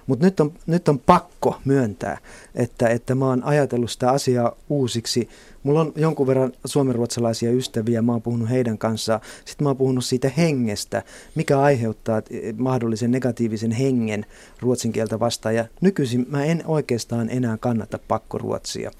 Mutta 0.06 0.24
nyt 0.24 0.40
on, 0.40 0.52
nyt 0.66 0.88
on 0.88 0.98
pakko 0.98 1.60
myöntää, 1.64 2.18
että, 2.54 2.88
että 2.88 3.14
mä 3.14 3.26
oon 3.26 3.42
ajatellut 3.44 3.90
sitä 3.90 4.10
asiaa 4.10 4.56
uusiksi. 4.68 5.28
Mulla 5.62 5.80
on 5.80 5.92
jonkun 5.96 6.26
verran 6.26 6.52
suomenruotsalaisia 6.64 7.50
ystäviä, 7.50 8.02
mä 8.02 8.12
oon 8.12 8.22
puhunut 8.22 8.50
heidän 8.50 8.78
kanssaan. 8.78 9.20
Sitten 9.44 9.64
mä 9.64 9.68
oon 9.68 9.76
puhunut 9.76 10.04
siitä 10.04 10.28
hengestä, 10.28 11.02
mikä 11.34 11.60
aiheuttaa 11.60 12.22
mahdollisen 12.56 13.10
negatiivisen 13.10 13.72
hengen 13.72 14.26
ruotsin 14.60 14.92
kieltä 14.92 15.20
vastaan. 15.20 15.54
Ja 15.54 15.64
nykyisin 15.80 16.26
mä 16.28 16.44
en 16.44 16.62
oikeastaan 16.66 17.30
enää 17.30 17.56
kannata 17.56 17.98
pakkoruotsia. 18.08 18.90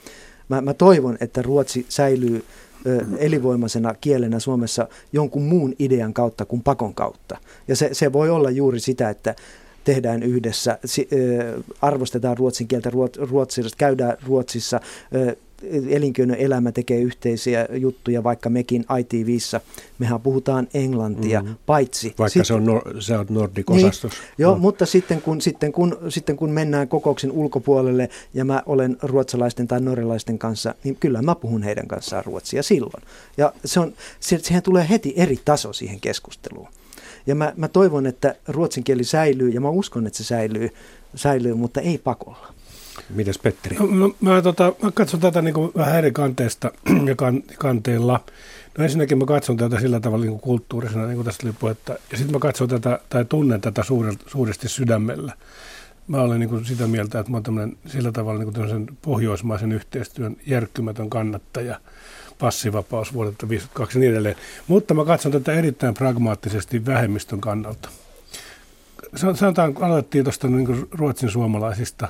Mä, 0.49 0.61
mä 0.61 0.75
toivon, 0.75 1.17
että 1.21 1.43
ruotsi 1.43 1.87
säilyy 1.89 2.45
elinvoimaisena 3.19 3.95
kielenä 3.95 4.39
Suomessa 4.39 4.89
jonkun 5.13 5.43
muun 5.43 5.75
idean 5.79 6.15
kautta 6.15 6.45
kuin 6.45 6.63
pakon 6.63 6.95
kautta. 6.95 7.39
Ja 7.69 7.77
se, 7.77 7.89
se 7.93 8.13
voi 8.13 8.31
olla 8.31 8.51
juuri 8.51 8.81
sitä, 8.81 9.11
että 9.11 9.35
tehdään 9.85 10.23
yhdessä, 10.23 10.79
arvostetaan 11.83 12.39
ruotsin 12.39 12.69
kieltä 12.69 12.91
ruotsissa, 13.31 13.77
käydään 13.79 14.17
Ruotsissa, 14.27 14.81
elinkeinoelämä 15.89 16.73
tekee 16.73 17.01
yhteisiä 17.01 17.69
juttuja, 17.73 18.25
vaikka 18.25 18.51
mekin 18.51 18.85
ITVissä, 18.99 19.61
mehän 19.99 20.21
puhutaan 20.21 20.69
englantia, 20.75 21.41
mm-hmm. 21.41 21.57
paitsi... 21.67 22.15
Vaikka 22.19 22.29
sit, 22.29 22.47
se 22.47 22.55
on, 22.55 22.65
nor, 22.65 22.83
se 23.01 23.17
on 23.17 23.27
Nordic-osastos. 23.29 24.13
Niin, 24.13 24.35
joo, 24.39 24.53
no. 24.53 24.59
mutta 24.59 24.87
sitten 24.87 25.23
kun, 25.23 25.41
sitten, 25.41 25.73
kun, 25.73 25.97
sitten 26.09 26.37
kun 26.37 26.51
mennään 26.51 26.89
kokouksen 26.89 27.33
ulkopuolelle 27.33 28.09
ja 28.35 28.45
mä 28.45 28.63
olen 28.67 28.97
ruotsalaisten 29.03 29.69
tai 29.69 29.81
norjalaisten 29.81 30.39
kanssa, 30.39 30.75
niin 30.85 30.97
kyllä 30.97 31.23
mä 31.23 31.35
puhun 31.35 31.63
heidän 31.63 31.89
kanssaan 31.89 32.25
ruotsia 32.25 32.63
silloin. 32.63 33.03
Ja 33.37 33.53
se 33.65 33.81
on, 33.81 33.93
se, 34.21 34.39
siihen 34.39 34.63
tulee 34.63 34.87
heti 34.91 35.15
eri 35.17 35.39
taso 35.45 35.73
siihen 35.73 36.01
keskusteluun. 36.01 36.69
Ja 37.27 37.35
mä, 37.35 37.53
mä 37.57 37.69
toivon, 37.69 38.07
että 38.07 38.35
ruotsin 38.49 38.85
kieli 38.85 39.05
säilyy 39.05 39.49
ja 39.49 39.61
mä 39.61 39.69
uskon, 39.69 40.07
että 40.07 40.17
se 40.17 40.25
säilyy, 40.25 40.71
säilyy 41.15 41.55
mutta 41.55 41.81
ei 41.81 41.99
pakolla. 41.99 42.54
Mites 43.11 43.39
Petteri? 43.39 43.77
No, 43.77 43.87
mä, 43.87 44.09
mä, 44.21 44.43
tota, 44.43 44.73
mä 44.83 44.91
katson 44.91 45.21
tätä 45.21 45.43
niin 45.43 45.55
kuin 45.55 45.73
vähän 45.77 45.99
eri 45.99 46.13
kanteesta 46.13 46.71
ja 47.09 47.17
kan, 47.17 47.43
kanteella. 47.59 48.21
No 48.79 48.85
ensinnäkin 48.85 49.19
mä 49.19 49.25
katson 49.27 49.57
tätä 49.57 49.81
sillä 49.81 50.01
tavalla 50.01 50.25
niin 50.25 50.33
kuin 50.33 50.43
kulttuurisena, 50.43 51.07
niin 51.07 51.17
kuin 51.17 51.25
tästä 51.27 51.47
oli 51.47 51.55
puhetta. 51.59 51.93
Ja 51.93 52.17
sitten 52.17 52.37
mä 52.37 52.39
katson 52.39 52.69
tätä, 52.69 52.99
tai 53.09 53.25
tunnen 53.25 53.61
tätä 53.61 53.83
suuresti 54.27 54.69
sydämellä. 54.69 55.33
Mä 56.09 56.21
olen 56.21 56.41
niin 56.41 56.51
kuin 56.51 56.65
sitä 56.65 56.87
mieltä, 56.87 57.19
että 57.19 57.33
mä 57.33 57.41
olen 57.49 57.77
sillä 57.87 58.13
tavalla 58.13 58.41
niin 58.41 58.53
kuin 58.53 58.99
pohjoismaisen 59.03 59.73
yhteistyön 59.73 60.37
järkkymätön 60.47 61.11
kannattaja– 61.11 61.81
passivapaus 62.39 63.15
vuodelta 63.15 63.37
1952 63.37 63.99
ja 63.99 64.01
niin 64.01 64.11
edelleen. 64.11 64.37
Mutta 64.67 64.95
mä 64.95 65.05
katson 65.05 65.33
tätä 65.33 65.53
erittäin 65.53 65.95
pragmaattisesti 65.95 66.87
vähemmistön 66.87 67.41
kannalta. 67.41 67.89
Sanotaan, 69.15 69.75
aloitettiin 69.81 70.25
tuosta 70.25 70.49
niin 70.49 70.89
ruotsin 70.91 71.31
suomalaisista. 71.31 72.09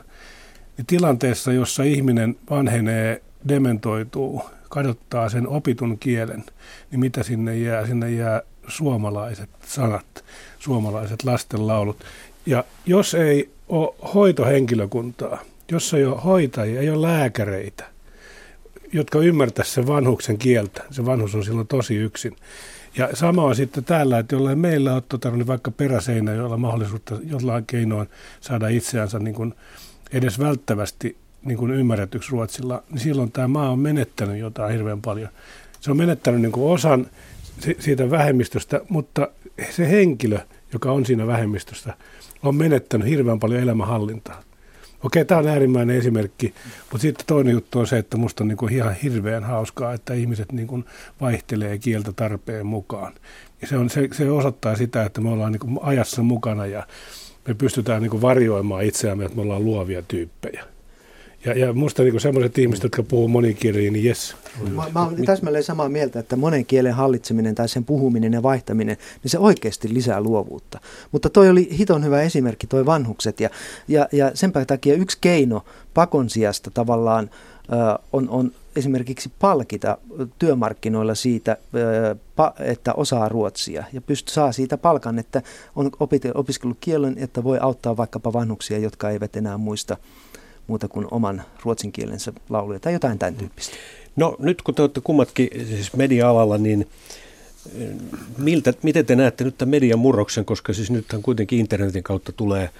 Niin 0.76 0.86
tilanteessa, 0.86 1.52
jossa 1.52 1.82
ihminen 1.82 2.36
vanhenee, 2.50 3.22
dementoituu, 3.48 4.42
kadottaa 4.68 5.28
sen 5.28 5.48
opitun 5.48 5.98
kielen, 5.98 6.44
niin 6.90 7.00
mitä 7.00 7.22
sinne 7.22 7.58
jää? 7.58 7.86
Sinne 7.86 8.10
jää 8.10 8.42
suomalaiset 8.68 9.50
sanat, 9.66 10.24
suomalaiset 10.58 11.24
lastenlaulut. 11.24 12.04
Ja 12.46 12.64
jos 12.86 13.14
ei 13.14 13.50
ole 13.68 13.94
hoitohenkilökuntaa, 14.14 15.42
jos 15.70 15.94
ei 15.94 16.04
ole 16.04 16.20
hoitajia, 16.24 16.80
ei 16.80 16.90
ole 16.90 17.02
lääkäreitä, 17.02 17.84
jotka 18.92 19.18
ymmärtäisivät 19.18 19.74
sen 19.74 19.86
vanhuksen 19.86 20.38
kieltä. 20.38 20.82
Se 20.90 21.06
vanhus 21.06 21.34
on 21.34 21.44
silloin 21.44 21.66
tosi 21.66 21.94
yksin. 21.94 22.36
Ja 22.96 23.08
sama 23.14 23.44
on 23.44 23.56
sitten 23.56 23.84
täällä, 23.84 24.18
että 24.18 24.34
jollain 24.34 24.58
meillä 24.58 24.94
on 24.94 25.02
tota, 25.08 25.30
niin 25.30 25.46
vaikka 25.46 25.70
peräseinä, 25.70 26.32
jolla 26.32 26.56
mahdollisuutta 26.56 27.14
jollain 27.24 27.66
keinoin 27.66 28.08
saada 28.40 28.68
itseänsä 28.68 29.18
niin 29.18 29.34
kuin 29.34 29.54
edes 30.14 30.38
välttävästi 30.38 31.16
niin 31.44 31.58
kuin 31.58 31.70
ymmärretyksi 31.70 32.30
Ruotsilla, 32.30 32.82
niin 32.90 33.00
silloin 33.00 33.32
tämä 33.32 33.48
maa 33.48 33.70
on 33.70 33.78
menettänyt 33.78 34.38
jotain 34.38 34.72
hirveän 34.72 35.02
paljon. 35.02 35.28
Se 35.80 35.90
on 35.90 35.96
menettänyt 35.96 36.40
niin 36.40 36.52
kuin 36.52 36.72
osan 36.72 37.06
siitä 37.78 38.10
vähemmistöstä, 38.10 38.80
mutta 38.88 39.28
se 39.70 39.90
henkilö, 39.90 40.38
joka 40.72 40.92
on 40.92 41.06
siinä 41.06 41.26
vähemmistöstä, 41.26 41.94
on 42.42 42.54
menettänyt 42.54 43.08
hirveän 43.08 43.40
paljon 43.40 43.60
elämänhallintaa. 43.60 44.42
Okei, 45.02 45.24
tämä 45.24 45.38
on 45.38 45.48
äärimmäinen 45.48 45.96
esimerkki, 45.96 46.54
mutta 46.80 47.02
sitten 47.02 47.26
toinen 47.26 47.52
juttu 47.52 47.78
on 47.78 47.86
se, 47.86 47.98
että 47.98 48.16
minusta 48.16 48.44
on 48.44 48.48
niin 48.48 48.56
kuin 48.56 48.72
ihan 48.72 48.94
hirveän 48.94 49.44
hauskaa, 49.44 49.92
että 49.92 50.14
ihmiset 50.14 50.52
niin 50.52 50.66
kuin 50.66 50.84
vaihtelee 51.20 51.78
kieltä 51.78 52.12
tarpeen 52.12 52.66
mukaan. 52.66 53.12
Ja 53.60 53.66
se, 53.66 53.76
on, 53.76 53.90
se, 53.90 54.08
se 54.12 54.30
osoittaa 54.30 54.76
sitä, 54.76 55.04
että 55.04 55.20
me 55.20 55.28
ollaan 55.28 55.52
niin 55.52 55.60
kuin 55.60 55.78
ajassa 55.82 56.22
mukana 56.22 56.66
ja 56.66 56.86
me 57.48 57.54
pystytään 57.54 58.02
niin 58.02 58.10
kuin 58.10 58.22
varjoimaan 58.22 58.84
itseämme, 58.84 59.24
että 59.24 59.36
me 59.36 59.42
ollaan 59.42 59.64
luovia 59.64 60.02
tyyppejä. 60.02 60.64
Ja, 61.44 61.58
ja 61.58 61.72
musta 61.72 62.02
niin 62.02 62.20
sellaiset 62.20 62.58
ihmiset, 62.58 62.82
jotka 62.82 63.02
puhuu 63.02 63.28
monikieliä, 63.28 63.90
niin 63.90 64.04
jes. 64.04 64.36
Mä, 64.74 64.82
mä 64.94 65.06
olen 65.06 65.24
täsmälleen 65.24 65.64
samaa 65.64 65.88
mieltä, 65.88 66.18
että 66.18 66.36
monen 66.36 66.66
kielen 66.66 66.92
hallitseminen 66.92 67.54
tai 67.54 67.68
sen 67.68 67.84
puhuminen 67.84 68.32
ja 68.32 68.42
vaihtaminen, 68.42 68.96
niin 69.22 69.30
se 69.30 69.38
oikeasti 69.38 69.94
lisää 69.94 70.20
luovuutta. 70.20 70.80
Mutta 71.12 71.30
toi 71.30 71.50
oli 71.50 71.68
hiton 71.78 72.04
hyvä 72.04 72.22
esimerkki, 72.22 72.66
toi 72.66 72.86
vanhukset. 72.86 73.40
Ja, 73.40 73.50
ja, 73.88 74.08
ja 74.12 74.30
sen 74.34 74.52
takia 74.66 74.94
yksi 74.94 75.18
keino 75.20 75.64
pakon 75.94 76.30
sijasta 76.30 76.70
tavallaan 76.70 77.30
ö, 77.72 77.98
on, 78.12 78.28
on 78.28 78.52
esimerkiksi 78.76 79.32
palkita 79.38 79.98
työmarkkinoilla 80.38 81.14
siitä, 81.14 81.56
että 82.58 82.92
osaa 82.92 83.28
ruotsia 83.28 83.84
ja 83.92 84.00
pyst- 84.00 84.30
saa 84.30 84.52
siitä 84.52 84.78
palkan, 84.78 85.18
että 85.18 85.42
on 85.76 85.90
opiskellut 86.34 86.78
kielen, 86.80 87.18
että 87.18 87.44
voi 87.44 87.58
auttaa 87.60 87.96
vaikkapa 87.96 88.32
vanhuksia, 88.32 88.78
jotka 88.78 89.10
eivät 89.10 89.36
enää 89.36 89.58
muista 89.58 89.96
muuta 90.66 90.88
kuin 90.88 91.06
oman 91.10 91.42
ruotsinkielensä 91.64 92.32
lauluja 92.48 92.80
tai 92.80 92.92
jotain 92.92 93.18
tämän 93.18 93.34
tyyppistä. 93.34 93.76
No 94.16 94.36
nyt 94.38 94.62
kun 94.62 94.74
te 94.74 94.82
olette 94.82 95.00
kummatkin 95.00 95.48
siis 95.68 95.96
media-alalla, 95.96 96.58
niin 96.58 96.88
miltä, 98.38 98.72
miten 98.82 99.06
te 99.06 99.16
näette 99.16 99.44
nyt 99.44 99.58
tämän 99.58 99.70
median 99.70 99.98
murroksen, 99.98 100.44
koska 100.44 100.72
siis 100.72 100.90
nythän 100.90 101.22
kuitenkin 101.22 101.58
internetin 101.58 102.02
kautta 102.02 102.32
tulee 102.32 102.70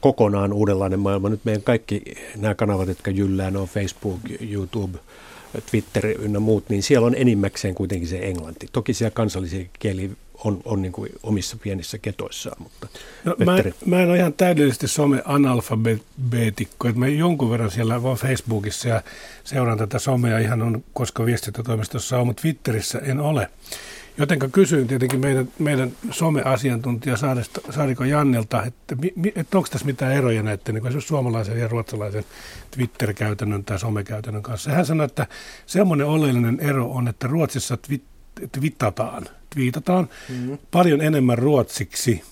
kokonaan 0.00 0.52
uudenlainen 0.52 1.00
maailma. 1.00 1.28
Nyt 1.28 1.44
meidän 1.44 1.62
kaikki 1.62 2.02
nämä 2.36 2.54
kanavat, 2.54 2.88
jotka 2.88 3.10
jyllää, 3.10 3.50
ne 3.50 3.58
on 3.58 3.68
Facebook, 3.68 4.20
YouTube, 4.50 4.98
Twitter 5.70 6.06
ynnä 6.06 6.40
muut, 6.40 6.68
niin 6.68 6.82
siellä 6.82 7.06
on 7.06 7.14
enimmäkseen 7.14 7.74
kuitenkin 7.74 8.08
se 8.08 8.18
englanti. 8.18 8.68
Toki 8.72 8.94
siellä 8.94 9.10
kansallisia 9.10 9.64
kieliä 9.78 10.08
on, 10.44 10.60
on 10.64 10.82
niin 10.82 10.92
kuin 10.92 11.10
omissa 11.22 11.56
pienissä 11.62 11.98
ketoissaan. 11.98 12.62
Mutta 12.62 12.86
no, 13.24 13.34
mä, 13.44 13.58
en, 13.58 13.74
mä 13.86 14.02
en 14.02 14.08
ole 14.08 14.18
ihan 14.18 14.32
täydellisesti 14.32 14.88
some-analfabeetikko, 14.88 16.88
mä 16.94 17.08
jonkun 17.08 17.50
verran 17.50 17.70
siellä 17.70 18.02
vaan 18.02 18.16
Facebookissa 18.16 18.88
ja 18.88 19.02
seuraan 19.44 19.78
tätä 19.78 19.98
somea 19.98 20.38
ihan 20.38 20.62
on, 20.62 20.84
koska 20.92 21.26
viestintätoimistossa 21.26 22.18
on, 22.18 22.26
mutta 22.26 22.40
Twitterissä 22.40 22.98
en 22.98 23.20
ole. 23.20 23.50
Jotenka 24.18 24.48
kysyin 24.48 24.86
tietenkin 24.86 25.20
meidän, 25.20 25.48
meidän 25.58 25.92
some-asiantuntija 26.10 27.16
Saariko 27.70 28.04
Jannelta, 28.04 28.64
että, 28.64 28.96
että 29.34 29.58
onko 29.58 29.68
tässä 29.72 29.86
mitään 29.86 30.12
eroja 30.12 30.42
näiden 30.42 30.74
niin 30.74 30.86
esimerkiksi 30.86 31.08
suomalaisen 31.08 31.58
ja 31.58 31.68
ruotsalaisen 31.68 32.24
Twitter-käytännön 32.70 33.64
tai 33.64 33.78
some-käytännön 33.78 34.42
kanssa. 34.42 34.70
Hän 34.70 34.86
sanoi, 34.86 35.06
että 35.06 35.26
semmoinen 35.66 36.06
oleellinen 36.06 36.60
ero 36.60 36.90
on, 36.90 37.08
että 37.08 37.26
Ruotsissa 37.26 37.78
twittataan– 38.52 39.28
viitataan 39.56 40.08
mm-hmm. 40.28 40.58
paljon 40.70 41.00
enemmän 41.00 41.38
ruotsiksi. 41.38 42.22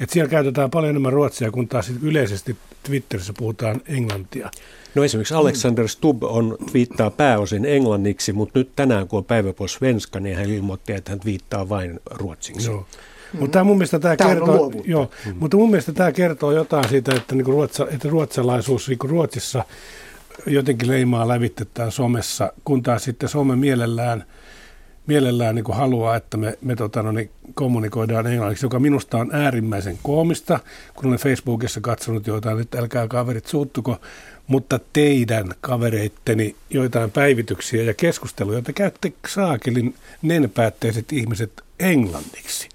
Et 0.00 0.10
siellä 0.10 0.30
käytetään 0.30 0.70
paljon 0.70 0.90
enemmän 0.90 1.12
ruotsia, 1.12 1.50
kun 1.50 1.68
taas 1.68 1.90
yleisesti 2.02 2.56
Twitterissä 2.82 3.32
puhutaan 3.38 3.80
englantia. 3.86 4.50
No 4.94 5.04
esimerkiksi 5.04 5.34
Alexander 5.34 5.88
Stubb 5.88 6.22
on 6.22 6.56
twiittaa 6.70 7.10
pääosin 7.10 7.64
englanniksi, 7.64 8.32
mutta 8.32 8.58
nyt 8.58 8.70
tänään 8.76 9.08
kun 9.08 9.18
on 9.18 9.24
päivä 9.24 9.52
på 9.52 9.68
svenska, 9.68 10.20
niin 10.20 10.36
hän 10.36 10.50
ilmoitti, 10.50 10.92
että 10.92 11.10
hän 11.12 11.20
twiittaa 11.20 11.68
vain 11.68 12.00
ruotsiksi. 12.10 12.70
Joo. 12.70 12.86
Mm. 13.32 13.40
Mutta 13.40 13.64
mun 13.64 13.76
mielestä 13.76 13.98
tämä 13.98 14.16
kertoo, 14.16 14.72
joo, 14.84 15.10
mm. 15.26 15.34
mutta 15.38 15.56
mun 15.56 15.70
mielestä 15.70 15.92
tämä 15.92 16.12
kertoo 16.12 16.52
jotain 16.52 16.88
siitä, 16.88 17.14
että, 17.16 17.34
niinku 17.34 17.50
ruotsa, 17.50 17.86
että 17.90 18.08
ruotsalaisuus 18.08 18.88
niinku 18.88 19.06
Ruotsissa 19.06 19.64
jotenkin 20.46 20.88
leimaa 20.88 21.28
lävitetään 21.28 21.92
somessa, 21.92 22.52
kun 22.64 22.82
taas 22.82 23.04
sitten 23.04 23.28
some 23.28 23.56
mielellään– 23.56 24.24
mielellään 25.08 25.54
niin 25.54 25.64
haluaa, 25.72 26.16
että 26.16 26.36
me, 26.36 26.58
me 26.60 26.76
tota, 26.76 27.02
no, 27.02 27.12
niin 27.12 27.30
kommunikoidaan 27.54 28.26
englanniksi, 28.26 28.66
joka 28.66 28.78
minusta 28.78 29.18
on 29.18 29.30
äärimmäisen 29.32 29.98
koomista, 30.02 30.60
kun 30.94 31.06
olen 31.06 31.18
Facebookissa 31.18 31.80
katsonut 31.80 32.26
joitain, 32.26 32.58
nyt 32.58 32.74
älkää 32.74 33.08
kaverit 33.08 33.46
suuttuko, 33.46 33.96
mutta 34.46 34.80
teidän 34.92 35.54
kavereitteni 35.60 36.56
joitain 36.70 37.10
päivityksiä 37.10 37.82
ja 37.82 37.94
keskusteluja, 37.94 38.56
joita 38.56 38.72
käytte 38.72 39.12
saakelin 39.28 39.94
nenpäätteiset 40.22 41.12
ihmiset 41.12 41.62
englanniksi 41.80 42.68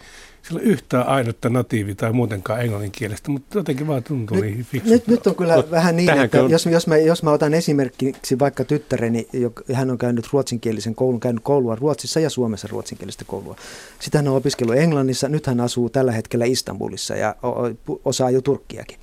sillä 0.48 0.62
yhtään 0.64 1.08
ainutta 1.08 1.50
natiivi 1.50 1.96
tai 1.96 2.14
muutenkaan 2.14 2.62
englanninkielestä, 2.62 3.32
mutta 3.32 3.58
jotenkin 3.58 3.88
vaan 3.88 4.04
tuntuu 4.04 4.38
nyt, 4.38 4.46
niin 4.46 4.66
fiksulta. 4.66 4.94
Nyt, 4.94 5.08
nyt 5.08 5.28
on 5.28 5.36
kyllä 5.36 5.56
no, 5.56 5.64
vähän 5.72 5.96
niin, 5.96 6.10
että 6.10 6.44
on... 6.44 6.52
jos, 6.52 6.66
jos, 6.66 6.88
mä, 6.88 6.98
jos 6.98 7.24
mä 7.24 7.32
otan 7.32 7.54
esimerkiksi 7.54 8.40
vaikka 8.40 8.64
tyttäreni, 8.64 9.28
hän 9.74 9.92
on 9.92 9.98
käynyt 9.98 10.34
ruotsinkielisen 10.34 10.96
koulun, 10.96 11.20
käynyt 11.20 11.44
koulua 11.44 11.76
Ruotsissa 11.76 12.20
ja 12.20 12.30
Suomessa 12.30 12.68
ruotsinkielistä 12.72 13.26
koulua. 13.28 13.56
Sitten 14.00 14.20
hän 14.20 14.28
on 14.28 14.38
opiskellut 14.38 14.76
Englannissa, 14.76 15.30
nyt 15.30 15.48
hän 15.48 15.60
asuu 15.60 15.90
tällä 15.90 16.12
hetkellä 16.12 16.46
Istanbulissa 16.46 17.16
ja 17.16 17.36
osaa 18.06 18.30
jo 18.30 18.42
turkkiakin. 18.42 18.98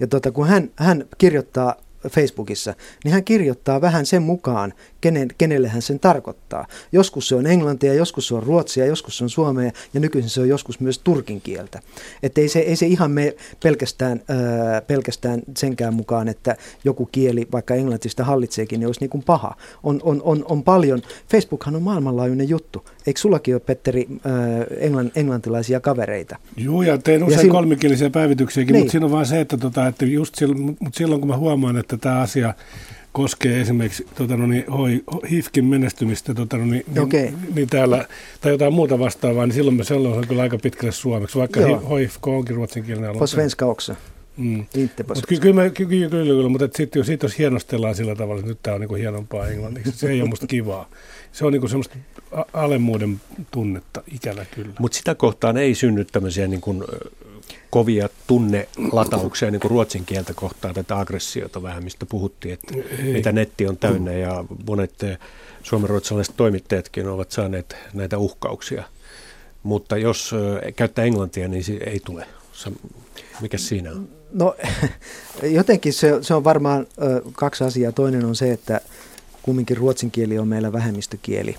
Ja 0.00 0.06
tota, 0.06 0.30
kun 0.30 0.48
hän, 0.48 0.70
hän 0.76 1.04
kirjoittaa 1.18 1.74
Facebookissa, 2.08 2.74
niin 3.04 3.12
hän 3.12 3.24
kirjoittaa 3.24 3.80
vähän 3.80 4.06
sen 4.06 4.22
mukaan, 4.22 4.72
kenen, 5.06 5.28
kenelle 5.38 5.68
hän 5.68 5.82
sen 5.82 6.00
tarkoittaa. 6.00 6.66
Joskus 6.92 7.28
se 7.28 7.34
on 7.34 7.46
englantia, 7.46 7.94
joskus 7.94 8.28
se 8.28 8.34
on 8.34 8.42
ruotsia, 8.42 8.86
joskus 8.86 9.18
se 9.18 9.24
on 9.24 9.30
suomea 9.30 9.70
ja 9.94 10.00
nykyisin 10.00 10.30
se 10.30 10.40
on 10.40 10.48
joskus 10.48 10.80
myös 10.80 10.98
turkin 10.98 11.40
kieltä. 11.40 11.80
Että 12.22 12.40
ei 12.40 12.48
se, 12.48 12.58
ei 12.58 12.76
se 12.76 12.86
ihan 12.86 13.10
mene 13.10 13.34
pelkästään, 13.62 14.20
ää, 14.28 14.80
pelkästään 14.80 15.42
senkään 15.56 15.94
mukaan, 15.94 16.28
että 16.28 16.56
joku 16.84 17.08
kieli, 17.12 17.48
vaikka 17.52 17.74
englantista 17.74 18.24
hallitseekin, 18.24 18.80
niin 18.80 18.86
olisi 18.86 19.00
niin 19.00 19.10
kuin 19.10 19.22
paha. 19.22 19.56
On, 19.82 20.00
on, 20.02 20.22
on, 20.24 20.44
on 20.48 20.62
paljon. 20.62 21.02
Facebookhan 21.30 21.76
on 21.76 21.82
maailmanlaajuinen 21.82 22.48
juttu. 22.48 22.84
Eikö 23.06 23.20
sullakin 23.20 23.54
ole, 23.54 23.60
Petteri, 23.60 24.06
ää, 24.24 24.32
englann, 24.78 25.10
englantilaisia 25.14 25.80
kavereita? 25.80 26.36
Joo, 26.56 26.82
ja 26.82 26.98
teen 26.98 27.24
usein 27.24 27.46
ja 27.46 27.52
päivityksiäkin, 27.52 28.12
päivityksiäkin, 28.12 28.72
niin. 28.72 28.82
mutta 28.82 28.92
siinä 28.92 29.06
on 29.06 29.12
vaan 29.12 29.26
se, 29.26 29.40
että, 29.40 29.56
tota, 29.56 29.86
että 29.86 30.04
just 30.04 30.34
silloin, 30.34 30.60
mutta 30.60 30.98
silloin 30.98 31.20
kun 31.20 31.28
mä 31.28 31.36
huomaan, 31.36 31.76
että 31.76 31.96
tämä 31.96 32.20
asia 32.20 32.54
koskee 33.16 33.60
esimerkiksi 33.60 34.06
tota, 34.14 34.36
no 34.36 34.46
niin, 34.46 34.64
hoi, 34.66 35.04
HIFKin 35.30 35.64
menestymistä 35.64 36.34
tota, 36.34 36.56
no 36.56 36.64
niin, 36.64 36.84
okay. 37.02 37.20
niin, 37.20 37.54
niin, 37.54 37.68
täällä, 37.68 38.08
tai 38.40 38.52
jotain 38.52 38.72
muuta 38.72 38.98
vastaavaa, 38.98 39.46
niin 39.46 39.54
silloin 39.54 39.76
me 39.76 39.84
sellainen 39.84 40.18
on 40.18 40.28
kyllä 40.28 40.42
aika 40.42 40.58
pitkälle 40.58 40.92
suomeksi, 40.92 41.38
vaikka 41.38 41.60
HIFK 41.60 42.26
onkin 42.26 42.56
ruotsinkielinen 42.56 43.10
alue. 43.10 43.18
På 43.18 43.26
svenska 43.26 43.66
också. 43.66 43.94
Mm. 44.36 44.66
Mut 45.08 45.26
ky- 45.28 45.38
kyllä, 45.38 45.70
ky- 45.70 45.86
ky- 45.86 46.08
kyllä, 46.10 46.24
kyllä, 46.24 46.48
mutta 46.48 46.68
sitten 46.76 47.04
sit 47.04 47.22
jos 47.22 47.38
hienostellaan 47.38 47.94
sillä 47.94 48.14
tavalla, 48.14 48.40
että 48.40 48.50
nyt 48.50 48.58
tämä 48.62 48.74
on 48.74 48.80
niinku 48.80 48.94
hienompaa 48.94 49.48
englanniksi, 49.48 49.92
se 49.92 50.10
ei 50.10 50.20
ole 50.20 50.28
musta 50.28 50.46
kivaa. 50.46 50.90
Se 51.32 51.46
on 51.46 51.52
niinku 51.52 51.68
semmoista 51.68 51.96
alemmuuden 52.52 53.20
tunnetta, 53.50 54.02
ikävä 54.14 54.44
kyllä. 54.54 54.72
Mutta 54.78 54.98
sitä 54.98 55.14
kohtaan 55.14 55.56
ei 55.56 55.74
synny 55.74 56.04
tämmöisiä 56.04 56.46
niin 56.46 56.60
kuin, 56.60 56.84
kovia 57.70 58.08
tunnelatauksia 58.26 59.50
niin 59.50 59.60
kuin 59.60 59.70
ruotsin 59.70 60.04
kieltä 60.04 60.34
kohtaan, 60.34 60.74
tätä 60.74 60.98
aggressiota 60.98 61.62
vähän, 61.62 61.84
mistä 61.84 62.06
puhuttiin, 62.06 62.54
että 62.54 62.74
ei. 62.98 63.12
mitä 63.12 63.32
netti 63.32 63.66
on 63.66 63.76
täynnä 63.76 64.12
ja 64.12 64.44
monet 64.68 64.94
suomenruotsalaiset 65.62 66.36
toimittajatkin 66.36 67.08
ovat 67.08 67.30
saaneet 67.30 67.76
näitä 67.94 68.18
uhkauksia. 68.18 68.84
Mutta 69.62 69.96
jos 69.96 70.34
käyttää 70.76 71.04
englantia, 71.04 71.48
niin 71.48 71.64
se 71.64 71.72
ei 71.72 72.00
tule. 72.04 72.26
Mikä 73.40 73.58
siinä 73.58 73.90
on? 73.90 74.08
No 74.32 74.56
jotenkin 75.42 75.92
se, 75.92 76.18
se 76.20 76.34
on 76.34 76.44
varmaan 76.44 76.86
ö, 77.02 77.22
kaksi 77.32 77.64
asiaa. 77.64 77.92
Toinen 77.92 78.24
on 78.24 78.36
se, 78.36 78.52
että 78.52 78.80
kumminkin 79.42 79.76
ruotsin 79.76 80.10
kieli 80.10 80.38
on 80.38 80.48
meillä 80.48 80.72
vähemmistökieli. 80.72 81.56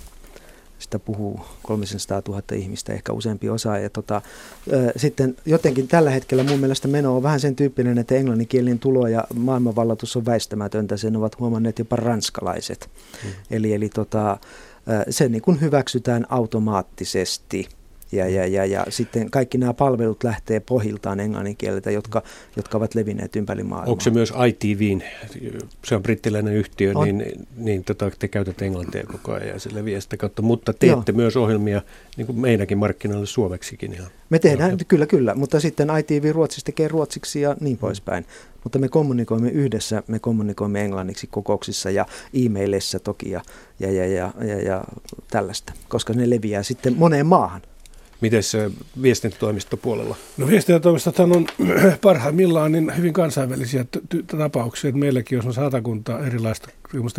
Sitä 0.80 1.00
puhuu 1.00 1.40
300 1.64 2.22
000 2.28 2.42
ihmistä, 2.56 2.94
ehkä 2.94 3.14
useampi 3.14 3.50
osa. 3.50 3.78
Ja 3.78 3.90
tota, 3.90 4.22
ö, 4.74 4.92
sitten 4.96 5.36
jotenkin 5.46 5.88
tällä 5.88 6.10
hetkellä 6.10 6.44
mun 6.44 6.60
mielestä 6.60 6.88
meno 6.88 7.16
on 7.16 7.24
vähän 7.24 7.40
sen 7.40 7.56
tyyppinen, 7.56 7.98
että 7.98 8.16
englanninkielinen 8.16 8.80
tulo 8.80 9.08
ja 9.08 9.24
maailmanvallatus 9.36 10.16
on 10.16 10.26
väistämätöntä. 10.26 10.98
Sen 10.98 11.16
ovat 11.16 11.40
huomanneet 11.40 11.80
jopa 11.80 11.96
ranskalaiset. 11.96 12.90
Hmm. 13.24 13.32
Eli, 13.52 13.74
eli 13.74 13.90
tota, 13.90 14.38
se 15.10 15.30
niin 15.30 15.42
kuin 15.42 15.62
hyväksytään 15.62 16.26
automaattisesti– 16.30 17.70
ja, 18.12 18.30
ja, 18.30 18.48
ja, 18.48 18.66
ja 18.66 18.86
sitten 18.90 19.32
kaikki 19.32 19.58
nämä 19.58 19.74
palvelut 19.74 20.24
lähtee 20.24 20.60
pohjiltaan 20.60 21.20
englannin 21.20 21.58
kieleltä, 21.58 21.92
jotka, 21.92 22.24
jotka 22.56 22.78
ovat 22.78 22.96
levinneet 22.96 23.36
ympäri 23.36 23.64
maailmaa. 23.64 23.92
Onko 23.92 24.02
se 24.02 24.10
myös 24.10 24.34
ITV, 24.48 25.00
se 25.86 25.96
on 25.96 26.04
brittiläinen 26.04 26.54
yhtiö, 26.54 26.92
on. 26.96 27.04
niin, 27.06 27.48
niin 27.58 27.84
tota, 27.84 28.12
te 28.20 28.28
käytätte 28.28 28.66
englantia 28.66 29.04
koko 29.12 29.34
ajan 29.34 29.48
ja 29.48 29.60
se 29.60 29.70
leviää 29.74 30.00
sitä 30.00 30.18
kautta, 30.18 30.42
mutta 30.42 30.74
teette 30.74 31.12
Joo. 31.12 31.18
myös 31.18 31.38
ohjelmia 31.38 31.82
niin 32.18 32.28
kuin 32.28 32.40
meidänkin 32.40 32.78
markkinoille 32.78 33.26
suomeksikin. 33.26 33.94
Ihan. 33.94 34.08
Me 34.30 34.40
tehdään, 34.40 34.72
Joo. 34.72 34.80
kyllä 34.88 35.06
kyllä, 35.06 35.36
mutta 35.36 35.60
sitten 35.60 35.90
ITV 36.00 36.32
Ruotsissa 36.32 36.66
tekee 36.66 36.88
ruotsiksi 36.88 37.42
ja 37.42 37.56
niin 37.60 37.78
poispäin. 37.78 38.26
Mutta 38.64 38.80
me 38.80 38.90
kommunikoimme 38.90 39.50
yhdessä, 39.50 40.04
me 40.08 40.20
kommunikoimme 40.20 40.82
englanniksi 40.82 41.28
kokouksissa 41.28 41.90
ja 41.90 42.06
e-mailissa 42.34 43.00
toki 43.00 43.32
ja, 43.32 43.42
ja, 43.80 43.92
ja, 43.92 44.08
ja, 44.08 44.34
ja, 44.42 44.62
ja 44.62 44.84
tällaista, 45.32 45.74
koska 45.88 46.14
ne 46.14 46.30
leviää 46.30 46.64
sitten 46.64 46.96
moneen 46.98 47.26
maahan. 47.26 47.62
Miten 48.22 48.44
se 48.44 48.72
viestintätoimistopuolella? 49.02 50.16
No 50.38 50.48
viestintätoimistot 50.48 51.20
on 51.20 51.48
parhaimmillaan 52.02 52.72
niin 52.72 52.98
hyvin 52.98 53.14
kansainvälisiä 53.14 53.84
t- 53.84 54.28
tapauksia. 54.38 54.90
Että 54.90 55.00
meilläkin 55.00 55.46
on 55.46 55.54
satakunta 55.54 56.20
erilaista 56.20 56.70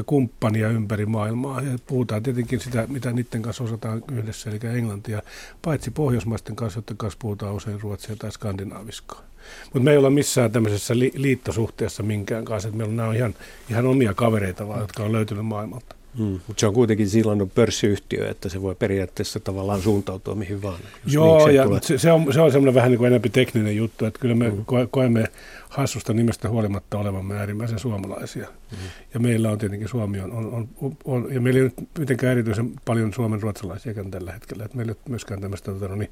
kumppania 0.07 0.68
ympäri 0.68 1.07
maailmaa. 1.07 1.62
Ja 1.62 1.78
puhutaan 1.86 2.22
tietenkin 2.22 2.61
sitä, 2.61 2.86
mitä 2.88 3.12
niiden 3.12 3.42
kanssa 3.42 3.64
osataan 3.64 4.03
yhdessä, 4.12 4.51
eli 4.51 4.78
englantia, 4.78 5.22
paitsi 5.62 5.90
pohjoismaisten 5.90 6.57
kanssa, 6.57 6.78
joiden 6.78 6.96
kanssa 6.96 7.18
puhutaan 7.20 7.55
usein 7.55 7.80
ruotsia 7.80 8.16
tai 8.16 8.32
skandinaaviskaa. 8.32 9.22
Mutta 9.64 9.80
me 9.80 9.90
ei 9.90 9.96
olla 9.96 10.11
missään 10.11 10.53
tämmöisessä 10.53 10.99
li- 10.99 11.12
liittosuhteessa 11.14 12.03
minkään 12.03 12.44
kanssa. 12.44 12.70
Meillä 12.70 12.90
on, 12.90 12.96
nämä 12.96 13.09
on 13.09 13.16
ihan, 13.16 13.34
ihan 13.70 13.86
omia 13.86 14.14
kavereita 14.14 14.68
vaan, 14.68 14.80
jotka 14.80 15.03
on 15.03 15.12
löytynyt 15.12 15.46
maailmalta. 15.46 15.97
Mm, 16.18 16.40
mutta 16.46 16.61
se 16.61 16.66
on 16.66 16.74
kuitenkin 16.74 17.09
silloin 17.09 17.42
on 17.42 17.50
pörssiyhtiö, 17.50 18.30
että 18.30 18.48
se 18.48 18.62
voi 18.62 18.74
periaatteessa 18.74 19.40
tavallaan 19.40 19.82
suuntautua 19.82 20.34
mihin 20.34 20.62
vaan. 20.62 20.80
Joo, 21.06 21.48
ja 21.48 21.64
se, 21.82 21.98
se, 21.98 22.12
on, 22.12 22.32
se 22.32 22.40
on 22.40 22.52
semmoinen 22.52 22.74
vähän 22.74 22.90
niin 22.90 22.98
kuin 22.98 23.06
enemmän 23.06 23.30
tekninen 23.30 23.76
juttu, 23.76 24.04
että 24.04 24.20
kyllä 24.20 24.34
me 24.34 24.50
mm. 24.50 24.64
koemme 24.90 25.24
hassusta 25.68 26.12
nimestä 26.12 26.48
huolimatta 26.48 26.98
olevamme 26.98 27.38
äärimmäisen 27.38 27.78
suomalaisia. 27.78 28.48
Mm. 28.70 28.76
Ja 29.14 29.20
meillä 29.20 29.50
on 29.50 29.59
tietenkin 29.59 29.88
Suomi 29.88 30.20
on, 30.20 30.32
on, 30.32 30.68
on, 30.80 30.96
on 31.04 31.28
ja 31.34 31.40
meillä 31.40 31.59
ei 31.59 31.64
nyt 31.64 31.98
mitenkään 31.98 32.32
erityisen 32.32 32.72
paljon 32.84 33.14
suomen 33.14 33.42
ruotsalaisia 33.42 33.94
tällä 34.11 34.32
hetkellä, 34.32 34.64
että 34.64 34.76
meillä 34.76 34.90
ei 34.90 34.96
ole 34.98 35.09
myöskään 35.09 35.40
tämmöistä 35.40 35.72
tota, 35.72 35.88
no 35.88 35.94
niin, 35.94 36.11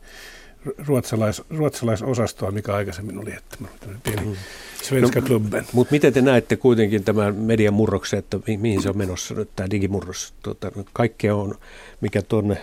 ruotsalais, 0.87 1.43
ruotsalaisosastoa, 1.51 2.51
mikä 2.51 2.75
aikaisemmin 2.75 3.19
oli, 3.19 3.33
että 3.33 3.57
pieni 4.03 4.27
mm. 4.27 4.37
svenska 4.83 5.21
no, 5.21 5.41
Mutta 5.73 5.93
miten 5.93 6.13
te 6.13 6.23
näette 6.23 6.57
kuitenkin 6.57 7.05
tämän 7.05 7.35
median 7.35 7.75
murroksen, 7.75 8.19
että 8.19 8.39
mi- 8.47 8.57
mihin 8.57 8.83
se 8.83 8.89
on 8.89 8.99
menossa 8.99 9.35
nyt 9.35 9.51
tämä 9.57 9.71
digimurros? 9.71 10.35
Tuota, 10.43 10.73
kaikkea 10.93 11.37
on, 11.37 11.55
mikä 12.01 12.23
tuonne 12.23 12.59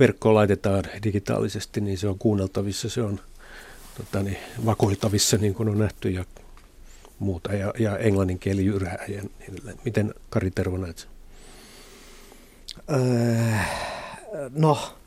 verkkoon 0.00 0.34
laitetaan 0.34 0.84
digitaalisesti, 1.04 1.80
niin 1.80 1.98
se 1.98 2.08
on 2.08 2.18
kuunneltavissa, 2.18 2.88
se 2.88 3.02
on 3.02 3.20
tota, 3.96 4.22
niin, 4.22 4.38
vakoiltavissa, 4.66 5.36
niin 5.36 5.54
kuin 5.54 5.68
on 5.68 5.78
nähty 5.78 6.10
ja 6.10 6.24
muuta, 7.18 7.52
ja, 7.52 7.74
ja 7.78 7.98
englannin 7.98 8.38
kieli 8.38 8.64
jyrää 8.64 9.04
ja 9.08 9.22
niin 9.22 9.78
Miten 9.84 10.14
Kari 10.30 10.50
Tervo 10.50 10.76
näet 10.76 10.98
sen? 10.98 11.10
Öö, 12.90 13.58
no, 14.50 14.97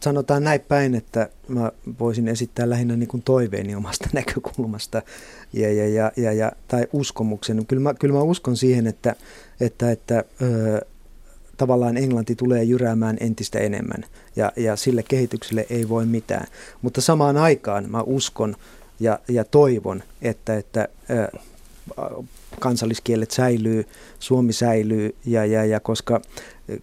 sanotaan 0.00 0.44
näin 0.44 0.60
päin, 0.60 0.94
että 0.94 1.28
mä 1.48 1.72
voisin 2.00 2.28
esittää 2.28 2.70
lähinnä 2.70 2.96
niin 2.96 3.08
kuin 3.08 3.22
toiveeni 3.22 3.74
omasta 3.74 4.08
näkökulmasta 4.12 5.02
ja, 5.52 5.72
ja, 5.72 5.88
ja, 5.88 6.12
ja, 6.16 6.32
ja, 6.32 6.52
tai 6.68 6.86
uskomuksen. 6.92 7.66
Kyllä 7.66 7.82
mä, 7.82 7.94
kyllä 7.94 8.14
mä 8.14 8.22
uskon 8.22 8.56
siihen, 8.56 8.86
että, 8.86 9.16
että, 9.60 9.90
että 9.90 10.24
ö, 10.42 10.80
tavallaan 11.56 11.96
Englanti 11.96 12.34
tulee 12.34 12.64
jyräämään 12.64 13.16
entistä 13.20 13.58
enemmän 13.58 14.04
ja, 14.36 14.52
ja 14.56 14.76
sille 14.76 15.02
kehitykselle 15.02 15.66
ei 15.70 15.88
voi 15.88 16.06
mitään. 16.06 16.46
Mutta 16.82 17.00
samaan 17.00 17.36
aikaan 17.36 17.90
mä 17.90 18.02
uskon 18.02 18.56
ja, 19.00 19.18
ja 19.28 19.44
toivon, 19.44 20.02
että, 20.22 20.56
että 20.56 20.88
ö, 21.10 21.38
kansalliskielet 22.60 23.30
säilyy, 23.30 23.86
suomi 24.18 24.52
säilyy 24.52 25.14
ja, 25.26 25.44
ja, 25.44 25.64
ja 25.64 25.80
koska 25.80 26.20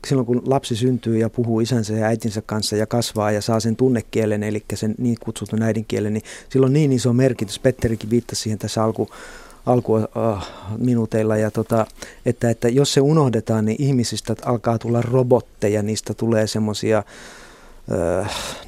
silloin 0.07 0.25
kun 0.25 0.41
lapsi 0.45 0.75
syntyy 0.75 1.17
ja 1.17 1.29
puhuu 1.29 1.59
isänsä 1.59 1.93
ja 1.93 2.05
äitinsä 2.05 2.41
kanssa 2.45 2.75
ja 2.75 2.87
kasvaa 2.87 3.31
ja 3.31 3.41
saa 3.41 3.59
sen 3.59 3.75
tunnekielen, 3.75 4.43
eli 4.43 4.63
sen 4.73 4.95
niin 4.97 5.17
kutsutun 5.19 5.61
äidinkielen, 5.61 6.13
niin 6.13 6.23
silloin 6.49 6.73
niin 6.73 6.91
iso 6.91 7.13
merkitys. 7.13 7.59
Petterikin 7.59 8.09
viittasi 8.09 8.41
siihen 8.41 8.59
tässä 8.59 8.83
alku, 8.83 9.09
alkuminuuteilla, 9.65 11.37
ja 11.37 11.51
tota, 11.51 11.85
että, 12.25 12.49
että 12.49 12.69
jos 12.69 12.93
se 12.93 13.01
unohdetaan, 13.01 13.65
niin 13.65 13.81
ihmisistä 13.81 14.35
alkaa 14.45 14.77
tulla 14.77 15.01
robotteja, 15.01 15.83
niistä 15.83 16.13
tulee 16.13 16.47
semmoisia, 16.47 17.03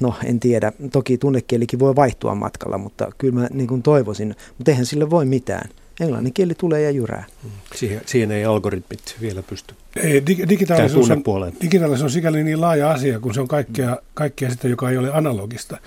no 0.00 0.14
en 0.24 0.40
tiedä, 0.40 0.72
toki 0.92 1.18
tunnekielikin 1.18 1.78
voi 1.78 1.96
vaihtua 1.96 2.34
matkalla, 2.34 2.78
mutta 2.78 3.12
kyllä 3.18 3.40
mä 3.40 3.48
niin 3.52 3.68
kuin 3.68 3.82
toivoisin, 3.82 4.36
mutta 4.58 4.70
eihän 4.70 4.86
sille 4.86 5.10
voi 5.10 5.24
mitään 5.24 5.68
englannin 6.02 6.32
kieli 6.32 6.54
tulee 6.54 6.82
ja 6.82 6.90
jyrää. 6.90 7.24
Mm. 7.42 7.50
Siihen, 7.74 8.00
siihen 8.06 8.30
ei 8.30 8.44
algoritmit 8.44 9.16
vielä 9.20 9.42
pysty. 9.42 9.74
Ei, 9.96 10.26
digitaalisuus, 10.26 11.10
on, 11.10 11.22
digitaalisuus 11.62 12.04
on 12.04 12.10
sikäli 12.10 12.44
niin 12.44 12.60
laaja 12.60 12.90
asia, 12.90 13.20
kun 13.20 13.34
se 13.34 13.40
on 13.40 13.48
kaikkea, 13.48 13.96
kaikkea 14.14 14.50
sitä, 14.50 14.68
joka 14.68 14.90
ei 14.90 14.96
ole 14.96 15.10
analogista. 15.12 15.78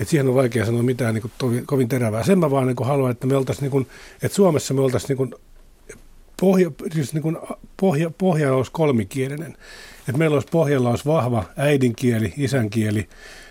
Et 0.00 0.08
siihen 0.08 0.28
on 0.28 0.34
vaikea 0.34 0.66
sanoa 0.66 0.82
mitään 0.82 1.14
niin 1.14 1.22
kuin, 1.22 1.32
tovi, 1.38 1.62
kovin 1.66 1.88
terävää. 1.88 2.22
Sen 2.22 2.38
mä 2.38 2.50
vaan 2.50 2.66
niin 2.66 2.76
kuin, 2.76 2.86
haluan, 2.86 3.10
että 3.10 3.26
me 3.26 3.36
oltaisiin, 3.36 3.62
niin 3.62 3.70
kuin, 3.70 3.86
että 4.22 4.36
Suomessa 4.36 4.74
me 4.74 4.80
oltaisiin 4.80 5.08
niin 5.08 5.16
kuin, 5.16 5.34
pohja, 6.40 6.70
siis 6.92 7.14
niin 7.14 7.22
kuin, 7.22 7.38
pohja, 7.76 8.10
pohja 8.10 8.54
olisi 8.54 8.70
kolmikielinen. 8.72 9.56
Että 10.08 10.18
meillä 10.18 10.34
olisi 10.34 10.48
pohjalla 10.50 10.90
olisi 10.90 11.04
vahva 11.04 11.44
äidinkieli, 11.56 12.34
isänkieli, 12.36 13.08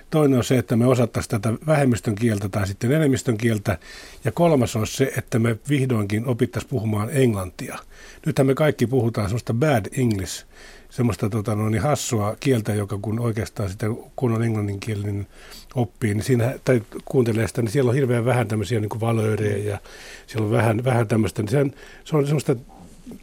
Toinen 0.09 0.37
on 0.37 0.43
se, 0.43 0.57
että 0.57 0.75
me 0.75 0.87
osattaisiin 0.87 1.41
tätä 1.41 1.53
vähemmistön 1.67 2.15
kieltä 2.15 2.49
tai 2.49 2.67
sitten 2.67 2.91
enemmistön 2.91 3.37
kieltä. 3.37 3.77
Ja 4.23 4.31
kolmas 4.31 4.75
on 4.75 4.87
se, 4.87 5.13
että 5.17 5.39
me 5.39 5.57
vihdoinkin 5.69 6.25
opittaisiin 6.25 6.69
puhumaan 6.69 7.09
englantia. 7.11 7.77
Nythän 8.25 8.47
me 8.47 8.55
kaikki 8.55 8.87
puhutaan 8.87 9.27
semmoista 9.27 9.53
bad 9.53 9.85
English, 9.97 10.45
semmoista 10.89 11.29
tota, 11.29 11.55
no, 11.55 11.69
niin 11.69 11.81
hassua 11.81 12.35
kieltä, 12.39 12.73
joka 12.73 12.99
kun 13.01 13.19
oikeastaan 13.19 13.69
sitä 13.69 13.85
kun 14.15 14.31
on 14.31 14.43
englanninkielinen 14.43 15.27
oppii, 15.75 16.13
niin 16.13 16.23
siinä, 16.23 16.59
tai 16.65 16.81
kuuntelee 17.05 17.47
sitä, 17.47 17.61
niin 17.61 17.71
siellä 17.71 17.89
on 17.89 17.95
hirveän 17.95 18.25
vähän 18.25 18.47
tämmöisiä 18.47 18.79
niin 18.79 18.99
valöörejä 18.99 19.71
ja 19.71 19.79
siellä 20.27 20.45
on 20.45 20.51
vähän, 20.51 20.83
vähän 20.83 21.07
tämmöistä, 21.07 21.41
niin 21.41 21.49
se 21.49 21.59
on, 21.59 21.73
se 22.03 22.17
on 22.17 22.25
semmoista 22.25 22.55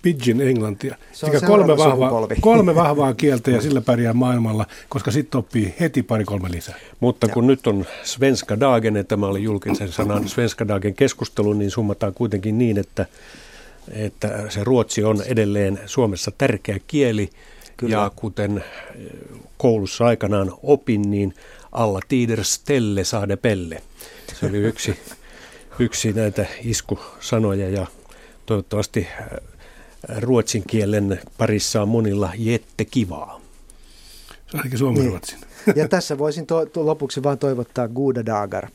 pidgin 0.03 0.41
englantia. 0.41 0.97
Se 1.13 1.27
on 1.27 1.33
kolme, 1.47 1.77
vahvaa, 1.77 2.29
kolme 2.41 2.75
vahvaa 2.75 3.15
kieltä 3.15 3.51
ja 3.51 3.61
sillä 3.61 3.81
pärjää 3.81 4.13
maailmalla, 4.13 4.67
koska 4.89 5.11
sitten 5.11 5.39
oppii 5.39 5.75
heti 5.81 6.03
pari-kolme 6.03 6.51
lisää. 6.51 6.75
Mutta 7.01 7.29
kun 7.29 7.45
ja. 7.45 7.47
nyt 7.47 7.67
on 7.67 7.87
Svenska 8.03 8.61
Dagen, 8.61 8.97
että 8.97 9.09
tämä 9.09 9.27
oli 9.27 9.43
julkisen 9.43 9.93
sanan 9.93 10.29
Svenska 10.29 10.69
Dagen 10.69 10.95
keskustelu, 10.95 11.53
niin 11.53 11.71
summataan 11.71 12.15
kuitenkin 12.15 12.59
niin, 12.59 12.79
että, 12.79 13.07
että 13.91 14.43
se 14.49 14.65
ruotsi 14.65 15.05
on 15.05 15.23
edelleen 15.27 15.81
Suomessa 15.87 16.31
tärkeä 16.39 16.79
kieli. 16.87 17.31
Kyllä. 17.77 17.95
Ja 17.95 18.13
kuten 18.17 18.57
eh, 18.57 19.05
koulussa 19.57 20.07
aikanaan 20.07 20.53
opin, 20.63 21.11
niin 21.11 21.35
alla 21.73 22.01
tider 22.09 22.45
stelle 22.45 23.05
saade 23.05 23.37
pelle. 23.37 23.83
Se 24.41 24.47
oli 24.47 24.57
yksi, 24.57 24.99
yksi 25.79 26.13
näitä 26.13 26.47
iskusanoja 26.65 27.71
ja 27.71 27.87
toivottavasti 28.47 29.01
eh, 29.01 29.41
ruotsin 30.19 30.63
kielen 30.67 31.21
parissa 31.39 31.83
on 31.83 31.89
monilla 31.89 32.33
jette 32.39 32.85
kivaa. 32.85 33.41
Se 34.29 34.35
on 34.55 34.61
ainakin 34.61 34.79
suomen 34.79 35.01
niin. 35.01 35.11
ruotsin. 35.11 35.39
Ja 35.77 35.89
tässä 35.89 36.19
voisin 36.19 36.47
to- 36.47 36.67
to- 36.67 36.87
lopuksi 36.87 37.23
vain 37.23 37.39
toivottaa 37.39 37.89
Guda 37.89 38.27
Dagar. 38.27 38.69